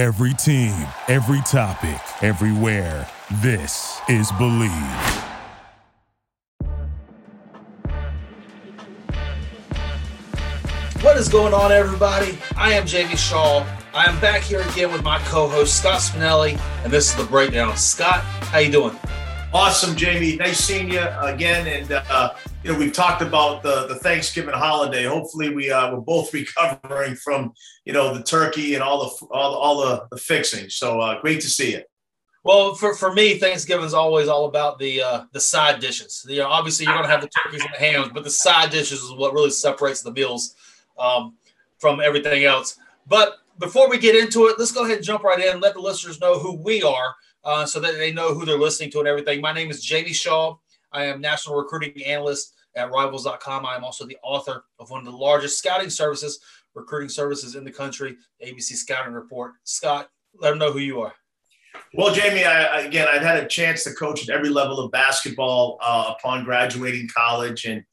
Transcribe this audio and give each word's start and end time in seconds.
Every 0.00 0.32
team, 0.32 0.72
every 1.08 1.42
topic, 1.42 2.00
everywhere. 2.22 3.06
This 3.42 4.00
is 4.08 4.32
Believe. 4.38 4.70
What 11.02 11.18
is 11.18 11.28
going 11.28 11.52
on, 11.52 11.70
everybody? 11.70 12.38
I 12.56 12.72
am 12.72 12.86
Jamie 12.86 13.14
Shaw. 13.14 13.66
I 13.92 14.06
am 14.06 14.18
back 14.20 14.40
here 14.40 14.62
again 14.62 14.90
with 14.90 15.02
my 15.02 15.18
co-host 15.24 15.76
Scott 15.76 16.00
Spinelli, 16.00 16.58
and 16.82 16.90
this 16.90 17.10
is 17.10 17.16
the 17.16 17.24
breakdown. 17.24 17.76
Scott, 17.76 18.22
how 18.22 18.60
you 18.60 18.72
doing? 18.72 18.98
Awesome, 19.52 19.94
Jamie. 19.96 20.36
Nice 20.36 20.60
seeing 20.60 20.90
you 20.90 21.06
again. 21.20 21.66
And 21.66 21.92
uh, 22.08 22.32
you 22.62 22.72
know, 22.72 22.78
we've 22.78 22.92
talked 22.92 23.22
about 23.22 23.62
the 23.62 23.86
the 23.86 23.96
Thanksgiving 23.96 24.54
holiday. 24.54 25.04
Hopefully, 25.04 25.54
we 25.54 25.70
uh, 25.70 25.92
we're 25.92 26.00
both 26.00 26.32
recovering 26.34 27.14
from 27.16 27.52
you 27.84 27.92
know 27.92 28.14
the 28.14 28.22
turkey 28.22 28.74
and 28.74 28.82
all 28.82 29.04
the 29.04 29.26
all, 29.26 29.54
all 29.54 29.80
the, 29.80 30.06
the 30.10 30.18
fixing. 30.18 30.68
So 30.68 31.00
uh, 31.00 31.20
great 31.20 31.40
to 31.40 31.48
see 31.48 31.72
you. 31.72 31.82
Well, 32.42 32.74
for, 32.74 32.94
for 32.94 33.12
me, 33.12 33.38
Thanksgiving 33.38 33.84
is 33.84 33.92
always 33.92 34.26
all 34.26 34.46
about 34.46 34.78
the 34.78 35.02
uh, 35.02 35.24
the 35.32 35.40
side 35.40 35.80
dishes. 35.80 36.24
You 36.28 36.38
know, 36.38 36.48
obviously 36.48 36.86
you're 36.86 36.94
going 36.94 37.04
to 37.04 37.10
have 37.10 37.20
the 37.20 37.28
turkeys 37.28 37.62
and 37.62 37.74
the 37.74 37.78
hams, 37.78 38.12
but 38.12 38.24
the 38.24 38.30
side 38.30 38.70
dishes 38.70 39.00
is 39.00 39.12
what 39.12 39.34
really 39.34 39.50
separates 39.50 40.02
the 40.02 40.12
meals 40.12 40.54
um, 40.98 41.34
from 41.78 42.00
everything 42.00 42.44
else. 42.44 42.78
But 43.06 43.38
before 43.58 43.90
we 43.90 43.98
get 43.98 44.16
into 44.16 44.46
it, 44.46 44.58
let's 44.58 44.72
go 44.72 44.84
ahead 44.84 44.96
and 44.96 45.04
jump 45.04 45.22
right 45.22 45.38
in. 45.38 45.60
Let 45.60 45.74
the 45.74 45.80
listeners 45.80 46.20
know 46.20 46.38
who 46.38 46.56
we 46.56 46.82
are, 46.82 47.14
uh, 47.44 47.66
so 47.66 47.78
that 47.80 47.94
they 47.98 48.12
know 48.12 48.32
who 48.32 48.46
they're 48.46 48.58
listening 48.58 48.90
to 48.92 49.00
and 49.00 49.08
everything. 49.08 49.42
My 49.42 49.52
name 49.52 49.70
is 49.70 49.82
Jamie 49.82 50.14
Shaw. 50.14 50.56
I 50.92 51.04
am 51.04 51.20
national 51.20 51.56
recruiting 51.56 52.02
analyst 52.04 52.54
at 52.76 52.90
Rivals.com. 52.90 53.66
I 53.66 53.76
am 53.76 53.84
also 53.84 54.06
the 54.06 54.18
author 54.22 54.64
of 54.78 54.90
one 54.90 55.00
of 55.00 55.06
the 55.06 55.16
largest 55.16 55.58
scouting 55.58 55.90
services, 55.90 56.40
recruiting 56.74 57.08
services 57.08 57.54
in 57.56 57.64
the 57.64 57.70
country, 57.70 58.16
ABC 58.44 58.74
Scouting 58.74 59.12
Report. 59.12 59.52
Scott, 59.64 60.08
let 60.38 60.50
them 60.50 60.58
know 60.58 60.72
who 60.72 60.78
you 60.78 61.00
are. 61.00 61.14
Well, 61.94 62.14
Jamie, 62.14 62.44
I, 62.44 62.80
again, 62.80 63.08
I've 63.08 63.22
had 63.22 63.42
a 63.42 63.46
chance 63.46 63.84
to 63.84 63.92
coach 63.92 64.28
at 64.28 64.34
every 64.34 64.48
level 64.48 64.80
of 64.80 64.90
basketball 64.90 65.78
uh, 65.82 66.14
upon 66.16 66.44
graduating 66.44 67.08
college. 67.14 67.64
And, 67.64 67.84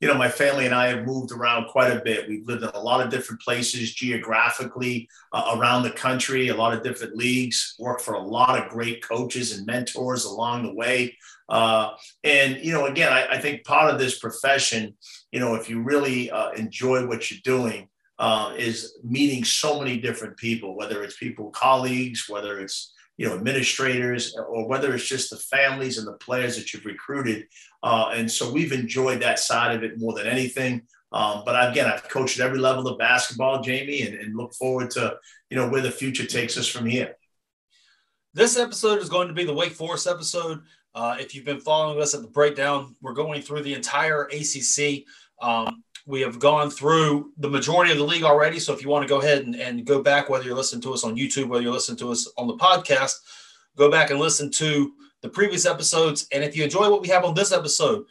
you 0.00 0.08
know, 0.08 0.14
my 0.14 0.28
family 0.28 0.66
and 0.66 0.74
I 0.74 0.88
have 0.88 1.06
moved 1.06 1.32
around 1.32 1.68
quite 1.68 1.90
a 1.90 2.02
bit. 2.02 2.28
We've 2.28 2.46
lived 2.46 2.62
in 2.62 2.68
a 2.68 2.80
lot 2.80 3.04
of 3.04 3.10
different 3.10 3.40
places 3.40 3.94
geographically 3.94 5.08
uh, 5.32 5.56
around 5.56 5.84
the 5.84 5.90
country, 5.90 6.48
a 6.48 6.54
lot 6.54 6.74
of 6.74 6.82
different 6.82 7.16
leagues, 7.16 7.74
worked 7.78 8.02
for 8.02 8.14
a 8.14 8.22
lot 8.22 8.62
of 8.62 8.70
great 8.70 9.02
coaches 9.02 9.56
and 9.56 9.66
mentors 9.66 10.24
along 10.24 10.64
the 10.64 10.74
way. 10.74 11.16
Uh, 11.48 11.92
and, 12.24 12.58
you 12.62 12.72
know, 12.72 12.86
again, 12.86 13.12
I, 13.12 13.26
I, 13.26 13.38
think 13.38 13.64
part 13.64 13.92
of 13.92 14.00
this 14.00 14.18
profession, 14.18 14.96
you 15.30 15.38
know, 15.38 15.54
if 15.54 15.70
you 15.70 15.80
really 15.80 16.28
uh, 16.28 16.50
enjoy 16.50 17.06
what 17.06 17.30
you're 17.30 17.40
doing, 17.44 17.88
uh, 18.18 18.54
is 18.56 18.98
meeting 19.04 19.44
so 19.44 19.78
many 19.78 19.98
different 19.98 20.36
people, 20.36 20.76
whether 20.76 21.04
it's 21.04 21.16
people, 21.16 21.50
colleagues, 21.50 22.28
whether 22.28 22.60
it's 22.60 22.92
you 23.16 23.26
know 23.26 23.34
administrators 23.34 24.36
or 24.36 24.68
whether 24.68 24.94
it's 24.94 25.08
just 25.08 25.30
the 25.30 25.36
families 25.36 25.98
and 25.98 26.06
the 26.06 26.12
players 26.14 26.56
that 26.56 26.72
you've 26.72 26.84
recruited. 26.84 27.46
Uh, 27.82 28.10
and 28.14 28.30
so 28.30 28.50
we've 28.50 28.72
enjoyed 28.72 29.22
that 29.22 29.38
side 29.38 29.74
of 29.74 29.82
it 29.82 29.98
more 29.98 30.14
than 30.14 30.26
anything. 30.26 30.82
Um, 31.12 31.42
but 31.46 31.70
again 31.70 31.86
i've 31.86 32.08
coached 32.08 32.40
at 32.40 32.46
every 32.46 32.58
level 32.58 32.88
of 32.88 32.98
basketball 32.98 33.62
jamie 33.62 34.02
and, 34.02 34.16
and 34.16 34.36
look 34.36 34.52
forward 34.54 34.90
to 34.90 35.16
you 35.50 35.56
know 35.56 35.68
where 35.68 35.80
the 35.80 35.90
future 35.90 36.26
takes 36.26 36.58
us 36.58 36.66
from 36.66 36.84
here. 36.84 37.16
This 38.34 38.58
episode 38.58 38.98
is 39.00 39.08
going 39.08 39.28
to 39.28 39.34
be 39.34 39.44
the 39.44 39.54
wake 39.54 39.72
forest 39.72 40.06
episode. 40.06 40.62
Uh, 40.94 41.16
if 41.20 41.34
you've 41.34 41.44
been 41.44 41.60
following 41.60 42.02
us 42.02 42.14
at 42.14 42.22
the 42.22 42.28
breakdown 42.28 42.96
we're 43.00 43.12
going 43.12 43.40
through 43.40 43.62
the 43.62 43.74
entire 43.74 44.28
acc 44.32 45.04
um, 45.40 45.82
we 46.06 46.20
have 46.20 46.38
gone 46.38 46.70
through 46.70 47.32
the 47.36 47.50
majority 47.50 47.90
of 47.90 47.98
the 47.98 48.04
league 48.04 48.22
already. 48.22 48.60
So 48.60 48.72
if 48.72 48.80
you 48.80 48.88
want 48.88 49.02
to 49.02 49.08
go 49.08 49.20
ahead 49.20 49.44
and, 49.44 49.56
and 49.56 49.84
go 49.84 50.00
back, 50.00 50.28
whether 50.28 50.44
you're 50.44 50.54
listening 50.54 50.82
to 50.82 50.94
us 50.94 51.02
on 51.02 51.16
YouTube, 51.16 51.48
whether 51.48 51.62
you're 51.62 51.72
listening 51.72 51.98
to 51.98 52.12
us 52.12 52.30
on 52.38 52.46
the 52.46 52.56
podcast, 52.56 53.14
go 53.76 53.90
back 53.90 54.10
and 54.10 54.20
listen 54.20 54.50
to 54.52 54.92
the 55.22 55.28
previous 55.28 55.66
episodes. 55.66 56.28
And 56.32 56.44
if 56.44 56.56
you 56.56 56.62
enjoy 56.62 56.88
what 56.88 57.02
we 57.02 57.08
have 57.08 57.24
on 57.24 57.34
this 57.34 57.50
episode, 57.50 58.04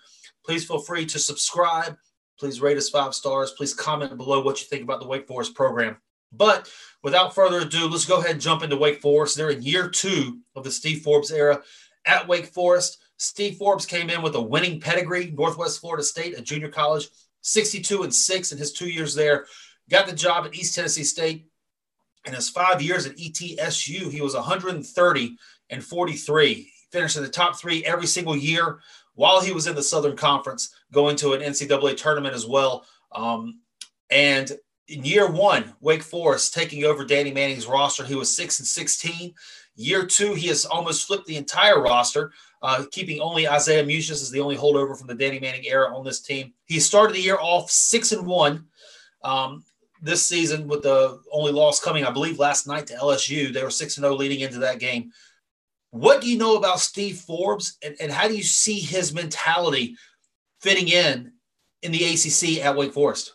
please 0.45 0.65
feel 0.65 0.79
free 0.79 1.05
to 1.05 1.17
subscribe. 1.17 1.95
Please 2.37 2.59
rate 2.59 2.77
us 2.77 2.89
five 2.89 3.15
stars. 3.15 3.51
Please 3.51 3.73
comment 3.73 4.15
below 4.17 4.41
what 4.41 4.59
you 4.59 4.67
think 4.67 4.83
about 4.83 4.99
the 4.99 5.07
Wake 5.07 5.25
Forest 5.25 5.55
program. 5.55 5.95
But 6.33 6.69
without 7.01 7.33
further 7.33 7.59
ado, 7.59 7.87
let's 7.87 8.03
go 8.03 8.19
ahead 8.19 8.31
and 8.31 8.41
jump 8.41 8.61
into 8.61 8.75
Wake 8.75 9.01
Forest. 9.01 9.37
They're 9.37 9.51
in 9.51 9.61
year 9.61 9.87
two 9.87 10.39
of 10.57 10.65
the 10.65 10.71
Steve 10.71 11.01
Forbes 11.01 11.31
era 11.31 11.63
at 12.05 12.27
Wake 12.27 12.47
Forest. 12.47 12.97
Steve 13.15 13.55
Forbes 13.55 13.85
came 13.85 14.09
in 14.09 14.21
with 14.21 14.35
a 14.35 14.41
winning 14.41 14.81
pedigree, 14.81 15.33
Northwest 15.37 15.79
Florida 15.79 16.03
State, 16.03 16.37
a 16.37 16.41
junior 16.41 16.67
college 16.67 17.07
62 17.45 18.01
and 18.01 18.13
6 18.13 18.51
in 18.51 18.57
his 18.57 18.73
two 18.73 18.89
years 18.89 19.13
there. 19.13 19.45
Got 19.89 20.07
the 20.07 20.13
job 20.13 20.45
at 20.45 20.55
East 20.55 20.73
Tennessee 20.73 21.03
State. 21.03 21.47
In 22.25 22.33
his 22.33 22.49
five 22.49 22.81
years 22.81 23.05
at 23.05 23.17
ETSU, 23.17 24.11
he 24.11 24.19
was 24.19 24.33
130 24.33 25.37
and 25.69 25.83
43. 25.83 26.53
He 26.53 26.71
finished 26.91 27.17
in 27.17 27.23
the 27.23 27.29
top 27.29 27.55
three 27.55 27.85
every 27.85 28.07
single 28.07 28.35
year 28.35 28.79
while 29.13 29.41
he 29.41 29.51
was 29.51 29.67
in 29.67 29.75
the 29.75 29.83
Southern 29.83 30.17
Conference, 30.17 30.73
going 30.91 31.15
to 31.17 31.33
an 31.33 31.41
NCAA 31.41 31.95
tournament 31.97 32.33
as 32.33 32.47
well. 32.47 32.83
Um, 33.11 33.61
and 34.09 34.51
in 34.87 35.05
year 35.05 35.29
one, 35.29 35.75
Wake 35.81 36.01
Forest 36.01 36.53
taking 36.53 36.83
over 36.83 37.05
Danny 37.05 37.31
Manning's 37.31 37.67
roster, 37.67 38.03
he 38.03 38.15
was 38.15 38.35
6 38.35 38.59
and 38.59 38.67
16. 38.67 39.35
Year 39.75 40.05
two, 40.05 40.33
he 40.33 40.47
has 40.47 40.65
almost 40.65 41.05
flipped 41.05 41.25
the 41.27 41.35
entire 41.35 41.81
roster 41.81 42.31
uh, 42.61 42.83
keeping 42.91 43.21
only 43.21 43.47
Isaiah 43.47 43.83
Mucius 43.83 44.23
as 44.23 44.31
the 44.31 44.39
only 44.39 44.57
holdover 44.57 44.97
from 44.97 45.07
the 45.07 45.15
Danny 45.15 45.39
Manning 45.39 45.65
era 45.67 45.95
on 45.95 46.03
this 46.03 46.21
team. 46.21 46.53
He 46.65 46.79
started 46.79 47.15
the 47.15 47.21
year 47.21 47.37
off 47.39 47.69
six 47.69 48.11
and 48.11 48.25
one. 48.25 48.65
Um, 49.23 49.63
this 50.01 50.25
season, 50.25 50.67
with 50.67 50.83
the 50.83 51.19
only 51.31 51.51
loss 51.51 51.79
coming, 51.79 52.05
I 52.05 52.11
believe, 52.11 52.37
last 52.39 52.67
night 52.67 52.87
to 52.87 52.95
LSU, 52.95 53.53
they 53.53 53.63
were 53.63 53.69
six 53.69 53.97
and 53.97 54.03
zero 54.03 54.13
oh 54.13 54.17
leading 54.17 54.39
into 54.39 54.59
that 54.59 54.79
game. 54.79 55.11
What 55.91 56.21
do 56.21 56.29
you 56.29 56.37
know 56.37 56.57
about 56.57 56.79
Steve 56.79 57.17
Forbes, 57.19 57.77
and, 57.83 57.95
and 57.99 58.11
how 58.11 58.27
do 58.27 58.35
you 58.35 58.43
see 58.43 58.79
his 58.79 59.13
mentality 59.13 59.95
fitting 60.59 60.89
in 60.89 61.33
in 61.81 61.91
the 61.91 62.03
ACC 62.03 62.63
at 62.63 62.75
Wake 62.75 62.93
Forest? 62.93 63.33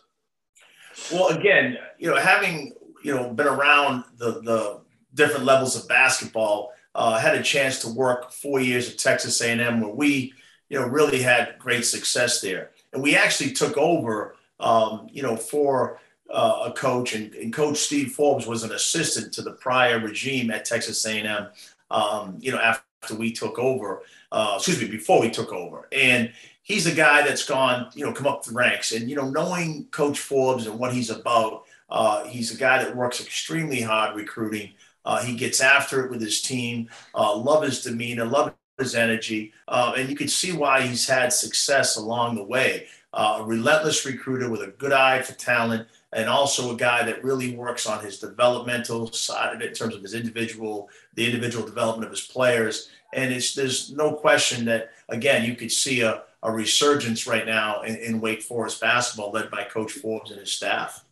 Well, 1.11 1.27
again, 1.29 1.77
you 1.97 2.09
know, 2.09 2.17
having 2.17 2.73
you 3.03 3.15
know 3.15 3.33
been 3.33 3.47
around 3.47 4.03
the 4.17 4.41
the 4.41 4.81
different 5.13 5.45
levels 5.45 5.75
of 5.75 5.87
basketball, 5.87 6.73
uh, 6.95 7.17
had 7.17 7.35
a 7.35 7.43
chance 7.43 7.79
to 7.79 7.89
work 7.89 8.31
four 8.31 8.59
years 8.59 8.89
at 8.89 8.97
Texas 8.97 9.41
A&M, 9.41 9.81
where 9.81 9.93
we, 9.93 10.33
you 10.69 10.79
know, 10.79 10.87
really 10.87 11.21
had 11.21 11.55
great 11.57 11.85
success 11.85 12.41
there. 12.41 12.71
And 12.93 13.01
we 13.01 13.15
actually 13.15 13.51
took 13.51 13.77
over, 13.77 14.35
um, 14.59 15.07
you 15.11 15.21
know, 15.21 15.35
for 15.35 15.99
uh, 16.29 16.63
a 16.67 16.73
coach, 16.73 17.13
and, 17.13 17.33
and, 17.35 17.53
Coach 17.53 17.77
Steve 17.77 18.11
Forbes 18.13 18.47
was 18.47 18.63
an 18.63 18.71
assistant 18.71 19.33
to 19.33 19.41
the 19.41 19.51
prior 19.51 19.99
regime 19.99 20.49
at 20.49 20.63
Texas 20.63 21.05
A&M. 21.05 21.47
Um, 21.89 22.37
you 22.39 22.51
know, 22.51 22.59
after 22.59 23.15
we 23.15 23.33
took 23.33 23.59
over, 23.59 24.03
uh, 24.31 24.53
excuse 24.55 24.79
me, 24.79 24.87
before 24.87 25.19
we 25.19 25.29
took 25.29 25.51
over, 25.51 25.89
and 25.91 26.31
he's 26.63 26.87
a 26.87 26.95
guy 26.95 27.21
that's 27.21 27.45
gone, 27.45 27.89
you 27.95 28.05
know, 28.05 28.13
come 28.13 28.27
up 28.27 28.43
the 28.43 28.53
ranks, 28.53 28.93
and 28.93 29.09
you 29.09 29.15
know, 29.15 29.29
knowing 29.29 29.85
Coach 29.91 30.19
Forbes 30.19 30.67
and 30.67 30.79
what 30.79 30.93
he's 30.93 31.09
about, 31.09 31.63
uh, 31.89 32.23
he's 32.25 32.53
a 32.53 32.57
guy 32.57 32.81
that 32.81 32.95
works 32.95 33.19
extremely 33.19 33.81
hard 33.81 34.15
recruiting. 34.15 34.71
Uh, 35.05 35.23
he 35.23 35.35
gets 35.35 35.61
after 35.61 36.05
it 36.05 36.11
with 36.11 36.21
his 36.21 36.41
team. 36.41 36.89
Uh, 37.15 37.35
love 37.35 37.63
his 37.63 37.81
demeanor, 37.81 38.25
love 38.25 38.53
his 38.77 38.95
energy, 38.95 39.53
uh, 39.67 39.93
and 39.97 40.09
you 40.09 40.15
can 40.15 40.27
see 40.27 40.51
why 40.51 40.81
he's 40.81 41.07
had 41.07 41.31
success 41.31 41.97
along 41.97 42.35
the 42.35 42.43
way. 42.43 42.87
Uh, 43.13 43.39
a 43.39 43.43
relentless 43.43 44.05
recruiter 44.05 44.49
with 44.49 44.61
a 44.61 44.67
good 44.67 44.93
eye 44.93 45.21
for 45.21 45.33
talent, 45.33 45.87
and 46.13 46.29
also 46.29 46.73
a 46.73 46.77
guy 46.77 47.03
that 47.03 47.23
really 47.23 47.55
works 47.55 47.85
on 47.85 48.03
his 48.03 48.19
developmental 48.19 49.11
side 49.11 49.55
of 49.55 49.61
it 49.61 49.69
in 49.69 49.73
terms 49.73 49.95
of 49.95 50.01
his 50.01 50.13
individual, 50.13 50.89
the 51.15 51.25
individual 51.25 51.65
development 51.65 52.05
of 52.05 52.11
his 52.11 52.25
players. 52.25 52.89
And 53.13 53.33
it's 53.33 53.53
there's 53.53 53.91
no 53.91 54.13
question 54.13 54.65
that 54.65 54.91
again 55.09 55.43
you 55.43 55.55
could 55.55 55.71
see 55.71 56.01
a, 56.01 56.23
a 56.43 56.51
resurgence 56.51 57.27
right 57.27 57.45
now 57.45 57.81
in, 57.81 57.97
in 57.97 58.21
Wake 58.21 58.41
Forest 58.41 58.79
basketball, 58.79 59.31
led 59.31 59.51
by 59.51 59.65
Coach 59.65 59.91
Forbes 59.91 60.31
and 60.31 60.39
his 60.39 60.51
staff. 60.51 61.03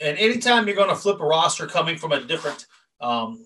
And 0.00 0.18
anytime 0.18 0.66
you're 0.66 0.76
going 0.76 0.90
to 0.90 0.96
flip 0.96 1.20
a 1.20 1.24
roster 1.24 1.66
coming 1.66 1.96
from 1.96 2.12
a 2.12 2.20
different 2.20 2.66
um, 3.00 3.44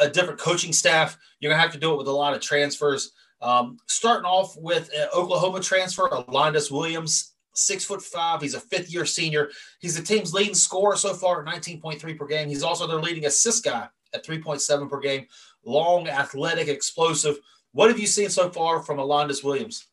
a 0.00 0.08
different 0.08 0.38
coaching 0.38 0.72
staff. 0.72 1.16
You're 1.40 1.50
gonna 1.50 1.62
have 1.62 1.72
to 1.72 1.78
do 1.78 1.92
it 1.92 1.98
with 1.98 2.08
a 2.08 2.12
lot 2.12 2.34
of 2.34 2.40
transfers. 2.40 3.12
Um, 3.40 3.78
starting 3.86 4.24
off 4.24 4.56
with 4.56 4.90
an 4.94 5.08
Oklahoma 5.14 5.60
transfer, 5.60 6.06
Alondes 6.06 6.70
Williams, 6.70 7.34
six 7.54 7.84
foot 7.84 8.02
five. 8.02 8.42
He's 8.42 8.54
a 8.54 8.60
fifth 8.60 8.92
year 8.92 9.04
senior. 9.04 9.50
He's 9.80 9.96
the 9.96 10.02
team's 10.02 10.34
leading 10.34 10.54
scorer 10.54 10.96
so 10.96 11.14
far 11.14 11.46
at 11.46 11.62
19.3 11.62 12.18
per 12.18 12.26
game. 12.26 12.48
He's 12.48 12.62
also 12.62 12.86
their 12.86 13.00
leading 13.00 13.26
assist 13.26 13.64
guy 13.64 13.88
at 14.14 14.24
3.7 14.24 14.88
per 14.88 15.00
game. 15.00 15.26
Long, 15.64 16.08
athletic, 16.08 16.68
explosive. 16.68 17.38
What 17.72 17.90
have 17.90 17.98
you 17.98 18.06
seen 18.06 18.30
so 18.30 18.50
far 18.50 18.82
from 18.82 18.98
Alondes 18.98 19.44
Williams? 19.44 19.86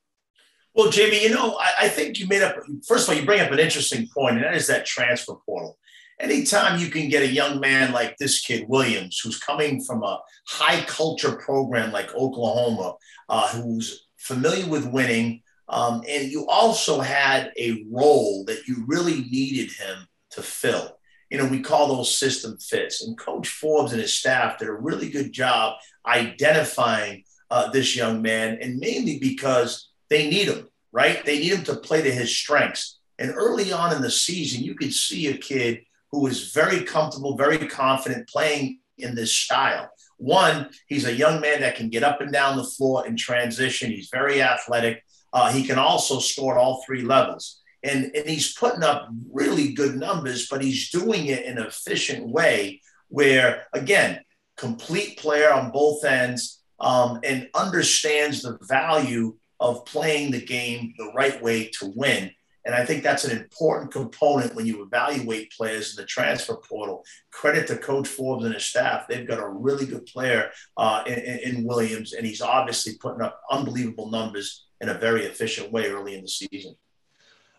Well, 0.74 0.90
Jamie, 0.90 1.24
you 1.24 1.30
know, 1.30 1.58
I, 1.58 1.86
I, 1.86 1.90
think 1.90 2.20
you 2.20 2.28
made 2.28 2.42
up, 2.42 2.58
first 2.86 3.08
of 3.08 3.14
all, 3.14 3.20
you 3.20 3.26
bring 3.26 3.40
up 3.40 3.52
an 3.52 3.60
interesting 3.60 4.10
point, 4.14 4.36
and 4.36 4.44
that 4.44 4.56
is 4.56 4.68
that 4.68 4.86
transfer 4.86 5.36
portal 5.46 5.78
anytime 6.20 6.80
you 6.80 6.90
can 6.90 7.10
get 7.10 7.24
a 7.24 7.28
young 7.32 7.60
man 7.60 7.92
like 7.92 8.18
this 8.18 8.42
kid 8.42 8.66
Williams, 8.68 9.20
who's 9.20 9.40
coming 9.40 9.84
from 9.84 10.04
a 10.04 10.20
high 10.48 10.82
culture 10.82 11.36
program 11.36 11.92
like 11.92 12.14
Oklahoma, 12.16 12.96
uh, 13.30 13.48
who's 13.50 14.08
familiar 14.18 14.68
with 14.68 14.86
winning, 14.86 15.42
um, 15.68 16.04
and 16.08 16.32
you 16.32 16.48
also 16.48 17.00
had 17.00 17.52
a 17.58 17.86
role 17.92 18.44
that 18.46 18.68
you 18.68 18.84
really 18.88 19.22
needed 19.32 19.72
him 19.72 20.08
to 20.32 20.42
fill. 20.42 20.98
you 21.30 21.38
know, 21.38 21.48
we 21.48 21.60
call 21.60 21.88
those 21.88 22.18
system 22.18 22.58
fits. 22.58 23.02
And 23.02 23.18
Coach 23.18 23.48
Forbes 23.48 23.92
and 23.92 24.02
his 24.02 24.18
staff 24.18 24.60
did 24.60 24.68
a 24.68 24.74
really 24.74 25.10
good 25.10 25.32
job 25.32 25.76
identifying 26.06 27.24
uh, 27.50 27.70
this 27.72 27.96
young 27.96 28.22
man, 28.22 28.58
and 28.62 28.78
mainly 28.78 29.20
because 29.20 29.90
they 30.10 30.30
need 30.30 30.48
him, 30.48 30.68
right? 30.92 31.24
They 31.26 31.40
need 31.40 31.54
him 31.54 31.64
to 31.66 31.76
play 31.76 32.02
to 32.02 32.12
his 32.12 32.36
strengths. 32.36 33.00
And 33.18 33.34
early 33.36 33.72
on 33.72 33.96
in 33.96 34.02
the 34.02 34.12
season, 34.12 34.64
you 34.64 34.76
could 34.76 34.94
see 34.94 35.28
a 35.28 35.38
kid 35.38 35.80
who 36.16 36.28
is 36.28 36.54
very 36.54 36.82
comfortable, 36.84 37.36
very 37.36 37.58
confident 37.68 38.30
playing 38.30 38.80
in 38.98 39.16
this 39.16 39.36
style. 39.36 39.90
One, 40.18 40.70
he's 40.88 41.06
a 41.06 41.14
young 41.14 41.42
man 41.42 41.60
that 41.60 41.76
can 41.76 41.90
get 41.90 42.04
up 42.04 42.22
and 42.22 42.32
down 42.32 42.56
the 42.56 42.64
floor 42.64 43.06
in 43.06 43.18
transition. 43.18 43.92
He's 43.92 44.10
very 44.10 44.42
athletic. 44.42 45.04
Uh, 45.34 45.52
he 45.52 45.66
can 45.66 45.78
also 45.78 46.20
score 46.20 46.58
at 46.58 46.62
all 46.62 46.82
three 46.86 47.02
levels. 47.02 47.62
And, 47.84 48.16
and 48.16 48.30
he's 48.30 48.54
putting 48.54 48.82
up 48.82 49.10
really 49.30 49.74
good 49.74 49.98
numbers, 49.98 50.48
but 50.50 50.64
he's 50.64 50.90
doing 50.90 51.26
it 51.26 51.44
in 51.44 51.58
an 51.58 51.66
efficient 51.66 52.30
way 52.30 52.82
where, 53.10 53.68
again, 53.74 54.22
complete 54.56 55.18
player 55.18 55.52
on 55.52 55.72
both 55.72 56.06
ends 56.06 56.64
um, 56.80 57.20
and 57.26 57.50
understands 57.54 58.42
the 58.42 58.58
value 58.62 59.36
of 59.60 59.86
playing 59.86 60.32
the 60.32 60.46
game 60.46 60.94
the 60.98 61.12
right 61.14 61.44
way 61.44 61.70
to 61.80 61.92
win. 61.94 62.32
And 62.66 62.74
I 62.74 62.84
think 62.84 63.04
that's 63.04 63.26
an 63.26 63.38
important 63.38 63.92
component 63.92 64.56
when 64.56 64.66
you 64.66 64.84
evaluate 64.84 65.54
players 65.56 65.96
in 65.96 66.02
the 66.02 66.08
transfer 66.08 66.56
portal. 66.56 67.06
Credit 67.32 67.68
to 67.68 67.78
Coach 67.78 68.08
Forbes 68.08 68.44
and 68.44 68.56
his 68.56 68.66
staff. 68.66 69.08
They've 69.08 69.28
got 69.28 69.40
a 69.40 69.48
really 69.48 69.86
good 69.86 70.08
player 70.08 70.50
uh, 70.76 71.04
in, 71.06 71.14
in, 71.14 71.64
Williams, 71.64 72.14
and 72.14 72.26
he's 72.26 72.42
obviously 72.42 72.98
putting 73.00 73.22
up 73.22 73.40
unbelievable 73.52 74.10
numbers 74.10 74.66
in 74.82 74.90
a 74.90 74.96
very 74.96 75.26
efficient 75.26 75.72
way 75.72 75.88
early 75.88 76.16
in 76.16 76.24
the 76.24 76.28
season. 76.28 76.76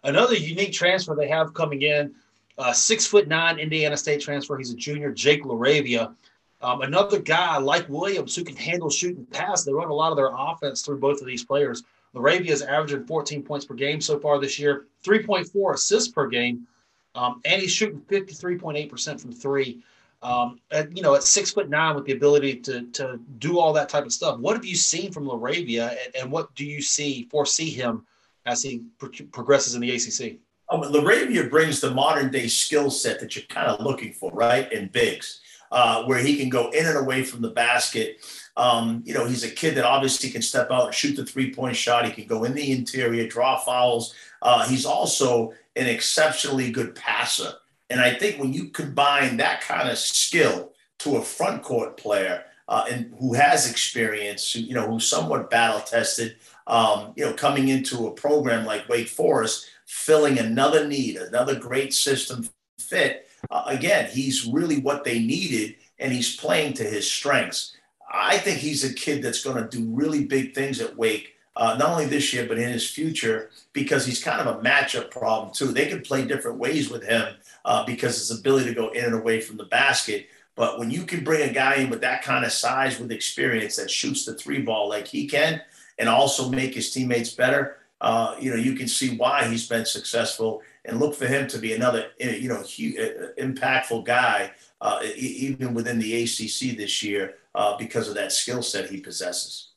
Another 0.03 0.35
unique 0.35 0.73
transfer 0.73 1.15
they 1.15 1.29
have 1.29 1.55
coming 1.55 1.83
in, 1.83 2.15
uh, 2.59 2.73
six 2.73 3.07
foot 3.07 3.29
nine 3.29 3.61
Indiana 3.61 3.97
State 3.97 4.21
transfer. 4.21 4.59
He's 4.59 4.73
a 4.73 4.77
junior, 4.77 5.13
Jake 5.13 5.45
LaRavia. 5.45 6.15
Um, 6.63 6.81
another 6.81 7.21
guy 7.21 7.59
like 7.59 7.89
Williams 7.89 8.35
who 8.35 8.43
can 8.43 8.57
handle 8.57 8.91
shooting 8.91 9.27
pass. 9.27 9.63
They 9.63 9.73
run 9.73 9.89
a 9.89 9.95
lot 9.95 10.11
of 10.11 10.17
their 10.17 10.31
offense 10.37 10.83
through 10.83 10.99
both 10.99 11.21
of 11.21 11.27
these 11.27 11.45
players. 11.45 11.85
LaRavia 12.17 12.49
is 12.49 12.63
averaging 12.63 13.05
14 13.05 13.43
points 13.43 13.67
per 13.67 13.75
game 13.75 14.01
so 14.01 14.19
far 14.19 14.41
this 14.41 14.59
year, 14.59 14.87
3.4 15.05 15.75
assists 15.75 16.09
per 16.09 16.27
game, 16.27 16.67
um, 17.15 17.41
and 17.45 17.61
he's 17.61 17.73
shooting 17.73 18.01
53.8% 18.11 19.21
from 19.21 19.33
three. 19.33 19.83
Um, 20.23 20.59
at, 20.71 20.97
you 20.97 21.03
know, 21.03 21.15
at 21.15 21.23
six 21.23 21.53
foot 21.53 21.69
nine 21.69 21.95
with 21.95 22.07
the 22.07 22.13
ability 22.13 22.57
to 22.61 22.87
to 22.93 23.21
do 23.39 23.59
all 23.59 23.75
that 23.75 23.91
type 23.91 24.07
of 24.07 24.13
stuff. 24.13 24.39
What 24.39 24.57
have 24.57 24.65
you 24.65 24.75
seen 24.75 25.13
from 25.13 25.27
LaRavia, 25.27 25.91
and, 25.91 26.17
and 26.17 26.33
what 26.33 26.53
do 26.55 26.65
you 26.65 26.81
see 26.81 27.29
foresee 27.31 27.71
him 27.71 28.07
as 28.47 28.63
he 28.63 28.83
pro- 28.99 29.11
progresses 29.31 29.75
in 29.75 29.83
the 29.83 29.91
ACC? 29.91 30.39
Oh, 30.71 30.81
LaRavia 30.81 31.51
brings 31.51 31.81
the 31.81 31.91
modern 31.91 32.31
day 32.33 32.49
skill 32.49 32.91
set 32.91 33.21
that 33.21 33.37
you're 33.37 33.45
kind 33.45 33.69
of 33.69 33.85
looking 33.85 34.13
for, 34.13 34.33
right? 34.33 34.73
In 34.73 34.89
bigs, 34.89 35.41
uh, 35.71 36.05
where 36.05 36.19
he 36.19 36.37
can 36.37 36.49
go 36.49 36.71
in 36.71 36.87
and 36.87 36.97
away 36.97 37.23
from 37.23 37.43
the 37.43 37.51
basket. 37.51 38.19
Um, 38.57 39.03
you 39.05 39.13
know, 39.13 39.27
he's 39.27 39.45
a 39.45 39.51
kid 39.51 39.75
that 39.75 39.85
obviously 39.85 40.31
can 40.31 40.43
step 40.43 40.71
out 40.71 40.87
and 40.87 40.95
shoot 40.95 41.17
the 41.17 41.27
three 41.27 41.55
point 41.55 41.77
shot. 41.77 42.07
He 42.07 42.13
can 42.13 42.27
go 42.27 42.45
in 42.45 42.55
the 42.55 42.73
interior, 42.73 43.29
draw 43.29 43.59
fouls. 43.59 44.15
Uh, 44.41 44.67
he's 44.67 44.87
also 44.87 45.53
an 45.77 45.87
exceptionally 45.87 46.71
good 46.71 46.95
passer. 46.95 47.53
And 47.91 48.01
I 48.01 48.15
think 48.15 48.41
when 48.41 48.53
you 48.53 48.71
combine 48.71 49.37
that 49.37 49.61
kind 49.61 49.89
of 49.89 49.99
skill 49.99 50.73
to 51.01 51.17
a 51.17 51.23
front 51.23 51.63
court 51.63 51.97
player 51.97 52.45
uh, 52.69 52.87
and 52.91 53.15
who 53.21 53.35
has 53.35 53.71
experience, 53.71 54.57
you 54.57 54.75
know, 54.75 54.89
who's 54.89 55.07
somewhat 55.07 55.51
battle 55.51 55.81
tested, 55.81 56.37
um, 56.67 57.13
you 57.15 57.25
know, 57.25 57.33
coming 57.33 57.69
into 57.69 58.07
a 58.07 58.13
program 58.13 58.65
like 58.65 58.89
Wake 58.89 59.09
Forest, 59.09 59.69
filling 59.87 60.39
another 60.39 60.89
need, 60.89 61.17
another 61.17 61.55
great 61.59 61.95
system 61.95 62.49
fit. 62.79 63.29
Uh, 63.51 63.65
again, 63.67 64.11
he's 64.11 64.47
really 64.47 64.81
what 64.81 65.05
they 65.05 65.21
needed, 65.21 65.77
and 65.99 66.13
he's 66.13 66.37
playing 66.37 66.73
to 66.75 66.83
his 66.83 67.09
strengths. 67.09 67.76
I 68.17 68.39
think 68.39 68.59
he's 68.59 68.85
a 68.85 68.93
kid 68.93 69.23
that's 69.23 69.45
going 69.45 69.57
to 69.57 69.69
do 69.77 69.85
really 69.91 70.25
big 70.25 70.55
things 70.55 70.81
at 70.81 70.97
Wake, 70.97 71.35
uh, 71.55 71.77
not 71.79 71.91
only 71.91 72.07
this 72.07 72.33
year, 72.33 72.47
but 72.47 72.59
in 72.59 72.71
his 72.71 72.89
future, 72.89 73.51
because 73.73 74.05
he's 74.07 74.23
kind 74.23 74.41
of 74.41 74.57
a 74.57 74.61
matchup 74.61 75.11
problem, 75.11 75.53
too. 75.53 75.69
They 75.69 75.87
can 75.87 76.03
play 76.03 76.25
different 76.27 76.59
ways 76.59 76.91
with 76.91 77.05
him 77.05 77.35
uh, 77.65 77.85
because 77.85 78.19
his 78.19 78.31
ability 78.31 78.67
to 78.67 78.75
go 78.75 78.89
in 78.89 79.05
and 79.05 79.15
away 79.15 79.41
from 79.41 79.57
the 79.57 79.65
basket. 79.65 80.29
But 80.55 80.79
when 80.79 80.91
you 80.91 81.03
can 81.03 81.23
bring 81.23 81.49
a 81.49 81.53
guy 81.53 81.77
in 81.77 81.91
with 81.91 82.01
that 82.01 82.23
kind 82.23 82.45
of 82.45 82.53
size, 82.53 82.99
with 82.99 83.13
experience, 83.13 83.77
that 83.77 83.91
shoots 83.91 84.25
the 84.25 84.35
three 84.35 84.63
ball 84.63 84.89
like 84.89 85.07
he 85.07 85.27
can, 85.27 85.61
and 85.99 86.09
also 86.09 86.49
make 86.49 86.75
his 86.75 86.93
teammates 86.93 87.31
better, 87.31 87.79
uh, 88.01 88.37
you 88.39 88.51
know, 88.51 88.57
you 88.57 88.75
can 88.75 88.89
see 88.89 89.17
why 89.17 89.47
he's 89.49 89.69
been 89.69 89.87
successful 89.87 90.63
and 90.85 91.01
look 91.01 91.15
for 91.15 91.27
him 91.27 91.49
to 91.49 91.59
be 91.59 91.73
another, 91.73 92.11
you 92.19 92.49
know, 92.49 92.63
huge, 92.63 92.99
uh, 92.99 93.33
impactful 93.39 94.05
guy, 94.05 94.53
uh, 94.81 95.01
even 95.17 95.75
within 95.75 95.99
the 95.99 96.23
ACC 96.23 96.77
this 96.77 97.03
year 97.03 97.35
uh, 97.55 97.77
because 97.77 98.09
of 98.09 98.15
that 98.15 98.33
skill 98.33 98.63
set 98.63 98.91
he 98.91 99.01
possesses. 99.01 99.73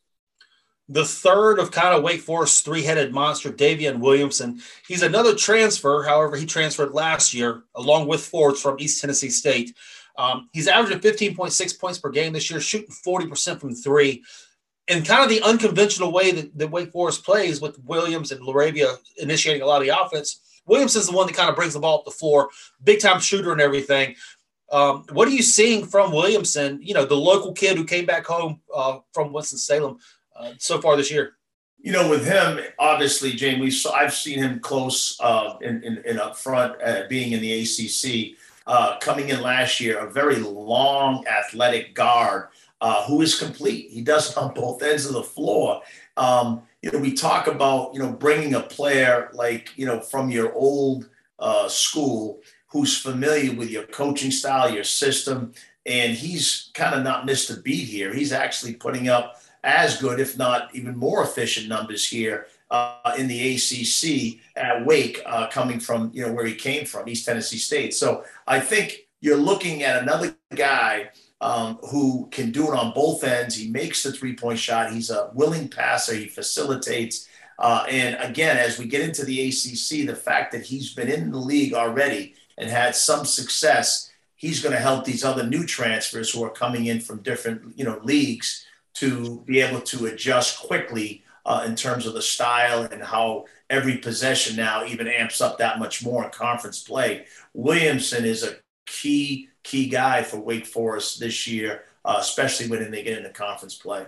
The 0.92 1.06
third 1.06 1.60
of 1.60 1.72
kind 1.72 1.96
of 1.96 2.04
Wake 2.04 2.22
Forest 2.22 2.66
three-headed 2.66 3.14
monster, 3.14 3.52
Daivien 3.52 4.00
Williamson. 4.00 4.60
He's 4.88 5.04
another 5.04 5.36
transfer. 5.36 6.02
However, 6.02 6.36
he 6.36 6.48
transferred 6.48 6.94
last 6.94 7.32
year 7.32 7.62
along 7.76 8.08
with 8.08 8.26
Forbes 8.26 8.60
from 8.60 8.78
East 8.80 9.00
Tennessee 9.00 9.30
State. 9.30 9.76
Um, 10.18 10.50
he's 10.52 10.68
averaging 10.68 11.00
15.6 11.00 11.80
points 11.80 12.00
per 12.00 12.10
game 12.10 12.34
this 12.34 12.50
year, 12.50 12.60
shooting 12.60 12.90
40% 12.90 13.60
from 13.60 13.76
three. 13.76 14.24
And 14.88 15.06
kind 15.06 15.24
of 15.24 15.30
the 15.30 15.44
unconventional 15.44 16.12
way 16.12 16.32
that, 16.32 16.58
that 16.58 16.72
Wake 16.72 16.92
Forest 16.92 17.24
plays 17.24 17.62
with 17.62 17.80
Williams 17.86 18.32
and 18.32 18.42
LaRavia 18.42 18.98
initiating 19.18 19.62
a 19.62 19.66
lot 19.68 19.82
of 19.82 19.88
the 19.88 19.98
offense. 19.98 20.42
Williams 20.66 20.96
is 20.96 21.08
the 21.08 21.16
one 21.16 21.28
that 21.28 21.36
kind 21.36 21.50
of 21.50 21.56
brings 21.56 21.74
the 21.74 21.80
ball 21.80 22.00
up 22.00 22.06
the 22.06 22.12
floor, 22.12 22.50
big 22.84 23.00
time 23.00 23.20
shooter 23.20 23.52
and 23.52 23.62
everything. 23.62 24.16
Um, 24.72 25.06
what 25.12 25.28
are 25.28 25.32
you 25.32 25.42
seeing 25.42 25.86
from 25.86 26.12
Williamson? 26.12 26.80
You 26.82 26.94
know, 26.94 27.06
the 27.06 27.16
local 27.16 27.54
kid 27.54 27.78
who 27.78 27.86
came 27.86 28.06
back 28.06 28.26
home 28.26 28.62
uh, 28.74 29.00
from 29.14 29.34
Winston 29.34 29.58
Salem 29.58 29.98
uh, 30.36 30.52
so 30.58 30.80
far 30.80 30.96
this 30.96 31.12
year. 31.12 31.34
You 31.82 31.94
know, 31.94 32.10
with 32.10 32.26
him, 32.26 32.60
obviously, 32.78 33.32
Jane, 33.32 33.60
we 33.60 33.72
saw, 33.72 33.94
I've 33.94 34.14
seen 34.14 34.40
him 34.40 34.60
close 34.60 35.18
uh, 35.22 35.56
in, 35.62 35.82
in, 35.84 35.98
in 36.06 36.20
up 36.20 36.38
front, 36.38 36.82
uh, 36.84 37.04
being 37.08 37.32
in 37.32 37.42
the 37.42 37.62
ACC. 37.62 38.38
Uh, 38.68 39.00
coming 39.00 39.30
in 39.30 39.42
last 39.42 39.80
year, 39.80 39.98
a 40.00 40.12
very 40.12 40.36
long, 40.36 41.26
athletic 41.26 41.96
guard 41.96 42.50
uh, 42.82 43.04
who 43.06 43.22
is 43.22 43.40
complete. 43.40 43.90
He 43.90 44.02
does 44.02 44.36
on 44.38 44.54
both 44.54 44.84
ends 44.84 45.06
of 45.06 45.14
the 45.14 45.24
floor. 45.24 45.82
Um, 46.18 46.64
you 46.82 46.92
know, 46.92 47.00
we 47.00 47.14
talk 47.14 47.48
about 47.48 47.94
you 47.94 48.00
know 48.00 48.12
bringing 48.12 48.54
a 48.54 48.62
player 48.62 49.30
like 49.34 49.72
you 49.76 49.86
know 49.86 50.00
from 50.00 50.30
your 50.30 50.54
old 50.54 51.10
school 51.68 52.42
who's 52.70 52.98
familiar 52.98 53.54
with 53.54 53.70
your 53.70 53.84
coaching 53.84 54.32
style, 54.32 54.74
your 54.74 54.84
system, 54.84 55.54
and 55.86 56.14
he's 56.14 56.72
kind 56.74 56.96
of 56.96 57.04
not 57.04 57.26
missed 57.26 57.50
a 57.50 57.58
beat 57.58 57.88
here. 57.88 58.14
He's 58.14 58.32
actually 58.32 58.74
putting 58.74 59.10
up 59.10 59.42
as 59.64 59.98
good, 59.98 60.20
if 60.20 60.38
not 60.38 60.74
even 60.74 60.96
more 60.96 61.24
efficient 61.24 61.68
numbers 61.68 62.08
here 62.08 62.48
uh, 62.72 63.16
in 63.18 63.28
the 63.28 63.56
ACC 63.56 64.40
at 64.56 64.86
Wake, 64.86 65.22
uh, 65.26 65.48
coming 65.48 65.80
from 65.80 66.12
you 66.14 66.26
know 66.26 66.32
where 66.32 66.46
he 66.46 66.56
came 66.56 66.86
from, 66.86 67.10
East 67.10 67.26
Tennessee 67.26 67.58
State. 67.58 67.94
So 67.94 68.24
I 68.48 68.60
think 68.60 69.08
you're 69.22 69.38
looking 69.38 69.84
at 69.84 70.02
another 70.02 70.36
guy 70.56 71.10
um, 71.42 71.80
who 71.90 72.28
can 72.32 72.52
do 72.52 72.72
it 72.72 72.78
on 72.78 72.94
both 72.94 73.24
ends. 73.24 73.56
He 73.56 73.70
makes 73.70 74.04
the 74.04 74.12
three 74.12 74.36
point 74.36 74.60
shot. 74.60 74.92
He's 74.94 75.10
a 75.10 75.32
willing 75.34 75.68
passer. 75.68 76.14
He 76.14 76.28
facilitates. 76.28 77.28
Uh, 77.58 77.86
and 77.90 78.16
again, 78.22 78.58
as 78.58 78.80
we 78.80 78.86
get 78.86 79.02
into 79.02 79.26
the 79.26 79.50
ACC, 79.50 80.08
the 80.08 80.16
fact 80.16 80.54
that 80.54 80.62
he's 80.62 80.94
been 80.94 81.10
in 81.10 81.32
the 81.32 81.38
league 81.38 81.74
already 81.74 82.36
and 82.60 82.70
had 82.70 82.96
some 82.96 83.26
success, 83.26 84.12
he's 84.36 84.62
going 84.62 84.76
to 84.76 84.82
help 84.82 85.06
these 85.06 85.24
other 85.24 85.44
new 85.44 85.66
transfers 85.66 86.32
who 86.32 86.44
are 86.44 86.52
coming 86.52 86.86
in 86.86 87.00
from 87.00 87.24
different 87.24 87.78
you 87.78 87.86
know 87.86 88.00
leagues 88.04 88.66
to 88.96 89.42
be 89.46 89.62
able 89.62 89.82
to 89.82 90.06
adjust 90.06 90.60
quickly 90.60 91.24
uh, 91.46 91.64
in 91.66 91.76
terms 91.76 92.06
of 92.06 92.14
the 92.14 92.22
style 92.22 92.84
and 92.92 93.02
how 93.02 93.46
every 93.70 93.98
possession 93.98 94.56
now 94.56 94.86
even 94.86 95.08
amps 95.08 95.42
up 95.42 95.58
that 95.58 95.80
much 95.80 96.04
more 96.04 96.26
in 96.26 96.30
conference 96.32 96.84
play. 96.84 97.26
Williamson 97.54 98.26
is 98.26 98.44
a 98.44 98.58
key 98.86 99.50
key 99.64 99.88
guy 99.88 100.22
for 100.22 100.38
Wake 100.38 100.66
Forest 100.66 101.20
this 101.20 101.48
year, 101.48 101.84
uh, 102.04 102.18
especially 102.20 102.68
when 102.68 102.92
they 102.92 103.04
get 103.04 103.18
into 103.18 103.30
conference 103.30 103.76
play. 103.76 104.06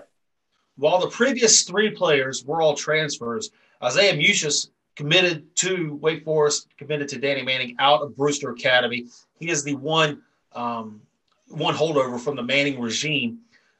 While 0.78 1.00
the 1.00 1.10
previous 1.10 1.64
three 1.64 1.92
players 1.92 2.44
were 2.44 2.62
all 2.62 2.76
transfers, 2.76 3.52
Isaiah 3.84 4.16
Mucius 4.16 4.70
committed 5.02 5.56
to 5.56 5.96
Wake 5.96 6.24
Forest, 6.24 6.68
committed 6.78 7.10
to 7.10 7.18
Danny 7.18 7.42
Manning 7.42 7.76
out 7.80 8.04
of 8.04 8.16
Brewster 8.16 8.52
Academy. 8.52 9.08
He 9.40 9.50
is 9.50 9.64
the 9.64 9.74
one 9.76 10.22
um, 10.54 11.02
one 11.48 11.74
holdover 11.74 12.20
from 12.20 12.36
the 12.36 12.44
Manning 12.44 12.80
regime. 12.80 13.40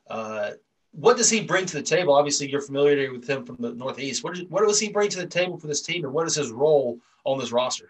Uh, 0.10 0.52
what 0.94 1.18
does 1.18 1.30
he 1.30 1.42
bring 1.42 1.68
to 1.68 1.78
the 1.78 1.84
table? 1.84 2.16
Obviously, 2.16 2.50
you're 2.50 2.62
familiar 2.62 3.12
with 3.12 3.30
him 3.30 3.46
from 3.46 3.58
the 3.60 3.72
Northeast. 3.72 4.24
What, 4.24 4.36
what 4.50 4.68
does 4.68 4.80
he 4.80 4.90
bring 4.90 5.10
to 5.10 5.20
the 5.20 5.28
table 5.28 5.60
for 5.60 5.68
this 5.68 5.84
team, 5.84 6.06
and 6.06 6.12
what 6.12 6.26
is 6.26 6.36
his 6.36 6.50
role 6.50 6.98
on 7.24 7.38
this 7.38 7.52
roster? 7.52 7.90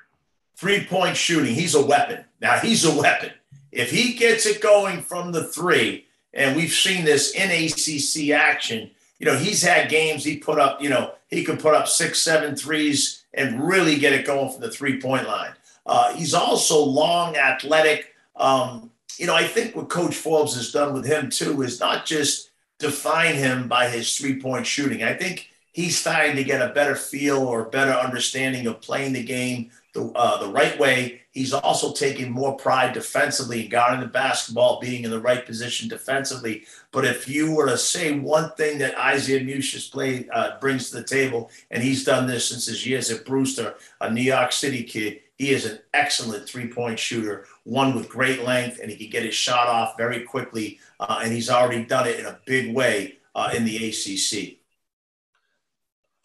Three 0.57 0.83
point 0.83 1.15
shooting. 1.15 1.55
He's 1.55 1.73
a 1.73 1.83
weapon. 1.83 2.25
Now, 2.41 2.57
he's 2.57 2.83
a 2.83 2.93
weapon. 2.93 3.31
If 3.71 3.91
he 3.91 4.13
gets 4.13 4.45
it 4.45 4.61
going 4.61 5.01
from 5.01 5.31
the 5.31 5.45
three, 5.45 6.05
and 6.33 6.57
we've 6.57 6.73
seen 6.73 7.05
this 7.05 7.31
in 7.31 7.49
ACC 7.49 8.37
action, 8.37 8.91
you 9.19 9.25
know, 9.25 9.37
he's 9.37 9.63
had 9.63 9.89
games 9.89 10.25
he 10.25 10.35
put 10.35 10.59
up, 10.59 10.81
you 10.81 10.89
know, 10.89 11.13
he 11.29 11.45
could 11.45 11.59
put 11.59 11.73
up 11.73 11.87
six, 11.87 12.21
seven 12.21 12.57
threes 12.57 13.20
and 13.33 13.65
really 13.65 13.97
get 13.97 14.13
it 14.13 14.25
going 14.25 14.51
from 14.51 14.61
the 14.61 14.71
three 14.71 14.99
point 14.99 15.27
line. 15.27 15.53
Uh, 15.85 16.13
he's 16.13 16.33
also 16.33 16.83
long, 16.83 17.35
athletic. 17.35 18.13
Um, 18.35 18.91
you 19.17 19.27
know, 19.27 19.35
I 19.35 19.45
think 19.45 19.75
what 19.75 19.89
Coach 19.89 20.15
Forbes 20.15 20.55
has 20.55 20.71
done 20.71 20.93
with 20.93 21.05
him 21.05 21.29
too 21.29 21.61
is 21.61 21.79
not 21.79 22.05
just 22.05 22.51
define 22.79 23.35
him 23.35 23.67
by 23.67 23.87
his 23.87 24.15
three 24.17 24.39
point 24.39 24.65
shooting. 24.65 25.03
I 25.03 25.13
think 25.13 25.49
he's 25.71 25.99
starting 25.99 26.35
to 26.35 26.43
get 26.43 26.61
a 26.61 26.73
better 26.73 26.95
feel 26.95 27.39
or 27.39 27.65
better 27.65 27.91
understanding 27.91 28.67
of 28.67 28.81
playing 28.81 29.13
the 29.13 29.23
game 29.23 29.71
the, 29.93 30.05
uh, 30.15 30.43
the 30.43 30.51
right 30.51 30.77
way. 30.79 31.21
He's 31.31 31.53
also 31.53 31.93
taking 31.93 32.31
more 32.31 32.57
pride 32.57 32.93
defensively, 32.93 33.63
in 33.63 33.69
guarding 33.69 34.01
the 34.01 34.07
basketball, 34.07 34.79
being 34.79 35.03
in 35.03 35.11
the 35.11 35.21
right 35.21 35.45
position 35.45 35.87
defensively. 35.87 36.65
But 36.91 37.05
if 37.05 37.27
you 37.27 37.55
were 37.55 37.67
to 37.67 37.77
say 37.77 38.17
one 38.17 38.51
thing 38.53 38.79
that 38.79 38.97
Isaiah 38.97 39.43
Mucius 39.43 39.89
play 39.89 40.27
uh, 40.33 40.59
brings 40.59 40.89
to 40.89 40.97
the 40.97 41.03
table, 41.03 41.49
and 41.69 41.81
he's 41.81 42.03
done 42.03 42.27
this 42.27 42.49
since 42.49 42.65
his 42.65 42.85
years 42.85 43.09
at 43.09 43.25
Brewster, 43.25 43.75
a 44.01 44.11
New 44.11 44.21
York 44.21 44.51
City 44.51 44.83
kid, 44.83 45.21
he 45.37 45.51
is 45.51 45.65
an 45.65 45.79
excellent 45.93 46.47
three-point 46.47 46.99
shooter, 46.99 47.47
one 47.63 47.95
with 47.95 48.09
great 48.09 48.43
length, 48.43 48.79
and 48.79 48.91
he 48.91 48.97
can 48.97 49.09
get 49.09 49.23
his 49.23 49.33
shot 49.33 49.67
off 49.67 49.97
very 49.97 50.23
quickly. 50.23 50.79
Uh, 50.99 51.21
and 51.23 51.33
he's 51.33 51.49
already 51.49 51.83
done 51.83 52.07
it 52.07 52.19
in 52.19 52.27
a 52.27 52.39
big 52.45 52.75
way 52.75 53.17
uh, 53.33 53.51
in 53.55 53.65
the 53.65 53.89
ACC 53.89 54.60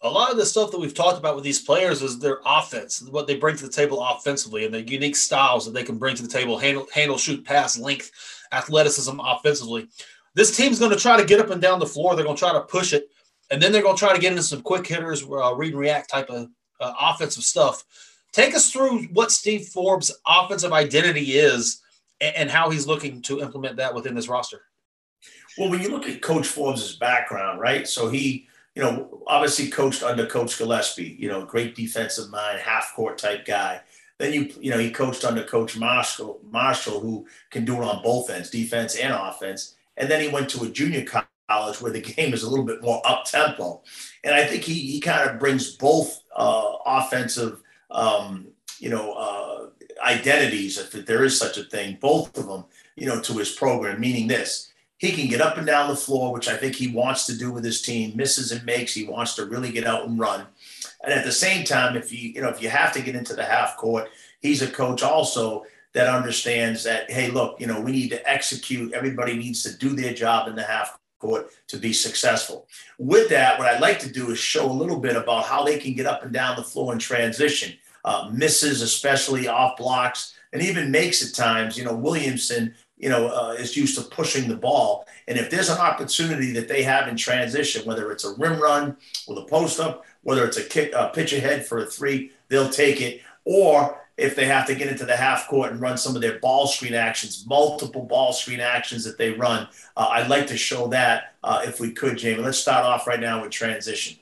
a 0.01 0.09
lot 0.09 0.31
of 0.31 0.37
the 0.37 0.45
stuff 0.45 0.71
that 0.71 0.79
we've 0.79 0.93
talked 0.93 1.17
about 1.17 1.35
with 1.35 1.43
these 1.43 1.61
players 1.61 2.01
is 2.01 2.19
their 2.19 2.39
offense, 2.45 3.01
what 3.09 3.25
they 3.25 3.35
bring 3.35 3.57
to 3.57 3.65
the 3.65 3.71
table 3.71 4.03
offensively, 4.03 4.65
and 4.65 4.73
the 4.73 4.81
unique 4.81 5.15
styles 5.15 5.65
that 5.65 5.73
they 5.73 5.83
can 5.83 5.97
bring 5.97 6.15
to 6.15 6.21
the 6.21 6.29
table 6.29 6.57
handle, 6.57 6.87
handle, 6.93 7.17
shoot, 7.17 7.43
pass, 7.43 7.79
length, 7.79 8.11
athleticism 8.51 9.19
offensively. 9.19 9.87
This 10.35 10.55
team's 10.55 10.77
going 10.77 10.91
to 10.91 10.97
try 10.97 11.17
to 11.17 11.25
get 11.25 11.39
up 11.39 11.49
and 11.49 11.61
down 11.61 11.79
the 11.79 11.85
floor. 11.85 12.15
They're 12.15 12.25
going 12.25 12.37
to 12.37 12.39
try 12.39 12.53
to 12.53 12.61
push 12.61 12.93
it, 12.93 13.09
and 13.49 13.61
then 13.61 13.71
they're 13.71 13.81
going 13.81 13.95
to 13.95 13.99
try 13.99 14.13
to 14.13 14.21
get 14.21 14.31
into 14.31 14.43
some 14.43 14.61
quick 14.61 14.85
hitters, 14.85 15.23
uh, 15.23 15.55
read 15.55 15.71
and 15.71 15.79
react 15.79 16.11
type 16.11 16.29
of 16.29 16.47
uh, 16.79 16.93
offensive 16.99 17.43
stuff. 17.43 17.83
Take 18.33 18.53
us 18.53 18.71
through 18.71 19.05
what 19.05 19.31
Steve 19.31 19.65
Forbes' 19.65 20.15
offensive 20.27 20.73
identity 20.73 21.39
is 21.39 21.81
and, 22.21 22.35
and 22.35 22.51
how 22.51 22.69
he's 22.69 22.85
looking 22.85 23.21
to 23.23 23.41
implement 23.41 23.77
that 23.77 23.95
within 23.95 24.13
this 24.13 24.27
roster. 24.27 24.61
Well, 25.57 25.71
when 25.71 25.81
you 25.81 25.89
look 25.89 26.07
at 26.07 26.21
Coach 26.21 26.45
Forbes' 26.45 26.97
background, 26.97 27.59
right? 27.59 27.87
So 27.87 28.09
he 28.09 28.47
you 28.77 28.83
know, 28.83 29.23
obviously 29.25 29.69
coached 29.69 30.03
under 30.03 30.27
Coach 30.27 30.55
Gillespie, 30.59 31.15
you 31.17 31.27
know, 31.27 31.43
great 31.43 31.73
defensive 31.73 32.29
mind, 32.29 32.59
half 32.59 32.93
court 32.95 33.17
type 33.17 33.43
guy. 33.43 33.81
Then 34.19 34.33
you, 34.33 34.53
you 34.59 34.69
know, 34.69 34.77
he 34.77 34.91
coached 34.91 35.25
under 35.25 35.43
Coach 35.43 35.75
Marshall, 35.75 36.39
Marshall, 36.51 36.99
who 36.99 37.25
can 37.49 37.65
do 37.65 37.81
it 37.81 37.83
on 37.83 38.03
both 38.03 38.29
ends, 38.29 38.51
defense 38.51 38.95
and 38.95 39.15
offense. 39.15 39.73
And 39.97 40.11
then 40.11 40.21
he 40.21 40.27
went 40.27 40.47
to 40.49 40.63
a 40.63 40.69
junior 40.69 41.03
college 41.03 41.81
where 41.81 41.91
the 41.91 42.01
game 42.15 42.35
is 42.35 42.43
a 42.43 42.49
little 42.51 42.65
bit 42.65 42.83
more 42.83 43.01
up 43.03 43.25
tempo. 43.25 43.81
And 44.23 44.35
I 44.35 44.45
think 44.45 44.61
he 44.61 44.75
he 44.75 44.99
kind 44.99 45.27
of 45.27 45.39
brings 45.39 45.75
both 45.75 46.21
uh, 46.35 46.73
offensive, 46.85 47.63
um, 47.89 48.45
you 48.77 48.91
know, 48.91 49.13
uh, 49.13 49.69
identities, 50.05 50.77
if 50.77 50.91
there 51.07 51.23
is 51.23 51.39
such 51.39 51.57
a 51.57 51.63
thing, 51.63 51.97
both 51.99 52.37
of 52.37 52.45
them, 52.45 52.65
you 52.95 53.07
know, 53.07 53.21
to 53.21 53.33
his 53.39 53.53
program. 53.53 53.99
Meaning 53.99 54.27
this, 54.27 54.71
he 54.97 55.11
can 55.11 55.27
get 55.27 55.41
up 55.41 55.57
and 55.57 55.67
down 55.67 55.89
the 55.89 55.95
floor, 55.95 56.33
which 56.33 56.47
I 56.47 56.57
think 56.57 56.75
he 56.75 56.87
wants 56.87 57.25
to 57.27 57.37
do 57.37 57.51
with 57.51 57.63
his 57.63 57.81
team. 57.81 58.13
Misses 58.15 58.51
and 58.51 58.65
makes. 58.65 58.93
He 58.93 59.05
wants 59.05 59.35
to 59.35 59.45
really 59.45 59.71
get 59.71 59.85
out 59.85 60.07
and 60.07 60.19
run. 60.19 60.45
And 61.03 61.13
at 61.13 61.23
the 61.23 61.31
same 61.31 61.63
time, 61.63 61.95
if 61.95 62.11
you 62.11 62.29
you 62.29 62.41
know 62.41 62.49
if 62.49 62.61
you 62.61 62.69
have 62.69 62.91
to 62.93 63.01
get 63.01 63.15
into 63.15 63.35
the 63.35 63.45
half 63.45 63.77
court, 63.77 64.09
he's 64.41 64.61
a 64.61 64.69
coach 64.69 65.03
also 65.03 65.65
that 65.93 66.07
understands 66.07 66.83
that 66.83 67.09
hey, 67.11 67.29
look, 67.29 67.59
you 67.59 67.67
know 67.67 67.79
we 67.79 67.91
need 67.91 68.09
to 68.09 68.29
execute. 68.29 68.93
Everybody 68.93 69.37
needs 69.37 69.63
to 69.63 69.77
do 69.77 69.95
their 69.95 70.13
job 70.13 70.47
in 70.47 70.55
the 70.55 70.63
half 70.63 70.97
court 71.19 71.51
to 71.67 71.77
be 71.77 71.93
successful. 71.93 72.67
With 72.97 73.29
that, 73.29 73.59
what 73.59 73.67
I'd 73.67 73.81
like 73.81 73.99
to 73.99 74.11
do 74.11 74.31
is 74.31 74.39
show 74.39 74.69
a 74.69 74.71
little 74.71 74.99
bit 74.99 75.15
about 75.15 75.45
how 75.45 75.63
they 75.63 75.77
can 75.77 75.93
get 75.93 76.05
up 76.05 76.23
and 76.23 76.33
down 76.33 76.55
the 76.55 76.63
floor 76.63 76.93
in 76.93 76.99
transition. 76.99 77.77
Uh, 78.03 78.29
misses, 78.31 78.81
especially 78.81 79.47
off 79.47 79.77
blocks, 79.77 80.33
and 80.53 80.61
even 80.61 80.89
makes 80.89 81.27
at 81.27 81.35
times. 81.35 81.77
You 81.77 81.83
know, 81.83 81.95
Williamson 81.95 82.73
you 82.97 83.09
know, 83.09 83.27
uh, 83.27 83.51
is 83.53 83.77
used 83.77 83.97
to 83.97 84.03
pushing 84.03 84.49
the 84.49 84.55
ball. 84.55 85.05
And 85.27 85.37
if 85.37 85.49
there's 85.49 85.69
an 85.69 85.77
opportunity 85.77 86.51
that 86.53 86.67
they 86.67 86.83
have 86.83 87.07
in 87.07 87.15
transition, 87.15 87.85
whether 87.85 88.11
it's 88.11 88.25
a 88.25 88.33
rim 88.33 88.59
run 88.59 88.97
with 89.27 89.37
a 89.37 89.43
post 89.43 89.79
up, 89.79 90.05
whether 90.23 90.45
it's 90.45 90.57
a 90.57 90.63
kick, 90.63 90.93
a 90.95 91.09
pitch 91.09 91.33
ahead 91.33 91.65
for 91.65 91.79
a 91.79 91.85
three, 91.85 92.31
they'll 92.49 92.69
take 92.69 93.01
it. 93.01 93.21
Or 93.45 94.01
if 94.17 94.35
they 94.35 94.45
have 94.45 94.65
to 94.67 94.75
get 94.75 94.87
into 94.87 95.05
the 95.05 95.15
half 95.15 95.47
court 95.47 95.71
and 95.71 95.79
run 95.79 95.97
some 95.97 96.15
of 96.15 96.21
their 96.21 96.39
ball 96.39 96.65
screen 96.65 96.95
actions, 96.95 97.45
multiple 97.47 98.03
ball 98.03 98.33
screen 98.33 98.59
actions 98.59 99.03
that 99.03 99.17
they 99.17 99.31
run, 99.31 99.67
uh, 99.95 100.07
I'd 100.11 100.29
like 100.29 100.47
to 100.47 100.57
show 100.57 100.87
that 100.87 101.35
uh, 101.43 101.61
if 101.65 101.79
we 101.79 101.91
could, 101.91 102.17
Jamie. 102.17 102.41
Let's 102.41 102.57
start 102.57 102.83
off 102.83 103.05
right 103.05 103.19
now 103.19 103.43
with 103.43 103.51
transition. 103.51 104.17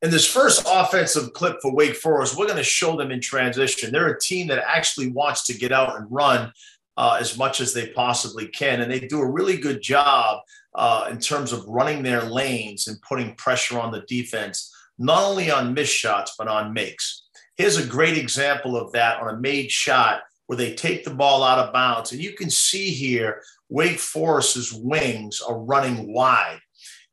In 0.00 0.10
this 0.10 0.26
first 0.26 0.64
offensive 0.70 1.32
clip 1.32 1.56
for 1.60 1.74
Wake 1.74 1.96
Forest, 1.96 2.36
we're 2.36 2.46
going 2.46 2.58
to 2.58 2.64
show 2.64 2.96
them 2.96 3.10
in 3.10 3.20
transition. 3.20 3.90
They're 3.90 4.08
a 4.08 4.20
team 4.20 4.46
that 4.48 4.62
actually 4.64 5.10
wants 5.10 5.44
to 5.46 5.54
get 5.54 5.72
out 5.72 5.96
and 5.96 6.06
run 6.10 6.52
uh, 6.98 7.16
as 7.20 7.38
much 7.38 7.60
as 7.60 7.72
they 7.72 7.86
possibly 7.90 8.48
can. 8.48 8.80
And 8.80 8.90
they 8.90 8.98
do 8.98 9.20
a 9.20 9.30
really 9.30 9.56
good 9.56 9.80
job 9.80 10.40
uh, 10.74 11.06
in 11.08 11.20
terms 11.20 11.52
of 11.52 11.64
running 11.66 12.02
their 12.02 12.22
lanes 12.22 12.88
and 12.88 13.00
putting 13.02 13.36
pressure 13.36 13.78
on 13.78 13.92
the 13.92 14.04
defense, 14.08 14.74
not 14.98 15.22
only 15.22 15.48
on 15.48 15.74
missed 15.74 15.94
shots, 15.94 16.34
but 16.36 16.48
on 16.48 16.72
makes. 16.74 17.22
Here's 17.56 17.76
a 17.76 17.86
great 17.86 18.18
example 18.18 18.76
of 18.76 18.90
that 18.92 19.22
on 19.22 19.32
a 19.32 19.38
made 19.38 19.70
shot 19.70 20.22
where 20.46 20.56
they 20.56 20.74
take 20.74 21.04
the 21.04 21.14
ball 21.14 21.44
out 21.44 21.60
of 21.60 21.72
bounds. 21.72 22.10
And 22.10 22.20
you 22.20 22.32
can 22.32 22.50
see 22.50 22.90
here, 22.90 23.42
Wake 23.68 23.98
Forest's 23.98 24.72
wings 24.72 25.40
are 25.40 25.58
running 25.58 26.12
wide. 26.12 26.58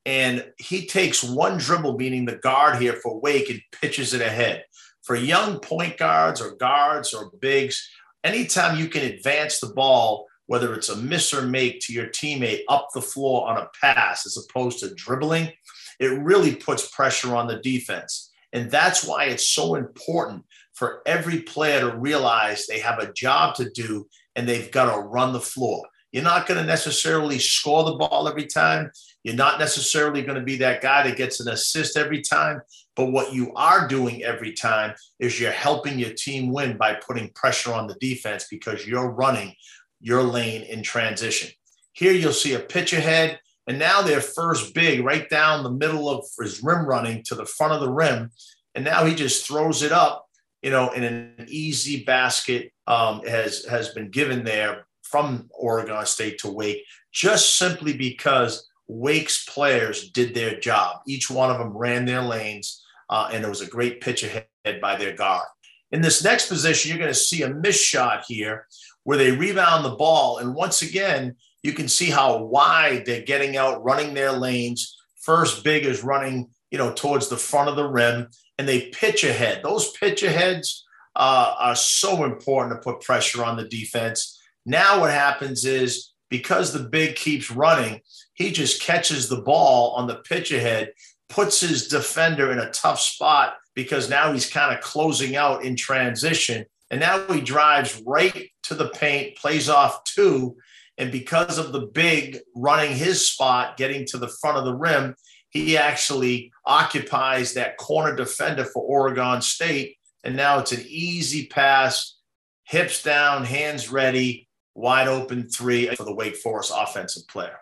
And 0.08 0.46
he 0.58 0.88
takes 0.88 1.24
one 1.24 1.58
dribble, 1.58 1.98
meaning 1.98 2.26
the 2.26 2.38
guard 2.38 2.82
here 2.82 2.94
for 3.04 3.20
Wake, 3.20 3.50
and 3.52 3.62
pitches 3.72 4.16
it 4.16 4.22
ahead. 4.22 4.66
For 5.04 5.16
young 5.16 5.60
point 5.60 5.98
guards 5.98 6.42
or 6.42 6.56
guards 6.56 7.14
or 7.14 7.32
bigs, 7.40 7.88
anytime 8.26 8.78
you 8.78 8.90
can 8.90 9.04
advance 9.04 9.60
the 9.60 9.68
ball, 9.68 10.28
whether 10.48 10.74
it's 10.74 10.90
a 10.90 10.98
miss 10.98 11.34
or 11.34 11.44
make 11.44 11.80
to 11.82 11.94
your 11.94 12.08
teammate 12.08 12.62
up 12.68 12.90
the 12.94 13.02
floor 13.02 13.48
on 13.48 13.58
a 13.58 13.70
pass 13.80 14.26
as 14.26 14.38
opposed 14.38 14.80
to 14.80 14.94
dribbling, 14.96 15.52
it 16.00 16.22
really 16.22 16.56
puts 16.56 16.90
pressure 16.90 17.36
on 17.36 17.48
the 17.48 17.60
defense. 17.62 18.32
And 18.52 18.70
that's 18.70 19.06
why 19.06 19.26
it's 19.26 19.48
so 19.48 19.76
important 19.76 20.44
for 20.74 21.02
every 21.06 21.42
player 21.42 21.80
to 21.82 21.98
realize 21.98 22.68
they 22.68 22.80
have 22.80 23.00
a 23.00 23.14
job 23.14 23.56
to 23.56 23.70
do 23.70 24.08
and 24.36 24.48
they've 24.48 24.72
got 24.72 24.94
to 24.94 25.02
run 25.02 25.34
the 25.34 25.40
floor. 25.40 25.86
You're 26.12 26.24
not 26.24 26.48
going 26.48 26.60
to 26.60 26.66
necessarily 26.66 27.40
score 27.40 27.84
the 27.84 27.96
ball 27.96 28.28
every 28.28 28.46
time. 28.46 28.92
You're 29.24 29.36
not 29.36 29.60
necessarily 29.60 30.22
going 30.22 30.38
to 30.38 30.44
be 30.44 30.58
that 30.58 30.82
guy 30.82 31.04
that 31.04 31.18
gets 31.18 31.40
an 31.40 31.50
assist 31.50 31.98
every 31.98 32.22
time. 32.22 32.62
But 32.96 33.12
what 33.12 33.34
you 33.34 33.54
are 33.56 33.88
doing 33.88 34.24
every 34.24 34.54
time 34.54 34.94
is 35.20 35.40
you're 35.40 35.52
helping 35.52 36.00
your 36.00 36.14
team 36.14 36.52
win 36.52 36.78
by 36.78 36.96
putting 36.96 37.30
pressure 37.30 37.74
on 37.74 37.88
the 37.88 37.96
defense 37.96 38.48
because 38.50 38.88
you're 38.88 39.10
running 39.10 39.54
your 40.00 40.24
lane 40.24 40.64
in 40.64 40.82
transition. 40.82 41.50
Here 41.94 42.14
you'll 42.14 42.34
see 42.34 42.54
a 42.54 42.60
pitch 42.60 42.94
ahead, 42.94 43.40
and 43.68 43.80
now 43.80 44.02
they're 44.02 44.22
first 44.22 44.74
big 44.74 45.04
right 45.04 45.30
down 45.30 45.64
the 45.64 45.72
middle 45.72 46.10
of 46.10 46.26
his 46.40 46.64
rim 46.64 46.86
running 46.86 47.24
to 47.24 47.36
the 47.36 47.46
front 47.46 47.74
of 47.74 47.82
the 47.82 47.92
rim. 47.92 48.32
And 48.76 48.86
now 48.86 49.06
he 49.06 49.16
just 49.16 49.48
throws 49.48 49.82
it 49.82 49.92
up, 49.92 50.26
you 50.62 50.70
know, 50.70 50.92
in 50.92 51.04
an 51.04 51.46
easy 51.48 52.04
basket 52.04 52.72
um, 52.88 53.22
has 53.26 53.66
has 53.66 53.90
been 53.90 54.10
given 54.10 54.44
there 54.44 54.86
from 55.04 55.50
Oregon 55.52 56.06
State 56.06 56.40
to 56.40 56.52
Wake, 56.52 56.84
just 57.12 57.58
simply 57.58 57.94
because 57.94 58.68
Wake's 58.88 59.46
players 59.46 60.12
did 60.12 60.36
their 60.36 60.60
job. 60.60 60.98
Each 61.08 61.30
one 61.30 61.50
of 61.50 61.58
them 61.58 61.76
ran 61.76 62.06
their 62.06 62.22
lanes 62.22 62.85
uh, 63.10 63.30
and 63.32 63.44
it 63.44 63.50
was 63.50 63.62
a 63.62 63.68
great 63.68 64.02
pitch 64.02 64.24
ahead 64.24 64.82
by 64.82 64.96
their 64.96 65.14
guard. 65.14 65.48
In 65.92 66.02
this 66.02 66.24
next 66.24 66.48
position, 66.48 66.90
you're 66.90 67.00
going 67.00 67.14
to 67.14 67.20
see 67.20 67.44
a 67.44 67.54
miss 67.54 67.80
shot 67.80 68.26
here 68.28 68.68
where 69.04 69.18
they 69.18 69.32
rebound 69.32 69.86
the 69.86 69.96
ball. 69.96 70.40
And 70.40 70.56
once 70.56 70.82
again, 70.82 71.36
you 71.64 71.74
can 71.74 71.88
see 71.88 72.10
how 72.10 72.44
wide 72.44 73.06
they're 73.06 73.22
getting 73.22 73.58
out, 73.58 73.84
running 73.84 74.14
their 74.14 74.32
lanes. 74.32 74.98
First 75.22 75.64
big 75.64 75.86
is 75.86 76.04
running, 76.04 76.50
you 76.72 76.78
know, 76.78 76.94
towards 76.94 77.30
the 77.30 77.38
front 77.38 77.70
of 77.70 77.76
the 77.76 77.88
rim, 77.88 78.28
and 78.58 78.68
they 78.68 78.90
pitch 78.90 79.24
ahead. 79.24 79.62
Those 79.64 79.92
pitch 79.92 80.24
aheads 80.24 80.86
uh, 81.16 81.56
are 81.58 81.76
so 81.76 82.24
important 82.24 82.76
to 82.76 82.84
put 82.84 83.02
pressure 83.02 83.44
on 83.44 83.58
the 83.58 83.68
defense. 83.68 84.40
Now, 84.66 85.00
what 85.00 85.12
happens 85.12 85.66
is 85.66 86.12
because 86.30 86.74
the 86.74 86.90
big 86.90 87.16
keeps 87.16 87.52
running, 87.52 88.02
he 88.34 88.52
just 88.52 88.82
catches 88.82 89.30
the 89.30 89.42
ball 89.42 89.92
on 89.92 90.08
the 90.08 90.16
pitch 90.16 90.52
ahead 90.52 90.92
puts 91.30 91.62
his 91.62 91.88
defender 91.88 92.52
in 92.52 92.60
a 92.60 92.72
tough 92.72 93.00
spot 93.00 93.56
because 93.74 94.10
now 94.10 94.32
he's 94.32 94.50
kind 94.50 94.76
of 94.76 94.84
closing 94.84 95.36
out 95.36 95.64
in 95.64 95.76
transition. 95.76 96.66
And 96.92 97.00
now 97.00 97.26
he 97.28 97.42
drives 97.42 98.02
right 98.06 98.50
to 98.64 98.76
the 98.76 98.90
paint, 98.90 99.38
plays 99.38 99.70
off 99.70 100.04
two. 100.04 100.56
And 100.98 101.12
because 101.12 101.58
of 101.58 101.74
the 101.74 101.88
big 101.88 102.40
running 102.56 102.96
his 102.96 103.28
spot, 103.30 103.76
getting 103.76 104.06
to 104.08 104.18
the 104.18 104.32
front 104.42 104.58
of 104.58 104.66
the 104.66 104.76
rim, 104.76 105.16
he 105.50 105.78
actually 105.78 106.52
occupies 106.66 107.54
that 107.54 107.78
corner 107.78 108.16
defender 108.16 108.66
for 108.66 108.84
Oregon 108.84 109.42
State. 109.42 109.98
And 110.24 110.36
now 110.36 110.60
it's 110.60 110.72
an 110.72 110.84
easy 110.88 111.48
pass, 111.48 112.18
hips 112.64 113.04
down, 113.04 113.46
hands 113.46 113.92
ready, 113.92 114.48
wide 114.74 115.08
open 115.08 115.50
three 115.50 115.94
for 115.96 116.04
the 116.04 116.14
Wake 116.14 116.38
Forest 116.38 116.72
offensive 116.76 117.28
player 117.28 117.58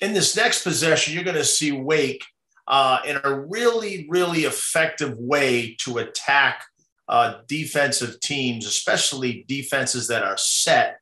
in 0.00 0.12
this 0.12 0.36
next 0.36 0.62
possession, 0.62 1.14
you're 1.14 1.24
going 1.24 1.36
to 1.36 1.44
see 1.44 1.72
Wake 1.72 2.24
uh, 2.66 2.98
in 3.06 3.18
a 3.22 3.40
really, 3.40 4.06
really 4.08 4.40
effective 4.40 5.16
way 5.18 5.76
to 5.80 5.98
attack 5.98 6.64
uh, 7.08 7.40
defensive 7.46 8.18
teams, 8.20 8.66
especially 8.66 9.44
defenses 9.48 10.08
that 10.08 10.22
are 10.22 10.38
set 10.38 10.98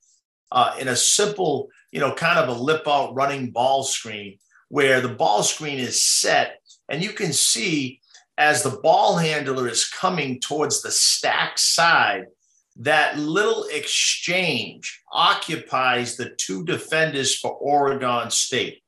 uh, 0.51 0.75
in 0.79 0.89
a 0.89 0.97
simple, 0.97 1.69
you 1.93 2.01
know, 2.01 2.13
kind 2.13 2.39
of 2.39 2.49
a 2.49 2.61
lip 2.61 2.83
out 2.87 3.15
running 3.15 3.51
ball 3.51 3.83
screen 3.83 4.39
where 4.69 5.01
the 5.01 5.09
ball 5.09 5.43
screen 5.43 5.79
is 5.79 6.03
set 6.03 6.61
and 6.89 7.03
you 7.03 7.11
can 7.11 7.33
see 7.33 8.01
as 8.39 8.63
the 8.63 8.81
ball 8.83 9.17
handler 9.17 9.69
is 9.69 9.89
coming 9.89 10.41
towards 10.41 10.83
the 10.83 10.91
stack 10.91 11.59
side, 11.59 12.27
that 12.77 13.19
little 13.19 13.65
exchange 13.71 15.03
occupies 15.13 16.17
the 16.17 16.31
two 16.39 16.65
defenders 16.65 17.39
for 17.39 17.53
Oregon 17.53 18.31
State. 18.31 18.82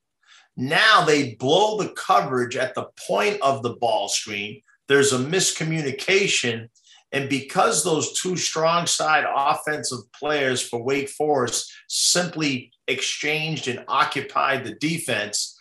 Now 0.57 1.05
they 1.05 1.35
blow 1.35 1.79
the 1.79 1.91
coverage 1.91 2.57
at 2.57 2.75
the 2.75 2.87
point 3.07 3.41
of 3.43 3.63
the 3.63 3.75
ball 3.75 4.09
screen. 4.09 4.63
There's 4.89 5.13
a 5.13 5.19
miscommunication. 5.19 6.69
And 7.13 7.29
because 7.29 7.83
those 7.83 8.21
two 8.21 8.37
strong 8.37 8.87
side 8.87 9.25
offensive 9.35 10.01
players 10.13 10.63
for 10.63 10.83
Wake 10.83 11.09
Forest 11.09 11.73
simply 11.89 12.73
exchanged 12.89 13.69
and 13.69 13.85
occupied 13.89 14.65
the 14.65 14.75
defense, 14.75 15.59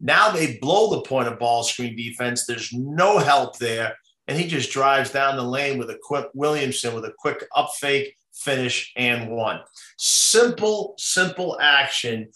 now 0.00 0.30
they 0.30 0.58
blow 0.58 0.90
the 0.90 1.02
point 1.02 1.28
of 1.28 1.38
ball 1.38 1.62
screen 1.62 1.96
defense. 1.96 2.44
There's 2.44 2.72
no 2.72 3.18
help 3.18 3.58
there. 3.58 3.96
And 4.28 4.38
he 4.38 4.48
just 4.48 4.72
drives 4.72 5.10
down 5.10 5.36
the 5.36 5.42
lane 5.42 5.78
with 5.78 5.90
a 5.90 5.98
quick 6.02 6.26
Williamson 6.34 6.94
with 6.94 7.04
a 7.04 7.14
quick 7.18 7.44
up 7.54 7.70
fake 7.78 8.16
finish 8.34 8.92
and 8.96 9.30
one. 9.30 9.60
Simple, 9.96 10.94
simple 10.98 11.56
action 11.60 12.28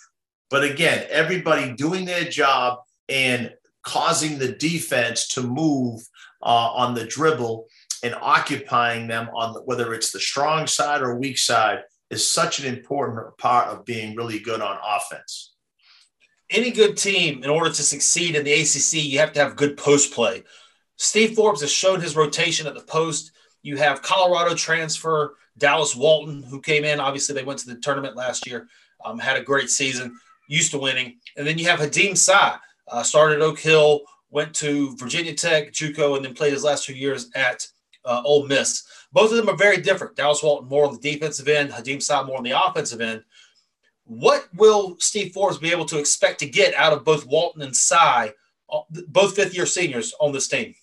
but 0.50 0.64
again, 0.64 1.06
everybody 1.08 1.72
doing 1.72 2.04
their 2.04 2.24
job 2.24 2.80
and 3.08 3.52
causing 3.82 4.38
the 4.38 4.52
defense 4.52 5.28
to 5.28 5.42
move 5.42 6.02
uh, 6.42 6.70
on 6.72 6.94
the 6.94 7.06
dribble 7.06 7.66
and 8.02 8.14
occupying 8.20 9.06
them 9.06 9.28
on 9.34 9.54
the, 9.54 9.60
whether 9.62 9.94
it's 9.94 10.10
the 10.10 10.20
strong 10.20 10.66
side 10.66 11.02
or 11.02 11.16
weak 11.16 11.38
side 11.38 11.82
is 12.10 12.30
such 12.30 12.58
an 12.58 12.66
important 12.66 13.38
part 13.38 13.68
of 13.68 13.84
being 13.84 14.16
really 14.16 14.40
good 14.40 14.60
on 14.60 14.78
offense. 14.84 15.54
Any 16.50 16.72
good 16.72 16.96
team, 16.96 17.44
in 17.44 17.50
order 17.50 17.70
to 17.70 17.82
succeed 17.82 18.34
in 18.34 18.44
the 18.44 18.52
ACC, 18.52 19.04
you 19.04 19.20
have 19.20 19.32
to 19.34 19.40
have 19.40 19.54
good 19.54 19.76
post 19.76 20.12
play. 20.12 20.42
Steve 20.96 21.36
Forbes 21.36 21.60
has 21.60 21.70
shown 21.70 22.00
his 22.00 22.16
rotation 22.16 22.66
at 22.66 22.74
the 22.74 22.82
post. 22.82 23.30
You 23.62 23.76
have 23.76 24.02
Colorado 24.02 24.56
transfer 24.56 25.36
Dallas 25.56 25.94
Walton, 25.94 26.42
who 26.42 26.60
came 26.60 26.84
in. 26.84 26.98
Obviously, 26.98 27.36
they 27.36 27.44
went 27.44 27.60
to 27.60 27.68
the 27.68 27.80
tournament 27.80 28.16
last 28.16 28.48
year, 28.48 28.66
um, 29.04 29.18
had 29.18 29.36
a 29.36 29.44
great 29.44 29.70
season 29.70 30.16
used 30.50 30.72
to 30.72 30.78
winning. 30.78 31.18
And 31.36 31.46
then 31.46 31.58
you 31.58 31.66
have 31.66 31.78
Khadim 31.78 32.16
Sy, 32.16 32.56
uh, 32.88 33.02
started 33.02 33.40
Oak 33.40 33.58
Hill, 33.58 34.00
went 34.30 34.52
to 34.56 34.96
Virginia 34.96 35.32
Tech, 35.34 35.72
JUCO, 35.72 36.16
and 36.16 36.24
then 36.24 36.34
played 36.34 36.52
his 36.52 36.64
last 36.64 36.84
two 36.84 36.94
years 36.94 37.30
at 37.34 37.66
uh, 38.04 38.22
Ole 38.24 38.46
Miss. 38.46 38.84
Both 39.12 39.30
of 39.30 39.36
them 39.36 39.48
are 39.48 39.56
very 39.56 39.80
different. 39.80 40.16
Dallas 40.16 40.42
Walton 40.42 40.68
more 40.68 40.86
on 40.86 40.94
the 40.94 41.12
defensive 41.12 41.48
end, 41.48 41.70
Khadim 41.70 42.02
Sy 42.02 42.22
more 42.24 42.36
on 42.36 42.44
the 42.44 42.50
offensive 42.50 43.00
end. 43.00 43.22
What 44.04 44.48
will 44.54 44.96
Steve 44.98 45.32
Forbes 45.32 45.58
be 45.58 45.70
able 45.70 45.84
to 45.86 45.98
expect 45.98 46.40
to 46.40 46.46
get 46.46 46.74
out 46.74 46.92
of 46.92 47.04
both 47.04 47.26
Walton 47.26 47.62
and 47.62 47.74
Sy, 47.74 48.32
uh, 48.68 48.80
both 49.08 49.36
fifth 49.36 49.54
year 49.54 49.66
seniors 49.66 50.12
on 50.20 50.32
this 50.32 50.48
team? 50.48 50.74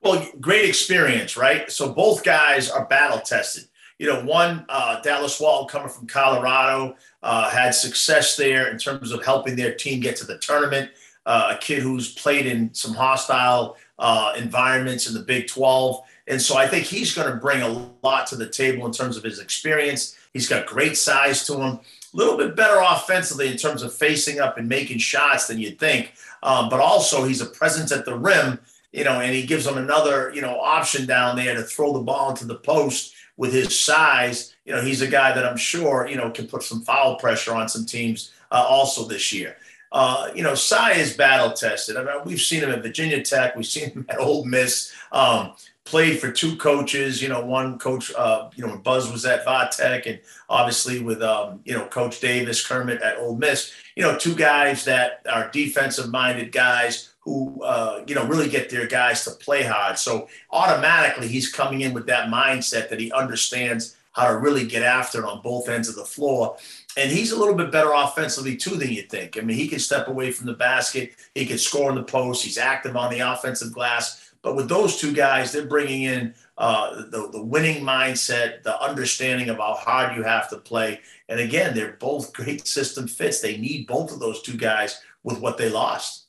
Well, 0.00 0.26
great 0.40 0.66
experience, 0.66 1.36
right? 1.36 1.70
So 1.70 1.92
both 1.92 2.24
guys 2.24 2.70
are 2.70 2.86
battle 2.86 3.20
tested 3.20 3.64
you 3.98 4.06
know, 4.06 4.24
one 4.24 4.64
uh, 4.68 5.00
Dallas 5.00 5.40
Walton 5.40 5.68
coming 5.68 5.92
from 5.92 6.06
Colorado 6.06 6.96
uh, 7.22 7.50
had 7.50 7.74
success 7.74 8.36
there 8.36 8.70
in 8.70 8.78
terms 8.78 9.12
of 9.12 9.24
helping 9.24 9.56
their 9.56 9.74
team 9.74 10.00
get 10.00 10.16
to 10.16 10.26
the 10.26 10.38
tournament. 10.38 10.90
Uh, 11.26 11.54
a 11.54 11.58
kid 11.58 11.82
who's 11.82 12.12
played 12.14 12.46
in 12.46 12.72
some 12.74 12.92
hostile 12.92 13.76
uh, 13.98 14.34
environments 14.36 15.08
in 15.08 15.14
the 15.14 15.20
Big 15.20 15.46
12. 15.46 16.02
And 16.26 16.40
so 16.40 16.56
I 16.56 16.66
think 16.66 16.84
he's 16.84 17.14
going 17.14 17.30
to 17.30 17.36
bring 17.36 17.62
a 17.62 17.90
lot 18.02 18.26
to 18.28 18.36
the 18.36 18.48
table 18.48 18.84
in 18.84 18.92
terms 18.92 19.16
of 19.16 19.22
his 19.22 19.38
experience. 19.38 20.16
He's 20.32 20.48
got 20.48 20.66
great 20.66 20.96
size 20.96 21.46
to 21.46 21.54
him, 21.54 21.74
a 21.74 21.80
little 22.12 22.36
bit 22.36 22.56
better 22.56 22.80
offensively 22.80 23.48
in 23.48 23.56
terms 23.56 23.82
of 23.82 23.94
facing 23.94 24.40
up 24.40 24.58
and 24.58 24.68
making 24.68 24.98
shots 24.98 25.46
than 25.46 25.58
you'd 25.58 25.78
think. 25.78 26.12
Um, 26.42 26.68
but 26.68 26.80
also, 26.80 27.24
he's 27.24 27.40
a 27.40 27.46
presence 27.46 27.92
at 27.92 28.04
the 28.04 28.16
rim, 28.16 28.58
you 28.92 29.04
know, 29.04 29.20
and 29.20 29.34
he 29.34 29.46
gives 29.46 29.64
them 29.64 29.78
another, 29.78 30.30
you 30.34 30.42
know, 30.42 30.60
option 30.60 31.06
down 31.06 31.36
there 31.36 31.54
to 31.54 31.62
throw 31.62 31.92
the 31.92 32.00
ball 32.00 32.30
into 32.30 32.44
the 32.44 32.56
post 32.56 33.13
with 33.36 33.52
his 33.52 33.78
size, 33.78 34.54
you 34.64 34.72
know, 34.72 34.82
he's 34.82 35.02
a 35.02 35.06
guy 35.06 35.32
that 35.32 35.44
I'm 35.44 35.56
sure, 35.56 36.06
you 36.08 36.16
know, 36.16 36.30
can 36.30 36.46
put 36.46 36.62
some 36.62 36.82
foul 36.82 37.16
pressure 37.16 37.54
on 37.54 37.68
some 37.68 37.84
teams 37.84 38.32
uh, 38.50 38.64
also 38.68 39.06
this 39.06 39.32
year. 39.32 39.56
Uh, 39.92 40.30
you 40.34 40.42
know, 40.42 40.54
Sy 40.54 40.92
is 40.92 41.16
battle 41.16 41.52
tested. 41.52 41.96
I 41.96 42.02
mean, 42.02 42.14
we've 42.24 42.40
seen 42.40 42.62
him 42.62 42.70
at 42.70 42.82
Virginia 42.82 43.22
Tech. 43.22 43.54
We've 43.54 43.66
seen 43.66 43.90
him 43.90 44.06
at 44.08 44.18
Ole 44.18 44.44
Miss. 44.44 44.92
Um, 45.12 45.52
played 45.84 46.18
for 46.18 46.32
two 46.32 46.56
coaches. 46.56 47.22
You 47.22 47.28
know, 47.28 47.44
one 47.44 47.78
coach. 47.78 48.12
Uh, 48.12 48.50
you 48.56 48.64
know, 48.64 48.72
when 48.72 48.82
Buzz 48.82 49.10
was 49.10 49.24
at 49.24 49.44
Tech, 49.72 50.06
and 50.06 50.18
obviously 50.48 51.00
with 51.00 51.22
um, 51.22 51.60
you 51.64 51.74
know 51.74 51.86
Coach 51.86 52.18
Davis 52.18 52.66
Kermit 52.66 53.02
at 53.02 53.18
Ole 53.18 53.36
Miss. 53.36 53.72
You 53.94 54.02
know, 54.02 54.18
two 54.18 54.34
guys 54.34 54.84
that 54.86 55.22
are 55.30 55.48
defensive-minded 55.50 56.50
guys 56.50 57.13
who 57.24 57.62
uh, 57.62 58.04
you 58.06 58.14
know 58.14 58.26
really 58.26 58.48
get 58.48 58.70
their 58.70 58.86
guys 58.86 59.24
to 59.24 59.30
play 59.32 59.62
hard. 59.62 59.98
So 59.98 60.28
automatically 60.50 61.28
he's 61.28 61.50
coming 61.50 61.80
in 61.80 61.92
with 61.92 62.06
that 62.06 62.28
mindset 62.28 62.88
that 62.90 63.00
he 63.00 63.10
understands 63.12 63.96
how 64.12 64.28
to 64.28 64.38
really 64.38 64.66
get 64.66 64.82
after 64.82 65.18
it 65.18 65.24
on 65.24 65.42
both 65.42 65.68
ends 65.68 65.88
of 65.88 65.96
the 65.96 66.04
floor. 66.04 66.56
And 66.96 67.10
he's 67.10 67.32
a 67.32 67.38
little 67.38 67.54
bit 67.54 67.72
better 67.72 67.92
offensively 67.92 68.56
too 68.56 68.76
than 68.76 68.90
you 68.90 69.02
think. 69.02 69.36
I 69.36 69.40
mean, 69.40 69.56
he 69.56 69.66
can 69.66 69.80
step 69.80 70.06
away 70.06 70.30
from 70.30 70.46
the 70.46 70.54
basket, 70.54 71.12
he 71.34 71.44
can 71.46 71.58
score 71.58 71.90
in 71.90 71.96
the 71.96 72.04
post, 72.04 72.44
he's 72.44 72.58
active 72.58 72.96
on 72.96 73.10
the 73.10 73.20
offensive 73.20 73.72
glass. 73.72 74.32
But 74.42 74.56
with 74.56 74.68
those 74.68 75.00
two 75.00 75.12
guys, 75.12 75.50
they're 75.50 75.66
bringing 75.66 76.02
in 76.02 76.34
uh, 76.58 77.06
the, 77.10 77.30
the 77.32 77.42
winning 77.42 77.82
mindset, 77.82 78.62
the 78.62 78.80
understanding 78.80 79.48
of 79.48 79.56
how 79.56 79.74
hard 79.74 80.14
you 80.14 80.22
have 80.22 80.50
to 80.50 80.58
play. 80.58 81.00
And 81.28 81.40
again, 81.40 81.74
they're 81.74 81.96
both 81.98 82.34
great 82.34 82.66
system 82.66 83.08
fits. 83.08 83.40
They 83.40 83.56
need 83.56 83.86
both 83.86 84.12
of 84.12 84.20
those 84.20 84.42
two 84.42 84.56
guys 84.56 85.00
with 85.24 85.40
what 85.40 85.56
they 85.56 85.70
lost. 85.70 86.23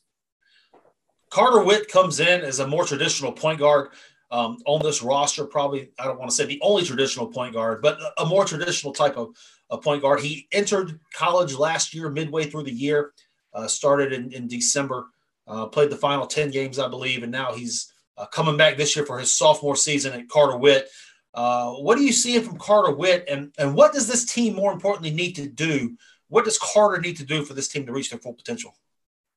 Carter 1.36 1.66
Whitt 1.66 1.90
comes 1.90 2.22
in 2.22 2.44
as 2.44 2.60
a 2.60 2.68
more 2.68 2.86
traditional 2.86 3.34
point 3.34 3.60
guard 3.60 3.90
um, 4.32 4.58
on 4.66 4.82
this 4.82 5.04
roster. 5.04 5.44
Probably, 5.44 5.90
I 6.00 6.06
don't 6.06 6.18
want 6.18 6.32
to 6.32 6.36
say 6.36 6.46
the 6.46 6.62
only 6.62 6.86
traditional 6.86 7.28
point 7.28 7.54
guard, 7.54 7.82
but 7.82 8.00
a 8.18 8.26
more 8.26 8.46
traditional 8.46 8.94
type 8.94 9.18
of, 9.18 9.36
a 9.70 9.78
point 9.78 10.02
guard. 10.02 10.22
He 10.22 10.48
entered 10.54 10.98
college 11.14 11.54
last 11.54 11.94
year, 11.94 12.10
midway 12.10 12.46
through 12.46 12.64
the 12.64 12.72
year, 12.72 13.12
uh, 13.54 13.68
started 13.68 14.14
in, 14.14 14.32
in 14.32 14.48
December, 14.48 15.08
uh, 15.46 15.66
played 15.66 15.90
the 15.90 15.98
final 15.98 16.26
10 16.26 16.52
games, 16.52 16.80
I 16.80 16.88
believe, 16.88 17.22
and 17.22 17.34
now 17.34 17.52
he's 17.52 17.92
uh, 18.18 18.28
coming 18.28 18.56
back 18.56 18.78
this 18.78 18.96
year 18.96 19.06
for 19.06 19.20
his 19.20 19.38
sophomore 19.38 19.76
season 19.76 20.14
at 20.14 20.30
Carter 20.30 20.56
Whitt. 20.56 20.88
Uh, 21.34 21.74
what 21.74 21.98
are 21.98 22.04
you 22.04 22.14
seeing 22.14 22.44
from 22.44 22.58
Carter 22.58 22.96
Whitt, 22.96 23.26
and, 23.28 23.54
and 23.58 23.76
what 23.76 23.92
does 23.92 24.08
this 24.08 24.24
team 24.24 24.56
more 24.56 24.72
importantly 24.72 25.12
need 25.12 25.34
to 25.34 25.50
do? 25.50 25.98
What 26.30 26.46
does 26.46 26.58
Carter 26.58 27.02
need 27.02 27.18
to 27.18 27.26
do 27.26 27.44
for 27.44 27.54
this 27.54 27.68
team 27.68 27.86
to 27.88 27.92
reach 27.92 28.10
their 28.10 28.20
full 28.20 28.34
potential? 28.34 28.74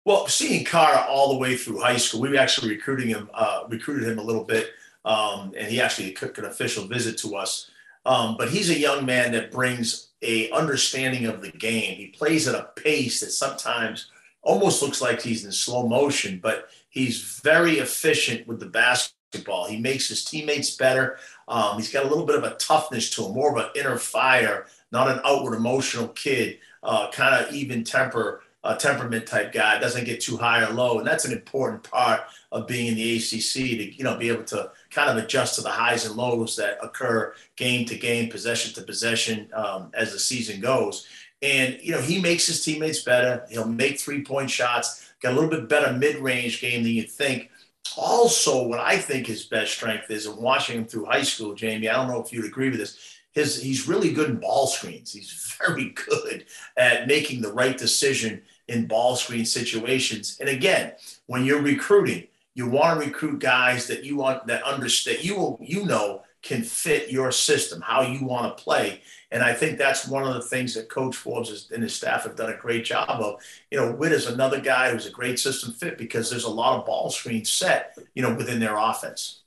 Well, 0.09 0.27
seeing 0.27 0.64
Carter 0.64 1.07
all 1.07 1.35
the 1.35 1.38
way 1.38 1.55
through 1.55 1.81
high 1.81 1.99
school, 1.99 2.23
we 2.23 2.38
actually 2.38 2.71
recruiting 2.71 3.09
him, 3.09 3.29
uh, 3.35 3.64
recruited 3.68 4.09
him 4.09 4.18
a 4.18 4.23
little 4.23 4.42
bit, 4.42 4.71
um, 5.05 5.53
and 5.55 5.68
he 5.71 5.83
actually 5.83 6.12
took 6.12 6.38
an 6.38 6.47
official 6.47 6.87
visit 6.87 7.18
to 7.18 7.37
us. 7.37 7.71
Um, 8.07 8.38
but 8.38 8.49
he's 8.49 8.71
a 8.71 8.79
young 8.79 9.05
man 9.05 9.33
that 9.33 9.51
brings 9.51 10.09
a 10.23 10.51
understanding 10.51 11.27
of 11.27 11.42
the 11.42 11.51
game. 11.51 11.97
He 11.97 12.07
plays 12.07 12.49
at 12.49 12.55
a 12.55 12.71
pace 12.75 13.21
that 13.21 13.33
sometimes 13.33 14.11
almost 14.40 14.81
looks 14.81 15.03
like 15.03 15.21
he's 15.21 15.44
in 15.44 15.53
slow 15.53 15.87
motion, 15.87 16.40
but 16.42 16.71
he's 16.88 17.38
very 17.44 17.73
efficient 17.73 18.49
with 18.49 18.61
the 18.61 18.66
basketball. 18.66 19.66
He 19.66 19.79
makes 19.79 20.09
his 20.09 20.25
teammates 20.25 20.75
better. 20.75 21.18
Um, 21.49 21.77
he's 21.77 21.92
got 21.92 22.07
a 22.07 22.09
little 22.09 22.25
bit 22.25 22.37
of 22.37 22.44
a 22.44 22.55
toughness 22.55 23.11
to 23.11 23.27
him, 23.27 23.35
more 23.35 23.51
of 23.55 23.62
an 23.62 23.73
inner 23.77 23.99
fire, 23.99 24.68
not 24.90 25.11
an 25.11 25.21
outward 25.23 25.55
emotional 25.55 26.09
kid, 26.09 26.61
uh, 26.83 27.11
kind 27.11 27.44
of 27.44 27.53
even 27.53 27.85
temper 27.85 28.40
a 28.64 28.75
temperament 28.75 29.27
type 29.27 29.53
guy, 29.53 29.79
doesn't 29.79 30.05
get 30.05 30.21
too 30.21 30.37
high 30.37 30.64
or 30.64 30.73
low, 30.73 30.99
and 30.99 31.07
that's 31.07 31.25
an 31.25 31.33
important 31.33 31.83
part 31.85 32.23
of 32.51 32.66
being 32.66 32.88
in 32.88 32.94
the 32.97 33.16
ACC 33.16 33.53
to 33.53 33.94
you 33.94 34.05
know 34.05 34.16
be 34.16 34.29
able 34.29 34.44
to 34.44 34.71
kind 34.90 35.11
of 35.11 35.23
adjust 35.23 35.55
to 35.55 35.61
the 35.61 35.71
highs 35.71 36.05
and 36.05 36.16
lows 36.16 36.57
that 36.57 36.79
occur 36.83 37.35
game 37.57 37.87
to 37.87 37.97
game, 37.97 38.29
possession 38.29 38.75
to 38.75 38.83
possession 38.83 39.49
um, 39.55 39.90
as 39.94 40.12
the 40.12 40.18
season 40.18 40.61
goes. 40.61 41.07
And 41.40 41.79
you 41.81 41.92
know 41.92 42.01
he 42.01 42.21
makes 42.21 42.47
his 42.47 42.64
teammates 42.64 43.03
better. 43.03 43.47
He'll 43.49 43.68
make 43.68 44.01
three 44.01 44.25
point 44.25 44.51
shots. 44.51 45.12
Got 45.23 45.33
a 45.33 45.35
little 45.35 45.51
bit 45.51 45.68
better 45.68 45.92
mid 45.92 46.16
range 46.16 46.61
game 46.61 46.83
than 46.83 46.92
you'd 46.92 47.11
think. 47.11 47.51
Also, 47.97 48.66
what 48.66 48.81
I 48.81 48.99
think 48.99 49.27
his 49.27 49.44
best 49.44 49.73
strength 49.73 50.11
is, 50.11 50.27
in 50.27 50.37
watching 50.37 50.79
him 50.79 50.85
through 50.85 51.07
high 51.07 51.23
school, 51.23 51.55
Jamie. 51.55 51.88
I 51.88 51.94
don't 51.94 52.09
know 52.09 52.23
if 52.23 52.33
you'd 52.33 52.44
agree 52.44 52.71
with 52.71 52.81
this 52.81 53.18
his 53.33 53.62
he's 53.62 53.88
really 53.88 54.12
good 54.12 54.31
in 54.31 54.41
ball 54.41 54.67
screens. 54.67 55.12
He's 55.12 55.57
very 55.67 55.91
good 55.91 56.47
at 56.77 57.07
making 57.07 57.41
the 57.41 57.53
right 57.53 57.77
decision 57.77 58.43
in 58.69 58.87
ball 58.87 59.17
screen 59.17 59.45
situations. 59.45 60.37
And 60.41 60.49
again, 60.49 60.93
when 61.27 61.45
you're 61.45 61.62
recruiting, 61.62 62.29
you 62.55 62.69
want 62.69 63.01
to 63.01 63.07
recruit 63.07 63.38
guys 63.38 63.87
that 63.87 64.05
you 64.05 64.17
want 64.17 64.47
that 64.49 64.62
understand 64.64 65.25
you 65.25 65.37
will 65.37 65.59
you 65.61 65.85
know 65.85 66.23
can 66.43 66.62
fit 66.62 67.11
your 67.11 67.33
system, 67.33 67.81
how 67.81 68.03
you 68.03 68.25
want 68.25 68.57
to 68.57 68.62
play. 68.62 69.03
And 69.31 69.43
I 69.43 69.53
think 69.53 69.77
that's 69.77 70.09
one 70.09 70.25
of 70.25 70.35
the 70.35 70.43
things 70.43 70.75
that 70.75 70.88
Coach 70.88 71.17
Forbes 71.17 71.71
and 71.71 71.83
his 71.83 71.95
staff 71.95 72.23
have 72.23 72.37
done 72.37 72.51
a 72.51 72.57
great 72.57 72.85
job 72.85 73.09
of. 73.11 73.41
You 73.71 73.79
know, 73.79 73.93
Whitt 73.93 74.12
is 74.12 74.27
another 74.27 74.61
guy 74.61 74.91
who's 74.91 75.07
a 75.07 75.11
great 75.11 75.38
system 75.38 75.73
fit 75.73 75.99
because 75.99 76.31
there's 76.31 76.45
a 76.45 76.51
lot 76.51 76.79
of 76.79 76.87
ball 76.87 77.11
screens 77.11 77.51
set, 77.51 77.99
you 78.14 78.23
know, 78.23 78.35
within 78.35 78.61
their 78.61 78.79
offense. 78.79 79.43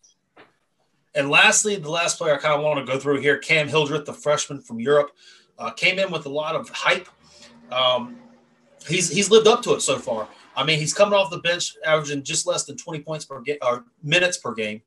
And 1.13 1.29
lastly, 1.29 1.75
the 1.75 1.89
last 1.89 2.17
player 2.17 2.35
I 2.35 2.37
kind 2.37 2.55
of 2.55 2.63
want 2.63 2.85
to 2.85 2.91
go 2.91 2.99
through 2.99 3.19
here, 3.21 3.37
Cam 3.37 3.67
Hildreth, 3.67 4.05
the 4.05 4.13
freshman 4.13 4.61
from 4.61 4.79
Europe, 4.79 5.11
uh, 5.57 5.71
came 5.71 5.99
in 5.99 6.11
with 6.11 6.25
a 6.25 6.29
lot 6.29 6.55
of 6.55 6.69
hype. 6.69 7.07
Um, 7.71 8.17
he's 8.87 9.09
he's 9.09 9.29
lived 9.29 9.47
up 9.47 9.61
to 9.63 9.73
it 9.73 9.81
so 9.81 9.97
far. 9.97 10.27
I 10.55 10.63
mean, 10.63 10.79
he's 10.79 10.93
coming 10.93 11.13
off 11.13 11.29
the 11.29 11.39
bench, 11.39 11.75
averaging 11.85 12.23
just 12.23 12.45
less 12.45 12.65
than 12.65 12.77
20 12.77 13.01
points 13.01 13.25
per 13.25 13.39
game 13.41 13.57
or 13.61 13.85
minutes 14.03 14.37
per 14.37 14.53
game, 14.53 14.81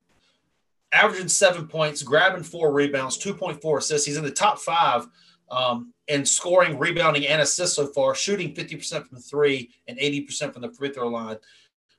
averaging 0.93 1.29
seven 1.29 1.67
points, 1.67 2.03
grabbing 2.03 2.43
four 2.43 2.73
rebounds, 2.73 3.19
2.4 3.19 3.79
assists. 3.79 4.07
He's 4.07 4.17
in 4.17 4.25
the 4.25 4.31
top 4.31 4.59
five 4.59 5.07
um, 5.51 5.93
in 6.09 6.25
scoring, 6.25 6.79
rebounding, 6.79 7.27
and 7.27 7.41
assists 7.41 7.77
so 7.77 7.87
far, 7.87 8.15
shooting 8.15 8.55
50% 8.55 9.07
from 9.07 9.19
three 9.19 9.71
and 9.89 9.99
80% 9.99 10.53
from 10.53 10.63
the 10.63 10.73
free 10.73 10.91
throw 10.91 11.09
line. 11.09 11.37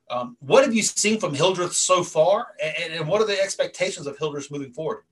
Um, 0.09 0.37
what 0.39 0.63
have 0.63 0.73
you 0.73 0.83
seen 0.83 1.19
from 1.19 1.33
Hildreth 1.33 1.73
so 1.73 2.03
far, 2.03 2.47
and, 2.61 2.93
and 2.93 3.07
what 3.07 3.21
are 3.21 3.25
the 3.25 3.41
expectations 3.41 4.07
of 4.07 4.17
Hildreth 4.17 4.51
moving 4.51 4.71
forward? 4.71 5.03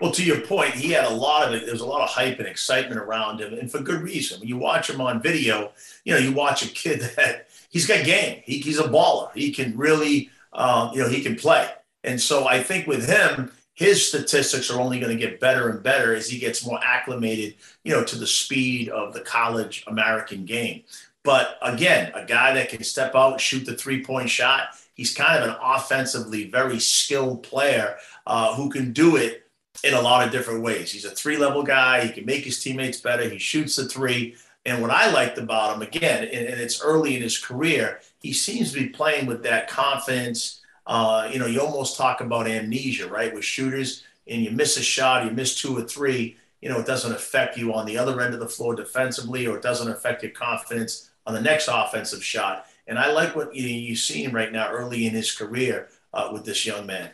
Well, 0.00 0.12
to 0.12 0.22
your 0.22 0.40
point, 0.40 0.74
he 0.74 0.90
had 0.90 1.06
a 1.06 1.14
lot 1.14 1.48
of 1.48 1.54
it. 1.54 1.64
There's 1.64 1.80
a 1.80 1.86
lot 1.86 2.02
of 2.02 2.10
hype 2.10 2.38
and 2.38 2.46
excitement 2.46 3.00
around 3.00 3.40
him, 3.40 3.54
and 3.54 3.70
for 3.70 3.80
good 3.80 4.02
reason. 4.02 4.40
When 4.40 4.48
you 4.48 4.58
watch 4.58 4.90
him 4.90 5.00
on 5.00 5.22
video, 5.22 5.72
you 6.04 6.12
know, 6.12 6.18
you 6.18 6.32
watch 6.32 6.64
a 6.64 6.68
kid 6.68 7.00
that 7.16 7.48
he's 7.70 7.86
got 7.86 8.04
game. 8.04 8.42
He, 8.44 8.58
he's 8.58 8.78
a 8.78 8.84
baller. 8.88 9.32
He 9.34 9.52
can 9.52 9.76
really, 9.76 10.30
um, 10.52 10.90
you 10.92 11.00
know, 11.00 11.08
he 11.08 11.22
can 11.22 11.36
play. 11.36 11.70
And 12.04 12.20
so 12.20 12.46
I 12.46 12.62
think 12.62 12.86
with 12.86 13.08
him, 13.08 13.52
his 13.72 14.06
statistics 14.06 14.70
are 14.70 14.80
only 14.80 14.98
going 14.98 15.16
to 15.16 15.22
get 15.22 15.40
better 15.40 15.68
and 15.68 15.82
better 15.82 16.14
as 16.14 16.28
he 16.28 16.38
gets 16.38 16.64
more 16.66 16.80
acclimated, 16.82 17.56
you 17.84 17.92
know, 17.92 18.04
to 18.04 18.16
the 18.16 18.26
speed 18.26 18.88
of 18.88 19.12
the 19.12 19.20
college 19.20 19.84
American 19.86 20.44
game. 20.44 20.82
But 21.26 21.58
again, 21.60 22.12
a 22.14 22.24
guy 22.24 22.54
that 22.54 22.68
can 22.68 22.84
step 22.84 23.16
out, 23.16 23.40
shoot 23.40 23.66
the 23.66 23.74
three 23.74 24.04
point 24.04 24.30
shot. 24.30 24.68
He's 24.94 25.12
kind 25.12 25.42
of 25.42 25.50
an 25.50 25.56
offensively 25.60 26.48
very 26.48 26.78
skilled 26.78 27.42
player 27.42 27.96
uh, 28.28 28.54
who 28.54 28.70
can 28.70 28.92
do 28.92 29.16
it 29.16 29.50
in 29.82 29.94
a 29.94 30.00
lot 30.00 30.24
of 30.24 30.30
different 30.30 30.62
ways. 30.62 30.92
He's 30.92 31.04
a 31.04 31.10
three 31.10 31.36
level 31.36 31.64
guy. 31.64 32.06
He 32.06 32.12
can 32.12 32.24
make 32.26 32.44
his 32.44 32.62
teammates 32.62 33.00
better. 33.00 33.28
He 33.28 33.38
shoots 33.38 33.74
the 33.74 33.86
three. 33.86 34.36
And 34.64 34.80
what 34.80 34.92
I 34.92 35.10
liked 35.10 35.36
about 35.36 35.74
him, 35.74 35.82
again, 35.82 36.22
and, 36.22 36.46
and 36.46 36.60
it's 36.60 36.80
early 36.80 37.16
in 37.16 37.22
his 37.22 37.38
career, 37.38 38.00
he 38.20 38.32
seems 38.32 38.72
to 38.72 38.78
be 38.78 38.88
playing 38.88 39.26
with 39.26 39.42
that 39.42 39.68
confidence. 39.68 40.60
Uh, 40.86 41.28
you 41.32 41.40
know, 41.40 41.46
you 41.46 41.60
almost 41.60 41.96
talk 41.96 42.20
about 42.20 42.46
amnesia, 42.46 43.08
right? 43.08 43.34
With 43.34 43.44
shooters, 43.44 44.04
and 44.28 44.42
you 44.42 44.52
miss 44.52 44.76
a 44.76 44.82
shot, 44.82 45.24
you 45.24 45.32
miss 45.32 45.60
two 45.60 45.76
or 45.76 45.82
three, 45.82 46.36
you 46.60 46.68
know, 46.68 46.78
it 46.78 46.86
doesn't 46.86 47.12
affect 47.12 47.56
you 47.56 47.74
on 47.74 47.84
the 47.84 47.98
other 47.98 48.20
end 48.20 48.32
of 48.32 48.40
the 48.40 48.48
floor 48.48 48.76
defensively, 48.76 49.46
or 49.46 49.56
it 49.56 49.62
doesn't 49.62 49.90
affect 49.90 50.22
your 50.22 50.32
confidence 50.32 51.10
on 51.26 51.34
the 51.34 51.40
next 51.40 51.68
offensive 51.70 52.24
shot. 52.24 52.66
And 52.86 52.98
I 52.98 53.10
like 53.10 53.34
what 53.34 53.54
you, 53.54 53.66
you 53.66 53.96
see 53.96 54.22
him 54.22 54.32
right 54.32 54.52
now 54.52 54.70
early 54.70 55.06
in 55.06 55.12
his 55.12 55.32
career 55.32 55.88
uh, 56.12 56.30
with 56.32 56.44
this 56.44 56.64
young 56.64 56.86
man. 56.86 57.10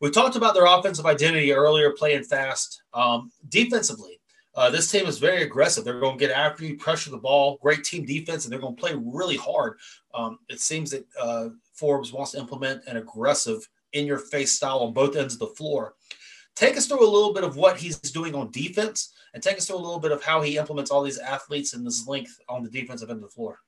We 0.00 0.10
talked 0.10 0.36
about 0.36 0.54
their 0.54 0.66
offensive 0.66 1.06
identity 1.06 1.52
earlier, 1.52 1.90
playing 1.92 2.24
fast. 2.24 2.82
Um, 2.94 3.32
defensively, 3.48 4.20
uh, 4.54 4.70
this 4.70 4.90
team 4.90 5.06
is 5.06 5.18
very 5.18 5.42
aggressive. 5.42 5.84
They're 5.84 6.00
going 6.00 6.18
to 6.18 6.26
get 6.26 6.36
after 6.36 6.64
you, 6.64 6.76
pressure 6.76 7.10
the 7.10 7.18
ball, 7.18 7.58
great 7.62 7.84
team 7.84 8.04
defense, 8.04 8.44
and 8.44 8.52
they're 8.52 8.60
going 8.60 8.76
to 8.76 8.80
play 8.80 8.94
really 8.94 9.36
hard. 9.36 9.78
Um, 10.14 10.38
it 10.48 10.60
seems 10.60 10.90
that 10.90 11.04
uh, 11.20 11.48
Forbes 11.72 12.12
wants 12.12 12.32
to 12.32 12.38
implement 12.38 12.86
an 12.86 12.96
aggressive, 12.96 13.68
in 13.92 14.06
your 14.06 14.18
face 14.18 14.52
style 14.52 14.80
on 14.80 14.92
both 14.92 15.16
ends 15.16 15.34
of 15.34 15.40
the 15.40 15.46
floor. 15.46 15.94
Take 16.58 16.76
us 16.76 16.86
through 16.86 17.06
a 17.06 17.08
little 17.08 17.32
bit 17.32 17.44
of 17.44 17.54
what 17.54 17.76
he's 17.76 17.98
doing 17.98 18.34
on 18.34 18.50
defense 18.50 19.12
and 19.32 19.40
take 19.40 19.58
us 19.58 19.68
through 19.68 19.76
a 19.76 19.78
little 19.78 20.00
bit 20.00 20.10
of 20.10 20.24
how 20.24 20.42
he 20.42 20.56
implements 20.56 20.90
all 20.90 21.04
these 21.04 21.20
athletes 21.20 21.72
and 21.72 21.86
this 21.86 22.08
length 22.08 22.40
on 22.48 22.64
the 22.64 22.68
defensive 22.68 23.10
end 23.10 23.22
of 23.22 23.30
the 23.30 23.32
floor. 23.32 23.60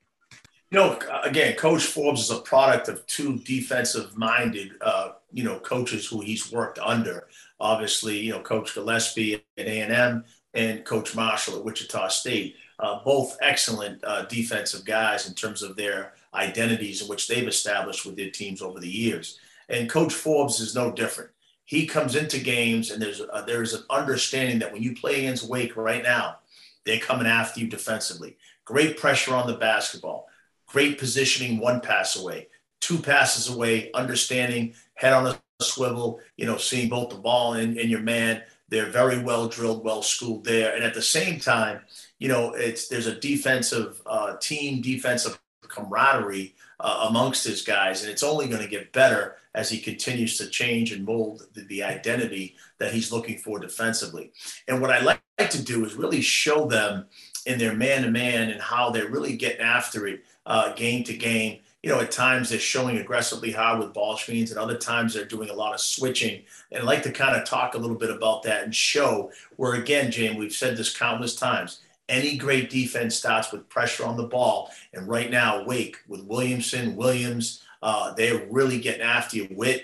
You 0.72 0.78
know, 0.78 0.98
again, 1.22 1.54
Coach 1.54 1.84
Forbes 1.84 2.22
is 2.22 2.30
a 2.32 2.40
product 2.40 2.88
of 2.88 3.06
two 3.06 3.38
defensive-minded, 3.38 4.72
uh, 4.80 5.12
you 5.32 5.44
know, 5.44 5.60
coaches 5.60 6.04
who 6.08 6.20
he's 6.20 6.50
worked 6.50 6.80
under. 6.80 7.28
Obviously, 7.60 8.18
you 8.18 8.32
know, 8.32 8.40
Coach 8.40 8.74
Gillespie 8.74 9.34
at 9.34 9.66
A&M 9.66 10.24
and 10.54 10.84
Coach 10.84 11.14
Marshall 11.14 11.58
at 11.58 11.64
Wichita 11.64 12.08
State. 12.08 12.56
Uh, 12.80 13.04
both 13.04 13.38
excellent 13.40 14.02
uh, 14.02 14.22
defensive 14.22 14.84
guys 14.84 15.28
in 15.28 15.34
terms 15.34 15.62
of 15.62 15.76
their 15.76 16.14
identities 16.34 17.02
in 17.02 17.06
which 17.06 17.28
they've 17.28 17.46
established 17.46 18.04
with 18.04 18.16
their 18.16 18.30
teams 18.30 18.60
over 18.60 18.80
the 18.80 18.90
years. 18.90 19.38
And 19.68 19.88
Coach 19.88 20.12
Forbes 20.12 20.58
is 20.58 20.74
no 20.74 20.90
different. 20.90 21.30
He 21.70 21.86
comes 21.86 22.16
into 22.16 22.40
games 22.40 22.90
and 22.90 23.00
there's 23.00 23.20
a, 23.20 23.44
there's 23.46 23.74
an 23.74 23.84
understanding 23.88 24.58
that 24.58 24.72
when 24.72 24.82
you 24.82 24.96
play 24.96 25.20
against 25.20 25.48
Wake 25.48 25.76
right 25.76 26.02
now, 26.02 26.38
they're 26.84 26.98
coming 26.98 27.28
after 27.28 27.60
you 27.60 27.68
defensively. 27.68 28.36
Great 28.64 28.96
pressure 28.96 29.36
on 29.36 29.46
the 29.46 29.56
basketball 29.56 30.26
great 30.72 30.98
positioning, 30.98 31.58
one 31.58 31.80
pass 31.80 32.16
away, 32.16 32.48
two 32.80 32.98
passes 32.98 33.54
away, 33.54 33.90
understanding, 33.92 34.74
head 34.94 35.12
on 35.12 35.26
a 35.26 35.64
swivel, 35.64 36.20
you 36.36 36.44
know, 36.44 36.56
seeing 36.56 36.88
both 36.88 37.10
the 37.10 37.16
ball 37.16 37.54
and, 37.54 37.78
and 37.78 37.88
your 37.88 38.00
man. 38.00 38.42
They're 38.68 38.90
very 38.90 39.22
well 39.22 39.48
drilled, 39.48 39.84
well 39.84 40.02
schooled 40.02 40.44
there. 40.44 40.74
And 40.74 40.84
at 40.84 40.94
the 40.94 41.02
same 41.02 41.40
time, 41.40 41.82
you 42.18 42.28
know, 42.28 42.54
it's 42.54 42.88
there's 42.88 43.06
a 43.06 43.18
defensive 43.18 44.00
uh, 44.06 44.36
team, 44.38 44.80
defensive 44.80 45.40
camaraderie 45.62 46.54
uh, 46.78 47.06
amongst 47.08 47.44
his 47.44 47.62
guys, 47.62 48.02
and 48.02 48.10
it's 48.10 48.22
only 48.22 48.48
going 48.48 48.62
to 48.62 48.68
get 48.68 48.92
better 48.92 49.36
as 49.54 49.68
he 49.68 49.78
continues 49.78 50.38
to 50.38 50.46
change 50.46 50.92
and 50.92 51.04
mold 51.04 51.46
the, 51.54 51.62
the, 51.62 51.82
identity 51.82 52.56
that 52.78 52.92
he's 52.92 53.10
looking 53.10 53.38
for 53.38 53.58
defensively. 53.58 54.32
And 54.68 54.80
what 54.80 54.90
I 54.90 55.00
like 55.00 55.20
to 55.50 55.62
do 55.62 55.84
is 55.84 55.94
really 55.94 56.20
show 56.20 56.66
them 56.66 57.06
in 57.46 57.58
their 57.58 57.74
man 57.74 58.02
to 58.02 58.10
man 58.10 58.50
and 58.50 58.60
how 58.60 58.90
they're 58.90 59.10
really 59.10 59.36
getting 59.36 59.62
after 59.62 60.06
it 60.06 60.24
uh, 60.46 60.72
game 60.74 61.04
to 61.04 61.16
game. 61.16 61.60
You 61.82 61.88
know, 61.88 62.00
at 62.00 62.10
times 62.10 62.50
they're 62.50 62.58
showing 62.58 62.98
aggressively 62.98 63.50
hard 63.50 63.78
with 63.78 63.94
ball 63.94 64.16
screens, 64.18 64.50
and 64.50 64.60
other 64.60 64.76
times 64.76 65.14
they're 65.14 65.24
doing 65.24 65.48
a 65.48 65.54
lot 65.54 65.72
of 65.72 65.80
switching. 65.80 66.42
And 66.70 66.82
I'd 66.82 66.86
like 66.86 67.02
to 67.04 67.10
kind 67.10 67.34
of 67.34 67.46
talk 67.46 67.74
a 67.74 67.78
little 67.78 67.96
bit 67.96 68.10
about 68.10 68.42
that 68.42 68.64
and 68.64 68.74
show 68.74 69.32
where, 69.56 69.74
again, 69.74 70.10
James, 70.10 70.36
we've 70.36 70.52
said 70.52 70.76
this 70.76 70.94
countless 70.94 71.36
times. 71.36 71.80
Any 72.10 72.36
great 72.36 72.68
defense 72.68 73.14
starts 73.14 73.50
with 73.50 73.68
pressure 73.70 74.04
on 74.04 74.18
the 74.18 74.26
ball. 74.26 74.70
And 74.92 75.08
right 75.08 75.30
now, 75.30 75.64
Wake 75.64 75.96
with 76.06 76.22
Williamson, 76.24 76.96
Williams, 76.96 77.62
uh, 77.82 78.12
they're 78.14 78.46
really 78.50 78.78
getting 78.78 79.02
after 79.02 79.36
you 79.36 79.48
with 79.50 79.82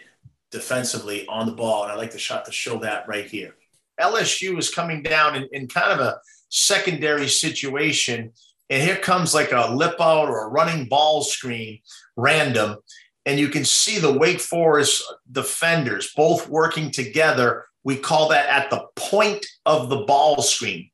defensively 0.50 1.26
on 1.26 1.46
the 1.46 1.52
ball. 1.52 1.85
And 1.85 1.92
I 1.92 1.96
like 1.96 2.12
the 2.12 2.18
shot 2.18 2.44
to 2.44 2.52
show 2.52 2.78
that 2.80 3.09
right 3.09 3.26
here. 3.26 3.54
LSU 4.00 4.59
is 4.59 4.70
coming 4.70 5.02
down 5.02 5.35
in, 5.37 5.48
in 5.52 5.68
kind 5.68 5.92
of 5.92 6.00
a 6.00 6.20
secondary 6.48 7.28
situation 7.28 8.32
and 8.68 8.82
here 8.82 8.96
comes 8.96 9.35
like 9.35 9.52
a 9.52 9.72
lip 9.72 10.00
out 10.00 10.28
or 10.28 10.44
a 10.44 10.48
running 10.50 10.87
ball 10.87 11.22
screen, 11.22 11.80
random. 12.16 12.78
And 13.24 13.38
you 13.38 13.48
can 13.48 13.64
see 13.64 13.98
the 13.98 14.12
Wake 14.12 14.40
Forest 14.40 15.04
defenders 15.30 16.12
both 16.16 16.48
working 16.48 16.90
together. 16.90 17.64
We 17.85 17.96
call 17.96 18.28
that 18.30 18.48
at 18.48 18.70
the 18.70 18.87
point 18.96 19.46
of 19.64 19.88
the 19.88 20.04
ball 20.04 20.42
screen. 20.42 20.90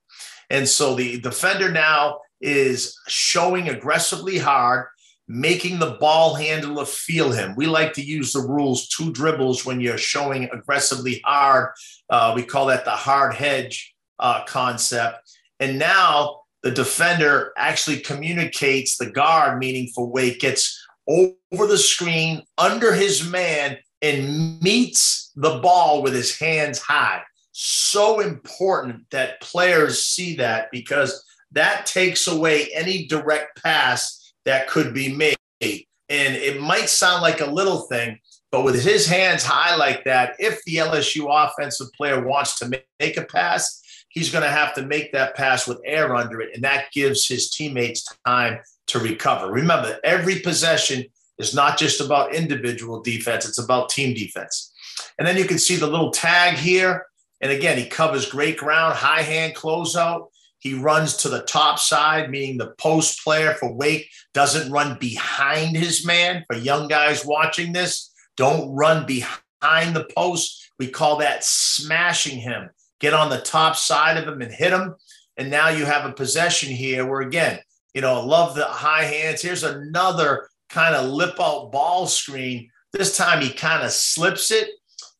And 0.50 0.68
so 0.68 0.94
the 0.94 1.20
defender 1.20 1.70
now 1.70 2.20
is 2.40 2.98
showing 3.08 3.68
aggressively 3.68 4.36
hard, 4.36 4.88
making 5.28 5.78
the 5.78 5.96
ball 6.00 6.34
handler 6.34 6.84
feel 6.84 7.32
him. 7.32 7.54
We 7.56 7.66
like 7.66 7.92
to 7.94 8.02
use 8.02 8.32
the 8.32 8.40
rules 8.40 8.88
two 8.88 9.12
dribbles 9.12 9.64
when 9.64 9.80
you're 9.80 9.98
showing 9.98 10.44
aggressively 10.52 11.20
hard. 11.24 11.70
Uh, 12.10 12.32
we 12.34 12.42
call 12.42 12.66
that 12.66 12.84
the 12.84 12.90
hard 12.90 13.34
hedge 13.34 13.94
uh, 14.18 14.44
concept. 14.44 15.36
And 15.60 15.78
now 15.78 16.42
the 16.62 16.70
defender 16.70 17.52
actually 17.56 17.98
communicates 17.98 18.96
the 18.96 19.10
guard, 19.10 19.58
meaning 19.58 19.88
for 19.94 20.06
Wake, 20.08 20.40
gets 20.40 20.78
over 21.08 21.66
the 21.66 21.78
screen 21.78 22.42
under 22.58 22.92
his 22.92 23.28
man 23.28 23.78
and 24.00 24.60
meets 24.60 25.30
the 25.36 25.58
ball 25.60 26.02
with 26.02 26.14
his 26.14 26.38
hands 26.38 26.78
high. 26.78 27.22
So 27.52 28.20
important 28.20 29.10
that 29.10 29.40
players 29.40 30.02
see 30.02 30.36
that 30.36 30.70
because 30.70 31.24
that 31.52 31.86
takes 31.86 32.26
away 32.26 32.68
any 32.74 33.06
direct 33.06 33.62
pass 33.62 34.21
that 34.44 34.68
could 34.68 34.92
be 34.94 35.14
made. 35.14 35.36
And 35.60 36.36
it 36.36 36.60
might 36.60 36.88
sound 36.88 37.22
like 37.22 37.40
a 37.40 37.50
little 37.50 37.82
thing, 37.82 38.18
but 38.50 38.64
with 38.64 38.82
his 38.82 39.06
hands 39.06 39.44
high 39.44 39.76
like 39.76 40.04
that, 40.04 40.34
if 40.38 40.62
the 40.64 40.76
LSU 40.76 41.26
offensive 41.30 41.90
player 41.96 42.22
wants 42.22 42.58
to 42.58 42.82
make 43.00 43.16
a 43.16 43.24
pass, 43.24 43.82
he's 44.10 44.30
going 44.30 44.44
to 44.44 44.50
have 44.50 44.74
to 44.74 44.82
make 44.84 45.12
that 45.12 45.34
pass 45.34 45.66
with 45.66 45.80
air 45.86 46.14
under 46.14 46.40
it, 46.42 46.50
and 46.54 46.62
that 46.64 46.92
gives 46.92 47.26
his 47.26 47.50
teammates 47.50 48.06
time 48.26 48.60
to 48.88 48.98
recover. 48.98 49.50
Remember, 49.50 49.98
every 50.04 50.40
possession 50.40 51.04
is 51.38 51.54
not 51.54 51.78
just 51.78 52.00
about 52.00 52.34
individual 52.34 53.00
defense, 53.00 53.48
it's 53.48 53.58
about 53.58 53.88
team 53.88 54.14
defense. 54.14 54.72
And 55.18 55.26
then 55.26 55.36
you 55.36 55.44
can 55.44 55.58
see 55.58 55.76
the 55.76 55.86
little 55.86 56.10
tag 56.10 56.56
here. 56.56 57.06
And 57.40 57.50
again, 57.50 57.78
he 57.78 57.86
covers 57.86 58.30
great 58.30 58.58
ground, 58.58 58.94
high 58.94 59.22
hand 59.22 59.54
closeout. 59.54 60.26
He 60.62 60.74
runs 60.74 61.16
to 61.18 61.28
the 61.28 61.42
top 61.42 61.80
side, 61.80 62.30
meaning 62.30 62.56
the 62.56 62.72
post 62.78 63.24
player 63.24 63.54
for 63.54 63.74
Wake 63.74 64.08
doesn't 64.32 64.70
run 64.70 64.96
behind 65.00 65.76
his 65.76 66.06
man. 66.06 66.44
For 66.48 66.56
young 66.56 66.86
guys 66.86 67.26
watching 67.26 67.72
this, 67.72 68.12
don't 68.36 68.70
run 68.70 69.04
behind 69.04 69.96
the 69.96 70.08
post. 70.16 70.70
We 70.78 70.86
call 70.86 71.16
that 71.18 71.42
smashing 71.42 72.38
him 72.38 72.70
get 73.00 73.12
on 73.12 73.28
the 73.28 73.40
top 73.40 73.74
side 73.74 74.16
of 74.16 74.26
him 74.26 74.40
and 74.40 74.52
hit 74.52 74.72
him. 74.72 74.94
And 75.36 75.50
now 75.50 75.68
you 75.68 75.84
have 75.84 76.08
a 76.08 76.12
possession 76.12 76.70
here 76.70 77.04
where, 77.04 77.22
again, 77.22 77.58
you 77.92 78.00
know, 78.00 78.20
I 78.20 78.22
love 78.22 78.54
the 78.54 78.64
high 78.64 79.02
hands. 79.02 79.42
Here's 79.42 79.64
another 79.64 80.48
kind 80.70 80.94
of 80.94 81.10
lip 81.10 81.34
out 81.40 81.72
ball 81.72 82.06
screen. 82.06 82.70
This 82.92 83.16
time 83.16 83.42
he 83.42 83.50
kind 83.50 83.82
of 83.82 83.90
slips 83.90 84.52
it 84.52 84.70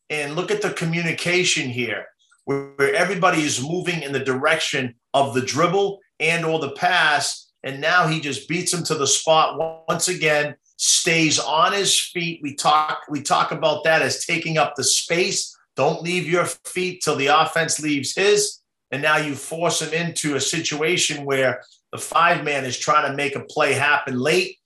And 0.09 0.35
look 0.35 0.51
at 0.51 0.61
the 0.61 0.71
communication 0.71 1.69
here, 1.69 2.05
where, 2.45 2.71
where 2.77 2.95
everybody 2.95 3.41
is 3.41 3.61
moving 3.61 4.01
in 4.01 4.13
the 4.13 4.19
direction 4.19 4.95
of 5.13 5.33
the 5.33 5.41
dribble 5.41 5.99
and 6.19 6.45
or 6.45 6.59
the 6.59 6.71
pass. 6.71 7.51
And 7.63 7.79
now 7.79 8.07
he 8.07 8.19
just 8.19 8.47
beats 8.47 8.73
him 8.73 8.83
to 8.85 8.95
the 8.95 9.07
spot 9.07 9.57
once 9.87 10.07
again, 10.07 10.55
stays 10.77 11.39
on 11.39 11.73
his 11.73 11.97
feet. 11.99 12.39
We 12.43 12.55
talk, 12.55 13.03
we 13.09 13.21
talk 13.21 13.51
about 13.51 13.83
that 13.85 14.01
as 14.01 14.25
taking 14.25 14.57
up 14.57 14.75
the 14.75 14.83
space. 14.83 15.55
Don't 15.75 16.03
leave 16.03 16.27
your 16.27 16.45
feet 16.45 17.01
till 17.01 17.15
the 17.15 17.27
offense 17.27 17.79
leaves 17.79 18.15
his. 18.15 18.59
And 18.91 19.01
now 19.01 19.17
you 19.17 19.33
force 19.33 19.81
him 19.81 19.93
into 19.93 20.35
a 20.35 20.41
situation 20.41 21.25
where 21.25 21.63
the 21.91 21.97
five 21.97 22.43
man 22.43 22.65
is 22.65 22.77
trying 22.77 23.09
to 23.09 23.15
make 23.15 23.35
a 23.35 23.45
play 23.45 23.73
happen 23.73 24.19
late. 24.19 24.57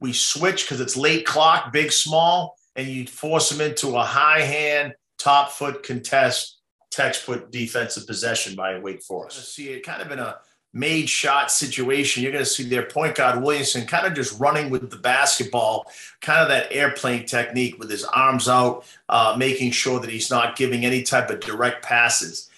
We 0.00 0.12
switch 0.12 0.64
because 0.64 0.80
it's 0.80 0.96
late 0.96 1.24
clock, 1.24 1.72
big, 1.72 1.92
small, 1.92 2.56
and 2.76 2.86
you 2.86 3.06
force 3.06 3.50
him 3.50 3.60
into 3.60 3.96
a 3.96 4.02
high 4.02 4.40
hand, 4.40 4.94
top 5.18 5.50
foot 5.52 5.82
contest, 5.82 6.60
textbook 6.94 7.50
defensive 7.50 8.06
possession 8.06 8.54
by 8.54 8.78
Wake 8.78 9.02
Forest. 9.02 9.54
See 9.54 9.70
it 9.70 9.84
kind 9.84 10.02
of 10.02 10.10
in 10.10 10.18
a 10.18 10.38
made 10.72 11.08
shot 11.08 11.50
situation. 11.50 12.22
You're 12.22 12.32
going 12.32 12.44
to 12.44 12.50
see 12.50 12.64
their 12.64 12.82
point 12.82 13.14
guard 13.14 13.42
Williamson 13.42 13.86
kind 13.86 14.06
of 14.06 14.14
just 14.14 14.38
running 14.40 14.70
with 14.70 14.90
the 14.90 14.96
basketball, 14.96 15.86
kind 16.20 16.42
of 16.42 16.48
that 16.48 16.72
airplane 16.72 17.26
technique 17.26 17.78
with 17.78 17.88
his 17.88 18.04
arms 18.04 18.48
out, 18.48 18.84
uh, 19.08 19.36
making 19.38 19.70
sure 19.70 20.00
that 20.00 20.10
he's 20.10 20.30
not 20.30 20.56
giving 20.56 20.84
any 20.84 21.02
type 21.02 21.30
of 21.30 21.40
direct 21.40 21.84
passes. 21.84 22.50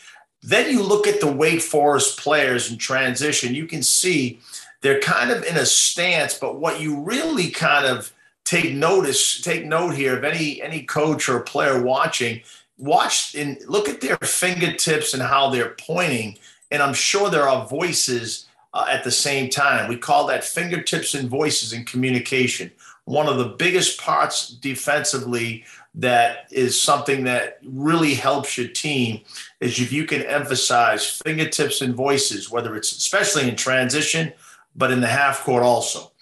Then 0.43 0.71
you 0.71 0.83
look 0.83 1.07
at 1.07 1.21
the 1.21 1.31
Wake 1.31 1.61
Forest 1.61 2.19
players 2.19 2.71
in 2.71 2.79
transition, 2.79 3.55
you 3.55 3.67
can 3.67 3.83
see 3.83 4.41
they're 4.81 5.01
kind 5.01 5.31
of 5.31 5.45
in 5.45 5.57
a 5.57 5.67
stance, 5.67 6.39
but 6.39 6.59
what 6.59 6.81
you 6.81 7.01
really 7.01 7.51
kind 7.51 7.87
of 7.87 8.13
take 8.45 8.73
notice, 8.73 9.41
take 9.41 9.67
note 9.67 9.95
here 9.95 10.17
of 10.17 10.25
any 10.25 10.63
any 10.63 10.83
coach 10.83 11.29
or 11.29 11.41
player 11.41 11.83
watching, 11.83 12.41
watch 12.79 13.35
and 13.35 13.59
look 13.67 13.89
at 13.89 14.01
their 14.01 14.17
fingertips 14.19 15.15
and 15.15 15.23
how 15.23 15.51
they're 15.51 15.75
pointing 15.79 16.39
and 16.71 16.83
I'm 16.83 16.95
sure 16.95 17.31
there 17.31 17.49
are 17.49 17.67
voices 17.67 18.47
uh, 18.75 18.87
at 18.89 19.05
the 19.05 19.11
same 19.11 19.49
time. 19.51 19.89
We 19.89 19.97
call 19.97 20.27
that 20.27 20.45
fingertips 20.45 21.15
and 21.15 21.29
voices 21.29 21.73
in 21.73 21.85
communication. 21.85 22.71
One 23.05 23.29
of 23.29 23.39
the 23.39 23.57
biggest 23.57 24.01
parts 24.01 24.49
defensively 24.49 25.65
that 25.95 26.49
is 26.51 26.79
something 26.79 27.25
that 27.25 27.59
really 27.65 28.15
helps 28.15 28.59
your 28.59 28.69
team 28.69 29.23
is 29.61 29.81
if 29.81 29.93
you 29.93 30.05
can 30.05 30.23
emphasize 30.23 31.09
fingertips 31.25 31.81
and 31.81 31.95
voices, 31.95 32.51
whether 32.51 32.77
it's 32.77 32.93
especially 32.93 33.49
in 33.49 33.57
transition, 33.57 34.33
but 34.75 34.91
in 34.91 35.01
the 35.01 35.07
half 35.07 35.43
court 35.45 35.63
also. 35.63 36.13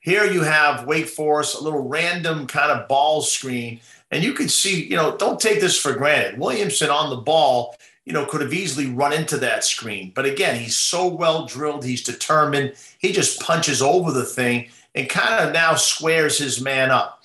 Here 0.00 0.24
you 0.24 0.42
have 0.42 0.86
Wake 0.86 1.08
Forest, 1.08 1.56
a 1.56 1.62
little 1.62 1.86
random 1.86 2.46
kind 2.46 2.70
of 2.70 2.88
ball 2.88 3.20
screen. 3.20 3.80
And 4.10 4.24
you 4.24 4.32
can 4.32 4.48
see, 4.48 4.86
you 4.86 4.96
know, 4.96 5.16
don't 5.16 5.40
take 5.40 5.60
this 5.60 5.78
for 5.78 5.94
granted. 5.94 6.38
Williamson 6.38 6.90
on 6.90 7.10
the 7.10 7.16
ball 7.16 7.76
you 8.08 8.14
know, 8.14 8.24
could 8.24 8.40
have 8.40 8.54
easily 8.54 8.86
run 8.86 9.12
into 9.12 9.36
that 9.36 9.62
screen. 9.62 10.12
But 10.14 10.24
again, 10.24 10.58
he's 10.58 10.78
so 10.78 11.06
well 11.06 11.44
drilled, 11.44 11.84
he's 11.84 12.02
determined. 12.02 12.72
He 12.98 13.12
just 13.12 13.38
punches 13.38 13.82
over 13.82 14.12
the 14.12 14.24
thing 14.24 14.70
and 14.94 15.10
kind 15.10 15.44
of 15.44 15.52
now 15.52 15.74
squares 15.74 16.38
his 16.38 16.58
man 16.58 16.90
up. 16.90 17.22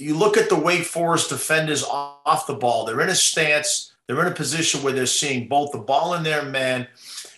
You 0.00 0.16
look 0.16 0.36
at 0.36 0.48
the 0.48 0.58
Wake 0.58 0.82
Forest 0.82 1.28
defenders 1.28 1.84
off 1.84 2.48
the 2.48 2.54
ball, 2.54 2.84
they're 2.84 3.00
in 3.00 3.10
a 3.10 3.14
stance, 3.14 3.92
they're 4.08 4.20
in 4.20 4.32
a 4.32 4.34
position 4.34 4.82
where 4.82 4.92
they're 4.92 5.06
seeing 5.06 5.46
both 5.46 5.70
the 5.70 5.78
ball 5.78 6.14
and 6.14 6.26
their 6.26 6.42
man. 6.46 6.88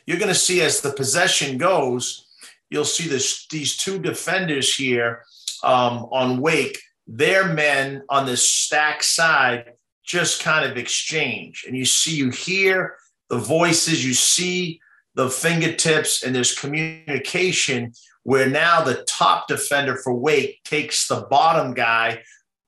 You're 0.07 0.18
going 0.18 0.29
to 0.29 0.35
see 0.35 0.62
as 0.62 0.81
the 0.81 0.92
possession 0.92 1.59
goes, 1.59 2.24
you'll 2.70 2.87
see 2.87 3.07
this, 3.11 3.46
these 3.48 3.77
two 3.77 3.98
defenders 3.98 4.74
here 4.74 5.20
um, 5.62 6.07
on 6.11 6.40
Wake, 6.40 6.79
their 7.07 7.53
men 7.53 8.03
on 8.09 8.27
this 8.27 8.49
stack 8.49 9.03
side 9.03 9.75
just 10.05 10.43
kind 10.43 10.71
of 10.71 10.77
exchange. 10.77 11.64
And 11.67 11.77
you 11.77 11.85
see, 11.85 12.14
you 12.14 12.31
hear 12.31 12.97
the 13.31 13.38
voices, 13.38 14.05
you 14.05 14.14
see 14.14 14.81
the 15.14 15.31
fingertips, 15.31 16.23
and 16.23 16.35
there's 16.35 16.59
communication 16.59 17.93
where 18.25 18.49
now 18.49 18.83
the 18.83 19.05
top 19.05 19.49
defender 19.49 19.97
for 19.97 20.14
Wake 20.14 20.62
takes 20.64 21.09
the 21.09 21.27
bottom 21.31 21.75
guy 21.75 22.23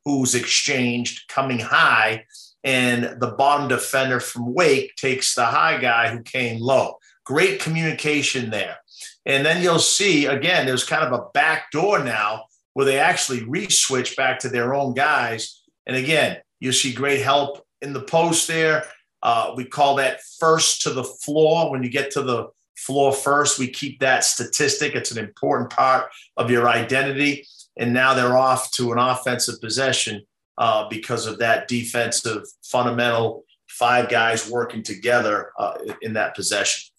who's 0.05 0.35
exchanged 0.35 1.29
coming 1.29 1.59
high, 1.59 2.25
and 2.63 3.21
the 3.21 3.35
bottom 3.39 3.69
defender 3.69 4.21
from 4.21 4.55
Wake 4.55 4.95
takes 4.97 5.35
the 5.35 5.47
high 5.47 5.79
guy 5.79 6.09
who 6.09 6.23
came 6.23 6.61
low. 6.61 6.97
Great 7.25 7.61
communication 7.61 8.51
there. 8.51 8.77
And 9.25 9.45
then 9.45 9.63
you'll 9.63 9.79
see 9.81 10.27
again, 10.27 10.67
there's 10.67 10.85
kind 10.85 11.05
of 11.05 11.13
a 11.13 11.29
back 11.35 11.71
door 11.73 12.03
now 12.03 12.45
where 12.77 12.85
they 12.85 12.99
actually 12.99 13.43
re 13.45 13.71
switch 13.71 14.19
back 14.19 14.39
to 14.39 14.51
their 14.51 14.75
own 14.75 14.93
guys. 14.93 15.63
And 15.87 15.97
again, 15.97 16.37
you 16.61 16.73
see 16.73 16.93
great 16.93 17.23
help 17.23 17.65
in 17.81 17.95
the 17.95 18.03
post 18.03 18.49
there. 18.49 18.85
Uh, 19.23 19.55
we 19.57 19.65
call 19.65 19.95
that 19.95 20.21
first 20.39 20.83
to 20.83 20.91
the 20.91 21.03
floor. 21.03 21.71
When 21.71 21.83
you 21.83 21.89
get 21.89 22.11
to 22.11 22.23
the 22.23 22.49
floor 22.77 23.15
first, 23.15 23.59
we 23.59 23.69
keep 23.69 24.01
that 24.01 24.25
statistic. 24.25 24.95
It's 24.95 25.11
an 25.11 25.17
important 25.17 25.71
part 25.71 26.11
of 26.37 26.51
your 26.51 26.69
identity. 26.69 27.47
And 27.79 27.95
now 27.95 28.13
they're 28.13 28.37
off 28.37 28.71
to 28.73 28.93
an 28.93 28.99
offensive 28.99 29.59
possession 29.63 30.27
uh, 30.59 30.87
because 30.91 31.27
of 31.27 31.39
that 31.39 31.69
defensive 31.69 32.43
fundamental 32.63 33.47
five 33.71 34.11
guys 34.11 34.51
working 34.51 34.83
together 34.83 35.51
uh, 35.59 35.79
in 36.03 36.13
that 36.13 36.35
possession. 36.35 36.93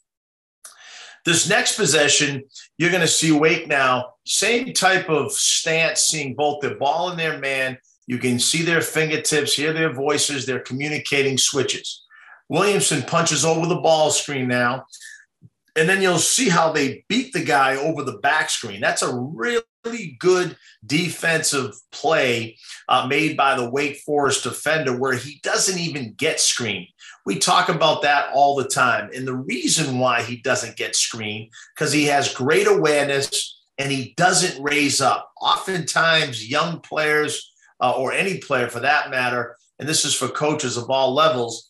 This 1.27 1.47
next 1.47 1.75
possession, 1.75 2.43
you're 2.79 2.89
going 2.89 3.01
to 3.01 3.07
see 3.07 3.31
Wake 3.31 3.67
now, 3.67 4.13
same 4.25 4.73
type 4.73 5.09
of 5.09 5.31
stance, 5.31 6.01
seeing 6.01 6.33
both 6.33 6.61
the 6.61 6.75
ball 6.75 7.09
and 7.09 7.19
their 7.19 7.37
man 7.37 7.77
you 8.07 8.17
can 8.17 8.39
see 8.39 8.63
their 8.63 8.81
fingertips, 8.81 9.53
hear 9.53 9.73
their 9.73 9.93
voices, 9.93 10.45
they're 10.45 10.61
communicating 10.61 11.37
switches. 11.37 12.05
Williamson 12.49 13.01
punches 13.03 13.43
over 13.43 13.67
the 13.67 13.81
ball 13.81 14.09
screen 14.11 14.47
now. 14.47 14.85
And 15.75 15.87
then 15.87 16.01
you'll 16.01 16.17
see 16.17 16.49
how 16.49 16.71
they 16.71 17.05
beat 17.07 17.33
the 17.33 17.43
guy 17.43 17.75
over 17.75 18.03
the 18.03 18.17
back 18.19 18.49
screen. 18.49 18.81
That's 18.81 19.03
a 19.03 19.13
really 19.13 20.17
good 20.19 20.57
defensive 20.83 21.75
play 21.91 22.57
uh, 22.87 23.05
made 23.07 23.37
by 23.37 23.55
the 23.55 23.69
Wake 23.69 23.97
Forest 23.97 24.43
defender 24.43 24.97
where 24.97 25.13
he 25.13 25.39
doesn't 25.43 25.77
even 25.77 26.13
get 26.13 26.39
screened. 26.39 26.87
We 27.27 27.39
talk 27.39 27.67
about 27.67 28.03
that 28.03 28.29
all 28.33 28.55
the 28.55 28.69
time. 28.69 29.09
And 29.13 29.27
the 29.27 29.35
reason 29.35 29.99
why 29.99 30.21
he 30.21 30.37
doesn't 30.37 30.77
get 30.77 30.95
screened, 30.95 31.51
because 31.75 31.91
he 31.91 32.05
has 32.05 32.33
great 32.33 32.67
awareness 32.67 33.59
and 33.77 33.91
he 33.91 34.13
doesn't 34.15 34.63
raise 34.63 35.01
up. 35.01 35.29
Oftentimes, 35.41 36.49
young 36.49 36.79
players 36.79 37.51
uh, 37.81 37.91
or 37.91 38.13
any 38.13 38.37
player 38.37 38.69
for 38.69 38.79
that 38.79 39.09
matter, 39.09 39.57
and 39.77 39.89
this 39.89 40.05
is 40.05 40.15
for 40.15 40.29
coaches 40.29 40.77
of 40.77 40.89
all 40.89 41.13
levels, 41.13 41.69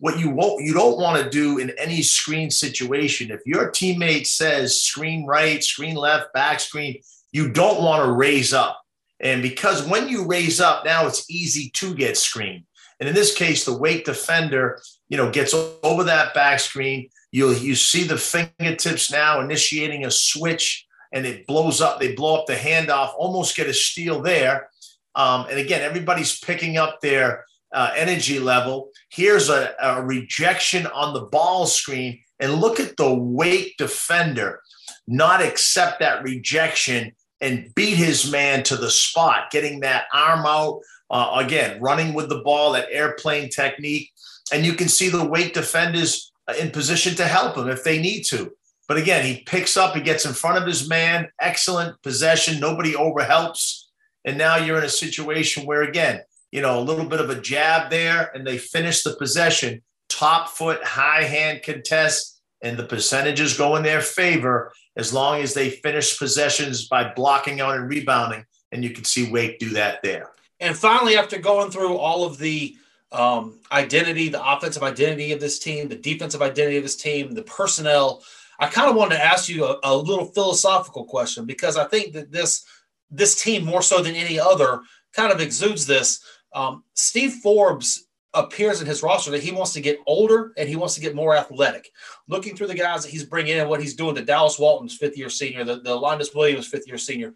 what 0.00 0.18
you 0.18 0.28
won't 0.28 0.64
you 0.64 0.74
don't 0.74 0.98
want 0.98 1.22
to 1.22 1.30
do 1.30 1.58
in 1.58 1.70
any 1.78 2.02
screen 2.02 2.50
situation. 2.50 3.30
If 3.30 3.42
your 3.46 3.70
teammate 3.70 4.26
says 4.26 4.82
screen 4.82 5.24
right, 5.24 5.62
screen 5.62 5.94
left, 5.94 6.32
back 6.32 6.58
screen, 6.58 7.00
you 7.30 7.52
don't 7.52 7.80
want 7.80 8.04
to 8.04 8.10
raise 8.10 8.52
up. 8.52 8.82
And 9.20 9.40
because 9.40 9.86
when 9.86 10.08
you 10.08 10.26
raise 10.26 10.60
up, 10.60 10.84
now 10.84 11.06
it's 11.06 11.30
easy 11.30 11.70
to 11.74 11.94
get 11.94 12.16
screened. 12.16 12.64
And 12.98 13.08
in 13.08 13.14
this 13.14 13.34
case, 13.34 13.64
the 13.64 13.76
Wake 13.76 14.04
defender, 14.04 14.80
you 15.08 15.16
know, 15.16 15.30
gets 15.30 15.54
over 15.82 16.04
that 16.04 16.34
back 16.34 16.60
screen. 16.60 17.08
You 17.30 17.52
you 17.52 17.74
see 17.74 18.04
the 18.04 18.16
fingertips 18.16 19.10
now 19.10 19.40
initiating 19.40 20.04
a 20.04 20.10
switch, 20.10 20.86
and 21.12 21.26
it 21.26 21.46
blows 21.46 21.80
up. 21.80 22.00
They 22.00 22.14
blow 22.14 22.40
up 22.40 22.46
the 22.46 22.54
handoff, 22.54 23.12
almost 23.16 23.56
get 23.56 23.68
a 23.68 23.74
steal 23.74 24.22
there. 24.22 24.70
Um, 25.14 25.46
and 25.48 25.58
again, 25.58 25.82
everybody's 25.82 26.38
picking 26.38 26.76
up 26.76 27.00
their 27.00 27.44
uh, 27.72 27.92
energy 27.96 28.38
level. 28.38 28.90
Here's 29.10 29.48
a, 29.48 29.74
a 29.80 30.02
rejection 30.02 30.86
on 30.86 31.14
the 31.14 31.22
ball 31.22 31.66
screen. 31.66 32.20
And 32.38 32.54
look 32.54 32.80
at 32.80 32.98
the 32.98 33.14
Wake 33.14 33.76
defender 33.78 34.60
not 35.06 35.42
accept 35.42 36.00
that 36.00 36.22
rejection 36.22 37.12
and 37.40 37.72
beat 37.74 37.96
his 37.96 38.30
man 38.30 38.62
to 38.64 38.76
the 38.76 38.90
spot, 38.90 39.50
getting 39.50 39.80
that 39.80 40.04
arm 40.12 40.44
out. 40.46 40.80
Uh, 41.10 41.42
again, 41.44 41.80
running 41.80 42.14
with 42.14 42.28
the 42.28 42.40
ball, 42.40 42.72
that 42.72 42.88
airplane 42.90 43.48
technique. 43.48 44.12
And 44.52 44.64
you 44.64 44.74
can 44.74 44.88
see 44.88 45.08
the 45.08 45.24
Wake 45.24 45.54
defenders 45.54 46.32
in 46.58 46.70
position 46.70 47.14
to 47.16 47.24
help 47.24 47.56
him 47.56 47.68
if 47.68 47.84
they 47.84 48.00
need 48.00 48.22
to. 48.24 48.52
But 48.88 48.98
again, 48.98 49.24
he 49.24 49.42
picks 49.42 49.76
up, 49.76 49.94
he 49.94 50.00
gets 50.00 50.24
in 50.24 50.32
front 50.32 50.58
of 50.58 50.66
his 50.66 50.88
man. 50.88 51.28
Excellent 51.40 52.00
possession. 52.02 52.60
Nobody 52.60 52.94
overhelps. 52.94 53.90
And 54.24 54.38
now 54.38 54.56
you're 54.56 54.78
in 54.78 54.84
a 54.84 54.88
situation 54.88 55.66
where, 55.66 55.82
again, 55.82 56.20
you 56.52 56.60
know, 56.60 56.78
a 56.78 56.80
little 56.80 57.06
bit 57.06 57.20
of 57.20 57.30
a 57.30 57.40
jab 57.40 57.90
there, 57.90 58.30
and 58.34 58.46
they 58.46 58.58
finish 58.58 59.02
the 59.02 59.16
possession, 59.16 59.82
top 60.08 60.48
foot, 60.48 60.82
high 60.84 61.22
hand 61.22 61.62
contest, 61.62 62.40
and 62.62 62.76
the 62.76 62.86
percentages 62.86 63.56
go 63.56 63.76
in 63.76 63.82
their 63.82 64.00
favor 64.00 64.72
as 64.96 65.12
long 65.12 65.42
as 65.42 65.52
they 65.52 65.70
finish 65.70 66.18
possessions 66.18 66.88
by 66.88 67.12
blocking 67.14 67.60
out 67.60 67.76
and 67.76 67.88
rebounding. 67.88 68.44
And 68.72 68.82
you 68.82 68.90
can 68.90 69.04
see 69.04 69.30
Wake 69.30 69.58
do 69.58 69.70
that 69.70 70.02
there. 70.02 70.30
And 70.60 70.76
finally, 70.76 71.16
after 71.16 71.38
going 71.38 71.70
through 71.70 71.96
all 71.96 72.24
of 72.24 72.38
the 72.38 72.76
um, 73.12 73.60
identity, 73.70 74.28
the 74.28 74.44
offensive 74.44 74.82
identity 74.82 75.32
of 75.32 75.40
this 75.40 75.58
team, 75.58 75.88
the 75.88 75.96
defensive 75.96 76.42
identity 76.42 76.76
of 76.76 76.82
this 76.82 76.96
team, 76.96 77.34
the 77.34 77.42
personnel, 77.42 78.22
I 78.58 78.68
kind 78.68 78.88
of 78.88 78.96
wanted 78.96 79.16
to 79.16 79.24
ask 79.24 79.48
you 79.48 79.64
a, 79.64 79.78
a 79.84 79.96
little 79.96 80.26
philosophical 80.26 81.04
question 81.04 81.44
because 81.44 81.76
I 81.76 81.84
think 81.84 82.14
that 82.14 82.32
this 82.32 82.64
this 83.10 83.40
team 83.40 83.64
more 83.64 83.82
so 83.82 84.02
than 84.02 84.14
any 84.16 84.38
other 84.38 84.80
kind 85.12 85.32
of 85.32 85.40
exudes 85.40 85.86
this. 85.86 86.20
Um, 86.54 86.82
Steve 86.94 87.34
Forbes 87.34 88.06
appears 88.34 88.80
in 88.80 88.86
his 88.86 89.02
roster 89.02 89.30
that 89.30 89.42
he 89.42 89.52
wants 89.52 89.72
to 89.72 89.80
get 89.80 90.00
older 90.06 90.52
and 90.56 90.68
he 90.68 90.76
wants 90.76 90.94
to 90.94 91.00
get 91.00 91.14
more 91.14 91.36
athletic. 91.36 91.90
Looking 92.28 92.56
through 92.56 92.66
the 92.66 92.74
guys 92.74 93.02
that 93.02 93.10
he's 93.10 93.24
bringing 93.24 93.56
in, 93.56 93.68
what 93.68 93.80
he's 93.80 93.94
doing 93.94 94.14
to 94.16 94.24
Dallas 94.24 94.58
Walton's 94.58 94.96
fifth 94.96 95.16
year 95.16 95.30
senior, 95.30 95.64
the, 95.64 95.80
the 95.80 95.94
Alondes 95.94 96.34
Williams 96.34 96.66
fifth 96.66 96.88
year 96.88 96.98
senior, 96.98 97.34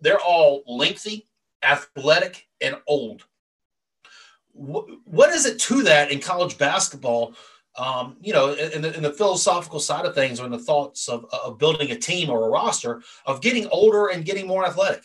they're 0.00 0.20
all 0.20 0.62
lengthy, 0.66 1.28
athletic, 1.62 2.48
and 2.60 2.76
old. 2.86 3.24
What, 4.52 4.86
what 5.04 5.30
is 5.30 5.46
it 5.46 5.58
to 5.60 5.82
that 5.82 6.10
in 6.10 6.20
college 6.20 6.58
basketball? 6.58 7.34
Um, 7.76 8.16
you 8.20 8.34
know, 8.34 8.52
in 8.52 8.82
the, 8.82 8.94
in 8.94 9.02
the, 9.02 9.12
philosophical 9.12 9.80
side 9.80 10.04
of 10.04 10.14
things 10.14 10.38
or 10.38 10.44
in 10.44 10.52
the 10.52 10.58
thoughts 10.58 11.08
of, 11.08 11.24
of 11.32 11.58
building 11.58 11.90
a 11.90 11.96
team 11.96 12.28
or 12.28 12.46
a 12.46 12.50
roster 12.50 13.02
of 13.24 13.40
getting 13.40 13.66
older 13.68 14.08
and 14.08 14.26
getting 14.26 14.46
more 14.46 14.66
athletic? 14.66 15.04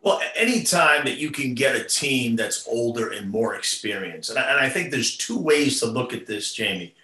Well, 0.00 0.20
anytime 0.34 1.04
that 1.04 1.18
you 1.18 1.30
can 1.30 1.54
get 1.54 1.76
a 1.76 1.84
team 1.84 2.36
that's 2.36 2.66
older 2.66 3.10
and 3.10 3.28
more 3.28 3.54
experienced, 3.54 4.30
and 4.30 4.38
I, 4.38 4.50
and 4.50 4.60
I 4.60 4.68
think 4.70 4.90
there's 4.90 5.16
two 5.16 5.38
ways 5.38 5.80
to 5.80 5.86
look 5.86 6.14
at 6.14 6.26
this, 6.26 6.54
Jamie. 6.54 6.94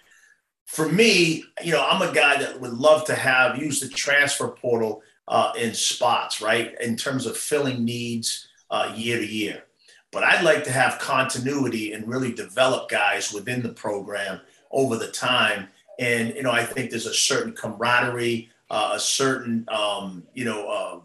For 0.65 0.89
me, 0.89 1.43
you 1.63 1.71
know, 1.71 1.85
I'm 1.87 2.01
a 2.01 2.13
guy 2.13 2.37
that 2.39 2.59
would 2.59 2.73
love 2.73 3.05
to 3.05 3.15
have 3.15 3.61
use 3.61 3.79
the 3.79 3.89
transfer 3.89 4.47
portal 4.47 5.03
uh, 5.27 5.51
in 5.57 5.73
spots, 5.73 6.41
right, 6.41 6.75
in 6.81 6.95
terms 6.95 7.25
of 7.25 7.37
filling 7.37 7.83
needs 7.83 8.47
uh, 8.69 8.93
year 8.95 9.19
to 9.19 9.25
year. 9.25 9.63
But 10.11 10.23
I'd 10.23 10.43
like 10.43 10.63
to 10.63 10.71
have 10.71 10.99
continuity 10.99 11.93
and 11.93 12.07
really 12.07 12.33
develop 12.33 12.89
guys 12.89 13.33
within 13.33 13.61
the 13.61 13.73
program 13.73 14.39
over 14.71 14.97
the 14.97 15.09
time. 15.09 15.67
And 15.99 16.33
you 16.35 16.43
know, 16.43 16.51
I 16.51 16.63
think 16.63 16.89
there's 16.89 17.05
a 17.05 17.13
certain 17.13 17.53
camaraderie, 17.53 18.49
uh, 18.69 18.91
a 18.93 18.99
certain 18.99 19.65
um, 19.69 20.23
you 20.33 20.45
know 20.45 20.69
uh, 20.69 20.99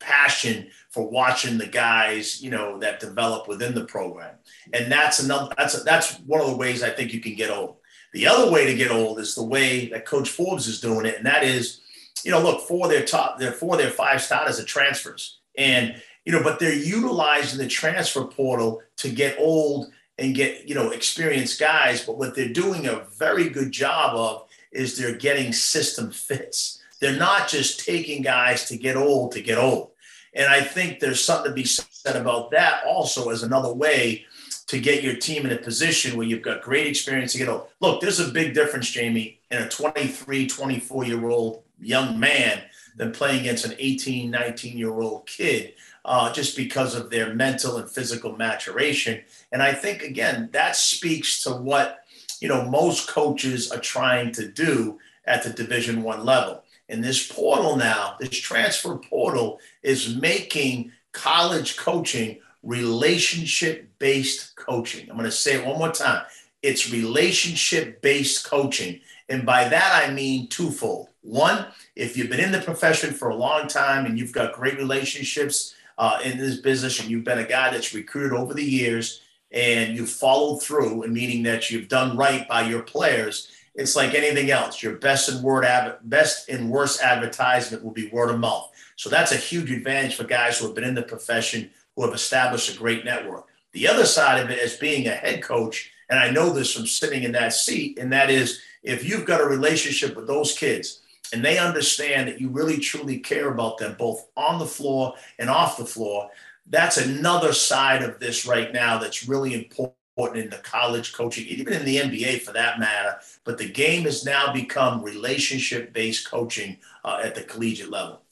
passion 0.00 0.68
for 0.88 1.08
watching 1.08 1.56
the 1.56 1.66
guys, 1.66 2.42
you 2.42 2.50
know, 2.50 2.78
that 2.78 2.98
develop 2.98 3.46
within 3.46 3.74
the 3.74 3.84
program. 3.84 4.34
And 4.72 4.90
that's 4.90 5.20
another 5.20 5.52
that's 5.56 5.78
a, 5.78 5.84
that's 5.84 6.18
one 6.20 6.40
of 6.40 6.48
the 6.48 6.56
ways 6.56 6.82
I 6.82 6.90
think 6.90 7.12
you 7.12 7.20
can 7.20 7.34
get 7.34 7.50
old. 7.50 7.76
The 8.12 8.26
other 8.26 8.50
way 8.50 8.66
to 8.66 8.74
get 8.74 8.90
old 8.90 9.20
is 9.20 9.36
the 9.36 9.44
way 9.44 9.88
that 9.90 10.04
Coach 10.04 10.30
Forbes 10.30 10.66
is 10.66 10.80
doing 10.80 11.06
it, 11.06 11.16
and 11.16 11.26
that 11.26 11.44
is, 11.44 11.79
you 12.24 12.30
know, 12.30 12.42
look 12.42 12.62
for 12.62 12.88
their 12.88 13.04
top, 13.04 13.38
their 13.38 13.52
four, 13.52 13.76
their 13.76 13.90
five 13.90 14.22
starters 14.22 14.58
are 14.60 14.64
transfers, 14.64 15.38
and 15.56 16.00
you 16.24 16.32
know, 16.32 16.42
but 16.42 16.58
they're 16.58 16.74
utilizing 16.74 17.58
the 17.58 17.66
transfer 17.66 18.24
portal 18.24 18.82
to 18.98 19.10
get 19.10 19.38
old 19.38 19.90
and 20.18 20.34
get 20.34 20.68
you 20.68 20.74
know 20.74 20.90
experienced 20.90 21.58
guys. 21.58 22.04
But 22.04 22.18
what 22.18 22.34
they're 22.34 22.52
doing 22.52 22.86
a 22.86 23.06
very 23.18 23.48
good 23.48 23.72
job 23.72 24.14
of 24.14 24.48
is 24.72 24.96
they're 24.96 25.16
getting 25.16 25.52
system 25.52 26.10
fits. 26.10 26.82
They're 27.00 27.16
not 27.16 27.48
just 27.48 27.84
taking 27.84 28.22
guys 28.22 28.68
to 28.68 28.76
get 28.76 28.96
old 28.96 29.32
to 29.32 29.40
get 29.40 29.58
old. 29.58 29.90
And 30.34 30.46
I 30.46 30.60
think 30.60 31.00
there's 31.00 31.24
something 31.24 31.50
to 31.50 31.54
be 31.54 31.64
said 31.64 32.14
about 32.14 32.50
that 32.52 32.84
also 32.86 33.30
as 33.30 33.42
another 33.42 33.72
way 33.72 34.26
to 34.68 34.78
get 34.78 35.02
your 35.02 35.16
team 35.16 35.44
in 35.44 35.52
a 35.52 35.56
position 35.56 36.16
where 36.16 36.26
you've 36.26 36.42
got 36.42 36.62
great 36.62 36.86
experience 36.86 37.32
to 37.32 37.38
get 37.38 37.48
old. 37.48 37.66
Look, 37.80 38.00
there's 38.00 38.20
a 38.20 38.30
big 38.30 38.54
difference, 38.54 38.88
Jamie, 38.88 39.40
in 39.50 39.62
a 39.62 39.68
23, 39.68 40.46
24 40.46 41.04
year 41.06 41.28
old 41.28 41.64
young 41.80 42.18
man 42.18 42.62
than 42.96 43.12
playing 43.12 43.40
against 43.40 43.64
an 43.64 43.74
18, 43.78 44.30
19 44.30 44.78
year 44.78 44.92
old 44.92 45.26
kid. 45.26 45.74
Uh, 46.02 46.32
just 46.32 46.56
because 46.56 46.94
of 46.94 47.10
their 47.10 47.34
mental 47.34 47.76
and 47.76 47.90
physical 47.90 48.34
maturation. 48.34 49.20
And 49.52 49.62
I 49.62 49.74
think 49.74 50.02
again 50.02 50.48
that 50.52 50.74
speaks 50.74 51.42
to 51.42 51.50
what 51.50 52.04
you 52.40 52.48
know 52.48 52.64
most 52.64 53.06
coaches 53.06 53.70
are 53.70 53.80
trying 53.80 54.32
to 54.32 54.48
do 54.48 54.98
at 55.26 55.42
the 55.42 55.50
Division 55.50 56.02
One 56.02 56.24
level. 56.24 56.64
And 56.88 57.04
this 57.04 57.30
portal 57.30 57.76
now, 57.76 58.16
this 58.18 58.30
transfer 58.30 58.96
portal 58.96 59.60
is 59.82 60.16
making 60.16 60.92
college 61.12 61.76
coaching 61.76 62.40
relationship 62.62 63.88
based 63.98 64.56
coaching. 64.56 65.08
I'm 65.08 65.16
going 65.16 65.24
to 65.24 65.30
say 65.30 65.56
it 65.56 65.66
one 65.66 65.78
more 65.78 65.92
time. 65.92 66.24
It's 66.62 66.90
relationship 66.90 68.02
based 68.02 68.44
coaching. 68.44 69.00
And 69.28 69.46
by 69.46 69.68
that, 69.68 70.04
I 70.04 70.12
mean 70.12 70.48
twofold. 70.48 71.09
One, 71.22 71.66
if 71.96 72.16
you've 72.16 72.30
been 72.30 72.40
in 72.40 72.52
the 72.52 72.60
profession 72.60 73.12
for 73.12 73.28
a 73.28 73.36
long 73.36 73.68
time 73.68 74.06
and 74.06 74.18
you've 74.18 74.32
got 74.32 74.54
great 74.54 74.78
relationships 74.78 75.74
uh, 75.98 76.18
in 76.24 76.38
this 76.38 76.56
business 76.56 76.98
and 76.98 77.10
you've 77.10 77.24
been 77.24 77.38
a 77.38 77.46
guy 77.46 77.70
that's 77.70 77.94
recruited 77.94 78.32
over 78.32 78.54
the 78.54 78.64
years 78.64 79.20
and 79.52 79.96
you've 79.96 80.10
followed 80.10 80.62
through, 80.62 81.02
and 81.02 81.12
meaning 81.12 81.42
that 81.42 81.70
you've 81.70 81.88
done 81.88 82.16
right 82.16 82.48
by 82.48 82.62
your 82.62 82.82
players, 82.82 83.50
it's 83.74 83.96
like 83.96 84.14
anything 84.14 84.50
else. 84.50 84.80
Your 84.82 84.94
best 84.96 85.28
and 85.28 85.42
word 85.42 85.66
best 86.04 86.48
and 86.48 86.70
worst 86.70 87.02
advertisement 87.02 87.84
will 87.84 87.90
be 87.90 88.08
word 88.08 88.30
of 88.30 88.38
mouth. 88.38 88.70
So 88.96 89.10
that's 89.10 89.32
a 89.32 89.36
huge 89.36 89.72
advantage 89.72 90.14
for 90.14 90.24
guys 90.24 90.58
who 90.58 90.66
have 90.66 90.74
been 90.74 90.84
in 90.84 90.94
the 90.94 91.02
profession, 91.02 91.70
who 91.96 92.04
have 92.04 92.14
established 92.14 92.72
a 92.72 92.78
great 92.78 93.04
network. 93.04 93.46
The 93.72 93.88
other 93.88 94.06
side 94.06 94.40
of 94.40 94.50
it 94.50 94.58
is 94.58 94.76
being 94.76 95.08
a 95.08 95.12
head 95.12 95.42
coach, 95.42 95.90
and 96.08 96.18
I 96.18 96.30
know 96.30 96.50
this 96.50 96.72
from 96.72 96.86
sitting 96.86 97.24
in 97.24 97.32
that 97.32 97.52
seat, 97.52 97.98
and 97.98 98.12
that 98.12 98.30
is 98.30 98.60
if 98.82 99.04
you've 99.04 99.26
got 99.26 99.40
a 99.40 99.46
relationship 99.46 100.16
with 100.16 100.26
those 100.26 100.56
kids 100.56 101.00
and 101.32 101.44
they 101.44 101.58
understand 101.58 102.28
that 102.28 102.40
you 102.40 102.48
really 102.48 102.78
truly 102.78 103.18
care 103.18 103.52
about 103.52 103.78
them 103.78 103.96
both 103.98 104.28
on 104.36 104.58
the 104.58 104.66
floor 104.66 105.14
and 105.38 105.48
off 105.48 105.76
the 105.76 105.84
floor, 105.84 106.30
that's 106.66 106.96
another 106.98 107.52
side 107.52 108.02
of 108.02 108.18
this 108.20 108.46
right 108.46 108.72
now 108.72 108.98
that's 108.98 109.28
really 109.28 109.54
important 109.54 109.96
in 110.36 110.50
the 110.50 110.58
college 110.58 111.12
coaching, 111.12 111.46
even 111.46 111.72
in 111.72 111.84
the 111.84 111.96
NBA 111.96 112.42
for 112.42 112.52
that 112.52 112.78
matter. 112.78 113.16
But 113.44 113.58
the 113.58 113.68
game 113.68 114.04
has 114.04 114.24
now 114.24 114.52
become 114.52 115.02
relationship 115.02 115.92
based 115.92 116.28
coaching 116.28 116.78
uh, 117.04 117.20
at 117.22 117.34
the 117.34 117.42
collegiate 117.42 117.90
level. 117.90 118.22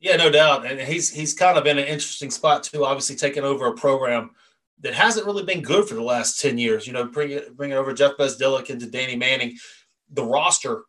Yeah, 0.00 0.16
no 0.16 0.30
doubt, 0.30 0.66
and 0.66 0.80
he's 0.80 1.10
he's 1.10 1.32
kind 1.32 1.56
of 1.56 1.66
in 1.66 1.78
an 1.78 1.84
interesting 1.84 2.30
spot 2.30 2.64
too. 2.64 2.84
Obviously, 2.84 3.14
taking 3.14 3.44
over 3.44 3.66
a 3.66 3.74
program 3.74 4.30
that 4.80 4.94
hasn't 4.94 5.26
really 5.26 5.44
been 5.44 5.62
good 5.62 5.88
for 5.88 5.94
the 5.94 6.02
last 6.02 6.40
ten 6.40 6.58
years. 6.58 6.88
You 6.88 6.92
know, 6.92 7.04
bringing 7.04 7.40
bringing 7.54 7.76
over 7.76 7.92
Jeff 7.92 8.16
Bzdelik 8.16 8.68
into 8.68 8.86
Danny 8.86 9.14
Manning, 9.14 9.56
the 10.10 10.24
roster. 10.24 10.82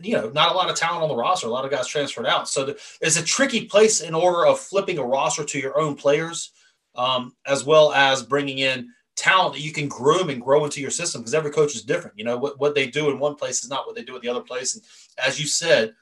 You 0.00 0.14
know, 0.14 0.30
not 0.30 0.52
a 0.52 0.54
lot 0.54 0.70
of 0.70 0.76
talent 0.76 1.02
on 1.02 1.08
the 1.08 1.16
roster. 1.16 1.46
A 1.46 1.50
lot 1.50 1.64
of 1.64 1.70
guys 1.70 1.86
transferred 1.86 2.26
out, 2.26 2.48
so 2.48 2.74
it's 3.00 3.18
a 3.18 3.24
tricky 3.24 3.66
place 3.66 4.00
in 4.00 4.14
order 4.14 4.46
of 4.46 4.58
flipping 4.58 4.98
a 4.98 5.04
roster 5.04 5.44
to 5.44 5.58
your 5.58 5.78
own 5.78 5.94
players 5.94 6.52
um, 6.98 7.34
as 7.46 7.64
well 7.64 7.92
as 7.92 8.22
bringing 8.22 8.58
in 8.58 8.88
talent 9.16 9.54
that 9.54 9.62
you 9.62 9.72
can 9.72 9.88
groom 9.88 10.30
and 10.30 10.42
grow 10.42 10.64
into 10.64 10.80
your 10.80 10.90
system 10.90 11.20
because 11.20 11.34
every 11.34 11.50
coach 11.50 11.74
is 11.74 11.82
different. 11.82 12.18
You 12.18 12.24
know, 12.24 12.36
what, 12.36 12.58
what 12.58 12.74
they 12.74 12.86
do 12.86 13.10
in 13.10 13.18
one 13.18 13.36
place 13.36 13.62
is 13.62 13.70
not 13.70 13.86
what 13.86 13.96
they 13.96 14.04
do 14.04 14.16
at 14.16 14.22
the 14.22 14.28
other 14.28 14.40
place. 14.40 14.74
And 14.74 14.84
as 15.24 15.40
you 15.40 15.46
said, 15.46 15.94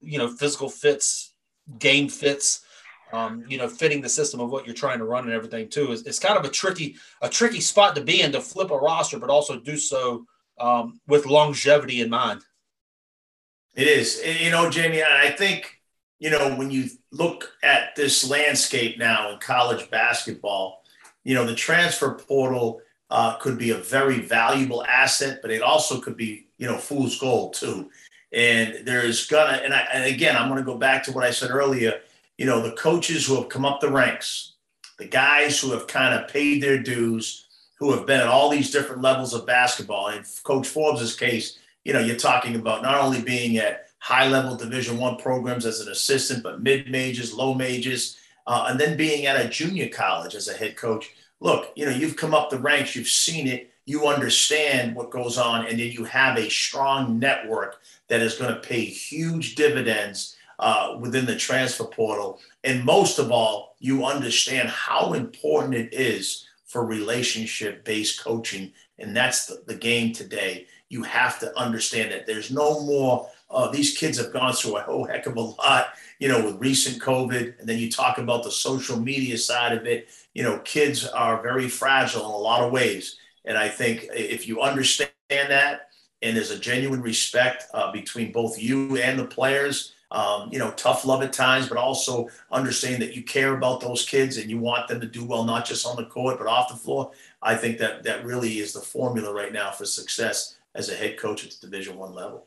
you 0.00 0.18
know, 0.18 0.28
physical 0.28 0.68
fits, 0.68 1.34
game 1.78 2.08
fits, 2.08 2.62
um, 3.12 3.44
you 3.48 3.58
know, 3.58 3.68
fitting 3.68 4.00
the 4.00 4.08
system 4.08 4.40
of 4.40 4.50
what 4.50 4.66
you're 4.66 4.74
trying 4.74 4.98
to 4.98 5.04
run 5.04 5.24
and 5.24 5.32
everything 5.32 5.68
too 5.68 5.92
is 5.92 6.06
it's 6.06 6.18
kind 6.18 6.38
of 6.38 6.44
a 6.44 6.48
tricky, 6.48 6.96
a 7.22 7.28
tricky 7.28 7.60
spot 7.60 7.94
to 7.94 8.02
be 8.02 8.22
in 8.22 8.32
to 8.32 8.40
flip 8.40 8.70
a 8.70 8.76
roster, 8.76 9.18
but 9.18 9.30
also 9.30 9.58
do 9.58 9.76
so 9.76 10.24
um, 10.58 11.00
with 11.06 11.26
longevity 11.26 12.00
in 12.00 12.10
mind. 12.10 12.42
It 13.74 13.86
is. 13.86 14.22
You 14.24 14.50
know, 14.50 14.70
Jamie, 14.70 15.02
I 15.02 15.30
think 15.30 15.80
you 16.24 16.30
know, 16.30 16.54
when 16.56 16.70
you 16.70 16.88
look 17.10 17.52
at 17.62 17.94
this 17.96 18.28
landscape 18.28 18.98
now 18.98 19.30
in 19.30 19.38
college 19.40 19.90
basketball, 19.90 20.82
you 21.22 21.34
know, 21.34 21.44
the 21.44 21.54
transfer 21.54 22.14
portal 22.14 22.80
uh, 23.10 23.36
could 23.36 23.58
be 23.58 23.70
a 23.70 23.76
very 23.76 24.20
valuable 24.20 24.82
asset, 24.86 25.40
but 25.42 25.50
it 25.50 25.60
also 25.60 26.00
could 26.00 26.16
be, 26.16 26.46
you 26.56 26.66
know, 26.66 26.78
fool's 26.78 27.18
gold 27.18 27.52
too. 27.52 27.90
And 28.32 28.86
there's 28.86 29.26
gonna, 29.26 29.58
and, 29.58 29.74
and 29.74 30.04
again, 30.04 30.34
I'm 30.34 30.48
gonna 30.48 30.62
go 30.62 30.78
back 30.78 31.04
to 31.04 31.12
what 31.12 31.24
I 31.24 31.30
said 31.30 31.50
earlier. 31.50 32.00
You 32.38 32.46
know, 32.46 32.62
the 32.62 32.72
coaches 32.72 33.26
who 33.26 33.36
have 33.36 33.48
come 33.48 33.66
up 33.66 33.80
the 33.80 33.90
ranks, 33.90 34.54
the 34.98 35.06
guys 35.06 35.60
who 35.60 35.72
have 35.72 35.86
kind 35.86 36.14
of 36.14 36.28
paid 36.28 36.62
their 36.62 36.78
dues, 36.78 37.46
who 37.78 37.92
have 37.92 38.06
been 38.06 38.20
at 38.20 38.28
all 38.28 38.48
these 38.48 38.70
different 38.70 39.02
levels 39.02 39.34
of 39.34 39.46
basketball. 39.46 40.08
In 40.08 40.24
Coach 40.42 40.68
Forbes's 40.68 41.14
case, 41.14 41.58
you 41.84 41.92
know, 41.92 42.00
you're 42.00 42.16
talking 42.16 42.56
about 42.56 42.82
not 42.82 43.00
only 43.00 43.22
being 43.22 43.58
at 43.58 43.88
high 43.98 44.28
level 44.28 44.56
division 44.56 44.98
one 44.98 45.16
programs 45.16 45.64
as 45.64 45.80
an 45.80 45.90
assistant 45.90 46.42
but 46.42 46.62
mid 46.62 46.90
majors 46.90 47.32
low 47.32 47.54
majors 47.54 48.18
uh, 48.46 48.66
and 48.68 48.78
then 48.78 48.96
being 48.96 49.24
at 49.24 49.42
a 49.42 49.48
junior 49.48 49.88
college 49.88 50.34
as 50.34 50.48
a 50.48 50.52
head 50.54 50.76
coach. 50.76 51.10
Look 51.40 51.72
you 51.74 51.86
know 51.86 51.92
you've 51.92 52.16
come 52.16 52.34
up 52.34 52.50
the 52.50 52.58
ranks 52.58 52.96
you've 52.96 53.08
seen 53.08 53.46
it 53.46 53.70
you 53.86 54.06
understand 54.06 54.94
what 54.94 55.10
goes 55.10 55.36
on 55.36 55.66
and 55.66 55.78
then 55.78 55.90
you 55.90 56.04
have 56.04 56.38
a 56.38 56.50
strong 56.50 57.18
network 57.18 57.80
that 58.08 58.20
is 58.20 58.34
going 58.34 58.54
to 58.54 58.60
pay 58.60 58.84
huge 58.84 59.54
dividends 59.54 60.36
uh, 60.58 60.96
within 61.00 61.26
the 61.26 61.36
transfer 61.36 61.84
portal. 61.84 62.40
And 62.62 62.84
most 62.84 63.18
of 63.18 63.30
all 63.30 63.76
you 63.78 64.04
understand 64.04 64.68
how 64.68 65.12
important 65.12 65.74
it 65.74 65.92
is 65.92 66.46
for 66.64 66.84
relationship 66.84 67.84
based 67.84 68.22
coaching 68.22 68.72
and 68.98 69.16
that's 69.16 69.46
the, 69.46 69.62
the 69.66 69.74
game 69.74 70.12
today 70.12 70.66
you 70.88 71.02
have 71.02 71.38
to 71.40 71.56
understand 71.58 72.12
that 72.12 72.26
there's 72.26 72.50
no 72.50 72.80
more 72.84 73.28
uh, 73.54 73.70
these 73.70 73.96
kids 73.96 74.18
have 74.18 74.32
gone 74.32 74.52
through 74.52 74.76
a 74.76 74.80
whole 74.80 75.04
heck 75.04 75.26
of 75.26 75.36
a 75.36 75.40
lot, 75.40 75.94
you 76.18 76.28
know, 76.28 76.44
with 76.44 76.60
recent 76.60 77.00
COVID. 77.00 77.58
And 77.60 77.68
then 77.68 77.78
you 77.78 77.90
talk 77.90 78.18
about 78.18 78.42
the 78.42 78.50
social 78.50 78.98
media 78.98 79.38
side 79.38 79.76
of 79.76 79.86
it. 79.86 80.08
You 80.34 80.42
know, 80.42 80.58
kids 80.60 81.06
are 81.06 81.40
very 81.40 81.68
fragile 81.68 82.24
in 82.24 82.32
a 82.32 82.36
lot 82.36 82.62
of 82.62 82.72
ways. 82.72 83.16
And 83.44 83.56
I 83.56 83.68
think 83.68 84.08
if 84.12 84.48
you 84.48 84.60
understand 84.60 85.10
that 85.30 85.88
and 86.22 86.36
there's 86.36 86.50
a 86.50 86.58
genuine 86.58 87.02
respect 87.02 87.64
uh, 87.74 87.92
between 87.92 88.32
both 88.32 88.60
you 88.60 88.96
and 88.96 89.18
the 89.18 89.26
players. 89.26 89.92
Um, 90.10 90.48
you 90.52 90.60
know, 90.60 90.70
tough 90.72 91.04
love 91.04 91.24
at 91.24 91.32
times, 91.32 91.68
but 91.68 91.76
also 91.76 92.28
understanding 92.52 93.00
that 93.00 93.16
you 93.16 93.22
care 93.24 93.56
about 93.56 93.80
those 93.80 94.06
kids 94.06 94.36
and 94.36 94.48
you 94.48 94.58
want 94.58 94.86
them 94.86 95.00
to 95.00 95.08
do 95.08 95.24
well, 95.24 95.42
not 95.42 95.66
just 95.66 95.84
on 95.84 95.96
the 95.96 96.06
court, 96.06 96.38
but 96.38 96.46
off 96.46 96.68
the 96.68 96.76
floor. 96.76 97.10
I 97.42 97.56
think 97.56 97.78
that 97.78 98.04
that 98.04 98.24
really 98.24 98.58
is 98.58 98.72
the 98.72 98.80
formula 98.80 99.34
right 99.34 99.52
now 99.52 99.72
for 99.72 99.84
success 99.84 100.56
as 100.74 100.88
a 100.88 100.94
head 100.94 101.16
coach 101.18 101.44
at 101.44 101.52
the 101.52 101.66
Division 101.66 101.96
One 101.96 102.14
level. 102.14 102.46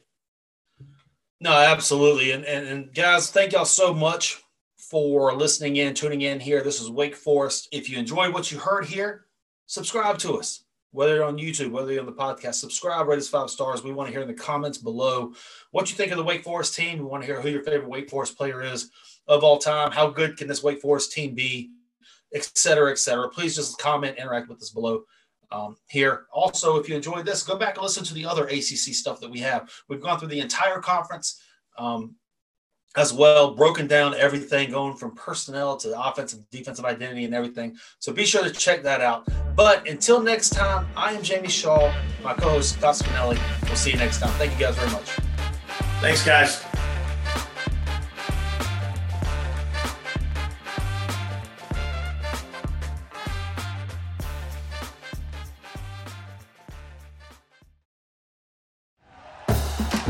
No, 1.39 1.51
absolutely. 1.51 2.31
And, 2.31 2.43
and, 2.45 2.67
and 2.67 2.93
guys, 2.93 3.29
thank 3.29 3.53
y'all 3.53 3.65
so 3.65 3.93
much 3.93 4.41
for 4.77 5.33
listening 5.33 5.75
in, 5.75 5.93
tuning 5.93 6.21
in 6.21 6.39
here. 6.39 6.63
This 6.63 6.81
is 6.81 6.89
Wake 6.89 7.15
Forest. 7.15 7.69
If 7.71 7.89
you 7.89 7.97
enjoyed 7.97 8.33
what 8.33 8.51
you 8.51 8.57
heard 8.57 8.85
here, 8.85 9.25
subscribe 9.65 10.17
to 10.19 10.37
us, 10.37 10.63
whether 10.91 11.15
you're 11.15 11.25
on 11.25 11.37
YouTube, 11.37 11.71
whether 11.71 11.91
you're 11.91 11.99
on 11.99 12.05
the 12.05 12.11
podcast, 12.11 12.55
subscribe, 12.55 13.07
rate 13.07 13.19
us 13.19 13.27
five 13.27 13.49
stars. 13.49 13.83
We 13.83 13.93
want 13.93 14.07
to 14.07 14.11
hear 14.11 14.21
in 14.21 14.27
the 14.27 14.33
comments 14.33 14.77
below 14.77 15.33
what 15.71 15.89
you 15.89 15.95
think 15.95 16.11
of 16.11 16.17
the 16.17 16.23
Wake 16.23 16.43
Forest 16.43 16.75
team. 16.75 16.99
We 16.99 17.05
want 17.05 17.21
to 17.21 17.27
hear 17.27 17.41
who 17.41 17.49
your 17.49 17.63
favorite 17.63 17.89
Wake 17.89 18.09
Forest 18.09 18.37
player 18.37 18.63
is 18.63 18.89
of 19.27 19.43
all 19.43 19.57
time. 19.57 19.91
How 19.91 20.09
good 20.09 20.37
can 20.37 20.47
this 20.47 20.63
Wake 20.63 20.81
Forest 20.81 21.11
team 21.11 21.35
be, 21.35 21.71
et 22.33 22.49
cetera, 22.55 22.91
et 22.91 22.97
cetera. 22.97 23.29
Please 23.29 23.55
just 23.55 23.77
comment, 23.77 24.17
interact 24.17 24.49
with 24.49 24.61
us 24.61 24.71
below 24.71 25.03
um, 25.51 25.77
here. 25.87 26.25
Also, 26.31 26.77
if 26.77 26.89
you 26.89 26.95
enjoyed 26.95 27.25
this, 27.25 27.43
go 27.43 27.57
back 27.57 27.75
and 27.75 27.83
listen 27.83 28.03
to 28.03 28.13
the 28.13 28.25
other 28.25 28.47
ACC 28.47 28.93
stuff 28.93 29.19
that 29.21 29.29
we 29.29 29.39
have. 29.39 29.69
We've 29.87 30.01
gone 30.01 30.19
through 30.19 30.29
the 30.29 30.39
entire 30.39 30.79
conference. 30.79 31.41
Um, 31.77 32.15
as 32.95 33.13
well, 33.13 33.53
broken 33.53 33.85
down 33.85 34.15
everything 34.15 34.71
going 34.71 34.95
from 34.95 35.13
personnel 35.13 35.77
to 35.77 36.01
offensive, 36.01 36.39
defensive 36.49 36.83
identity, 36.83 37.25
and 37.25 37.33
everything. 37.35 37.77
So 37.99 38.11
be 38.11 38.25
sure 38.25 38.43
to 38.43 38.49
check 38.49 38.81
that 38.83 39.01
out. 39.01 39.27
But 39.55 39.87
until 39.87 40.19
next 40.19 40.49
time, 40.49 40.87
I 40.97 41.13
am 41.13 41.21
Jamie 41.21 41.47
Shaw, 41.47 41.93
my 42.23 42.33
co 42.33 42.49
host 42.49 42.73
Scott 42.73 42.95
Spinelli. 42.95 43.39
We'll 43.63 43.75
see 43.75 43.91
you 43.91 43.97
next 43.97 44.19
time. 44.19 44.31
Thank 44.31 44.53
you 44.53 44.59
guys 44.59 44.75
very 44.75 44.91
much. 44.91 45.09
Thanks, 46.01 46.25
guys. 46.25 46.66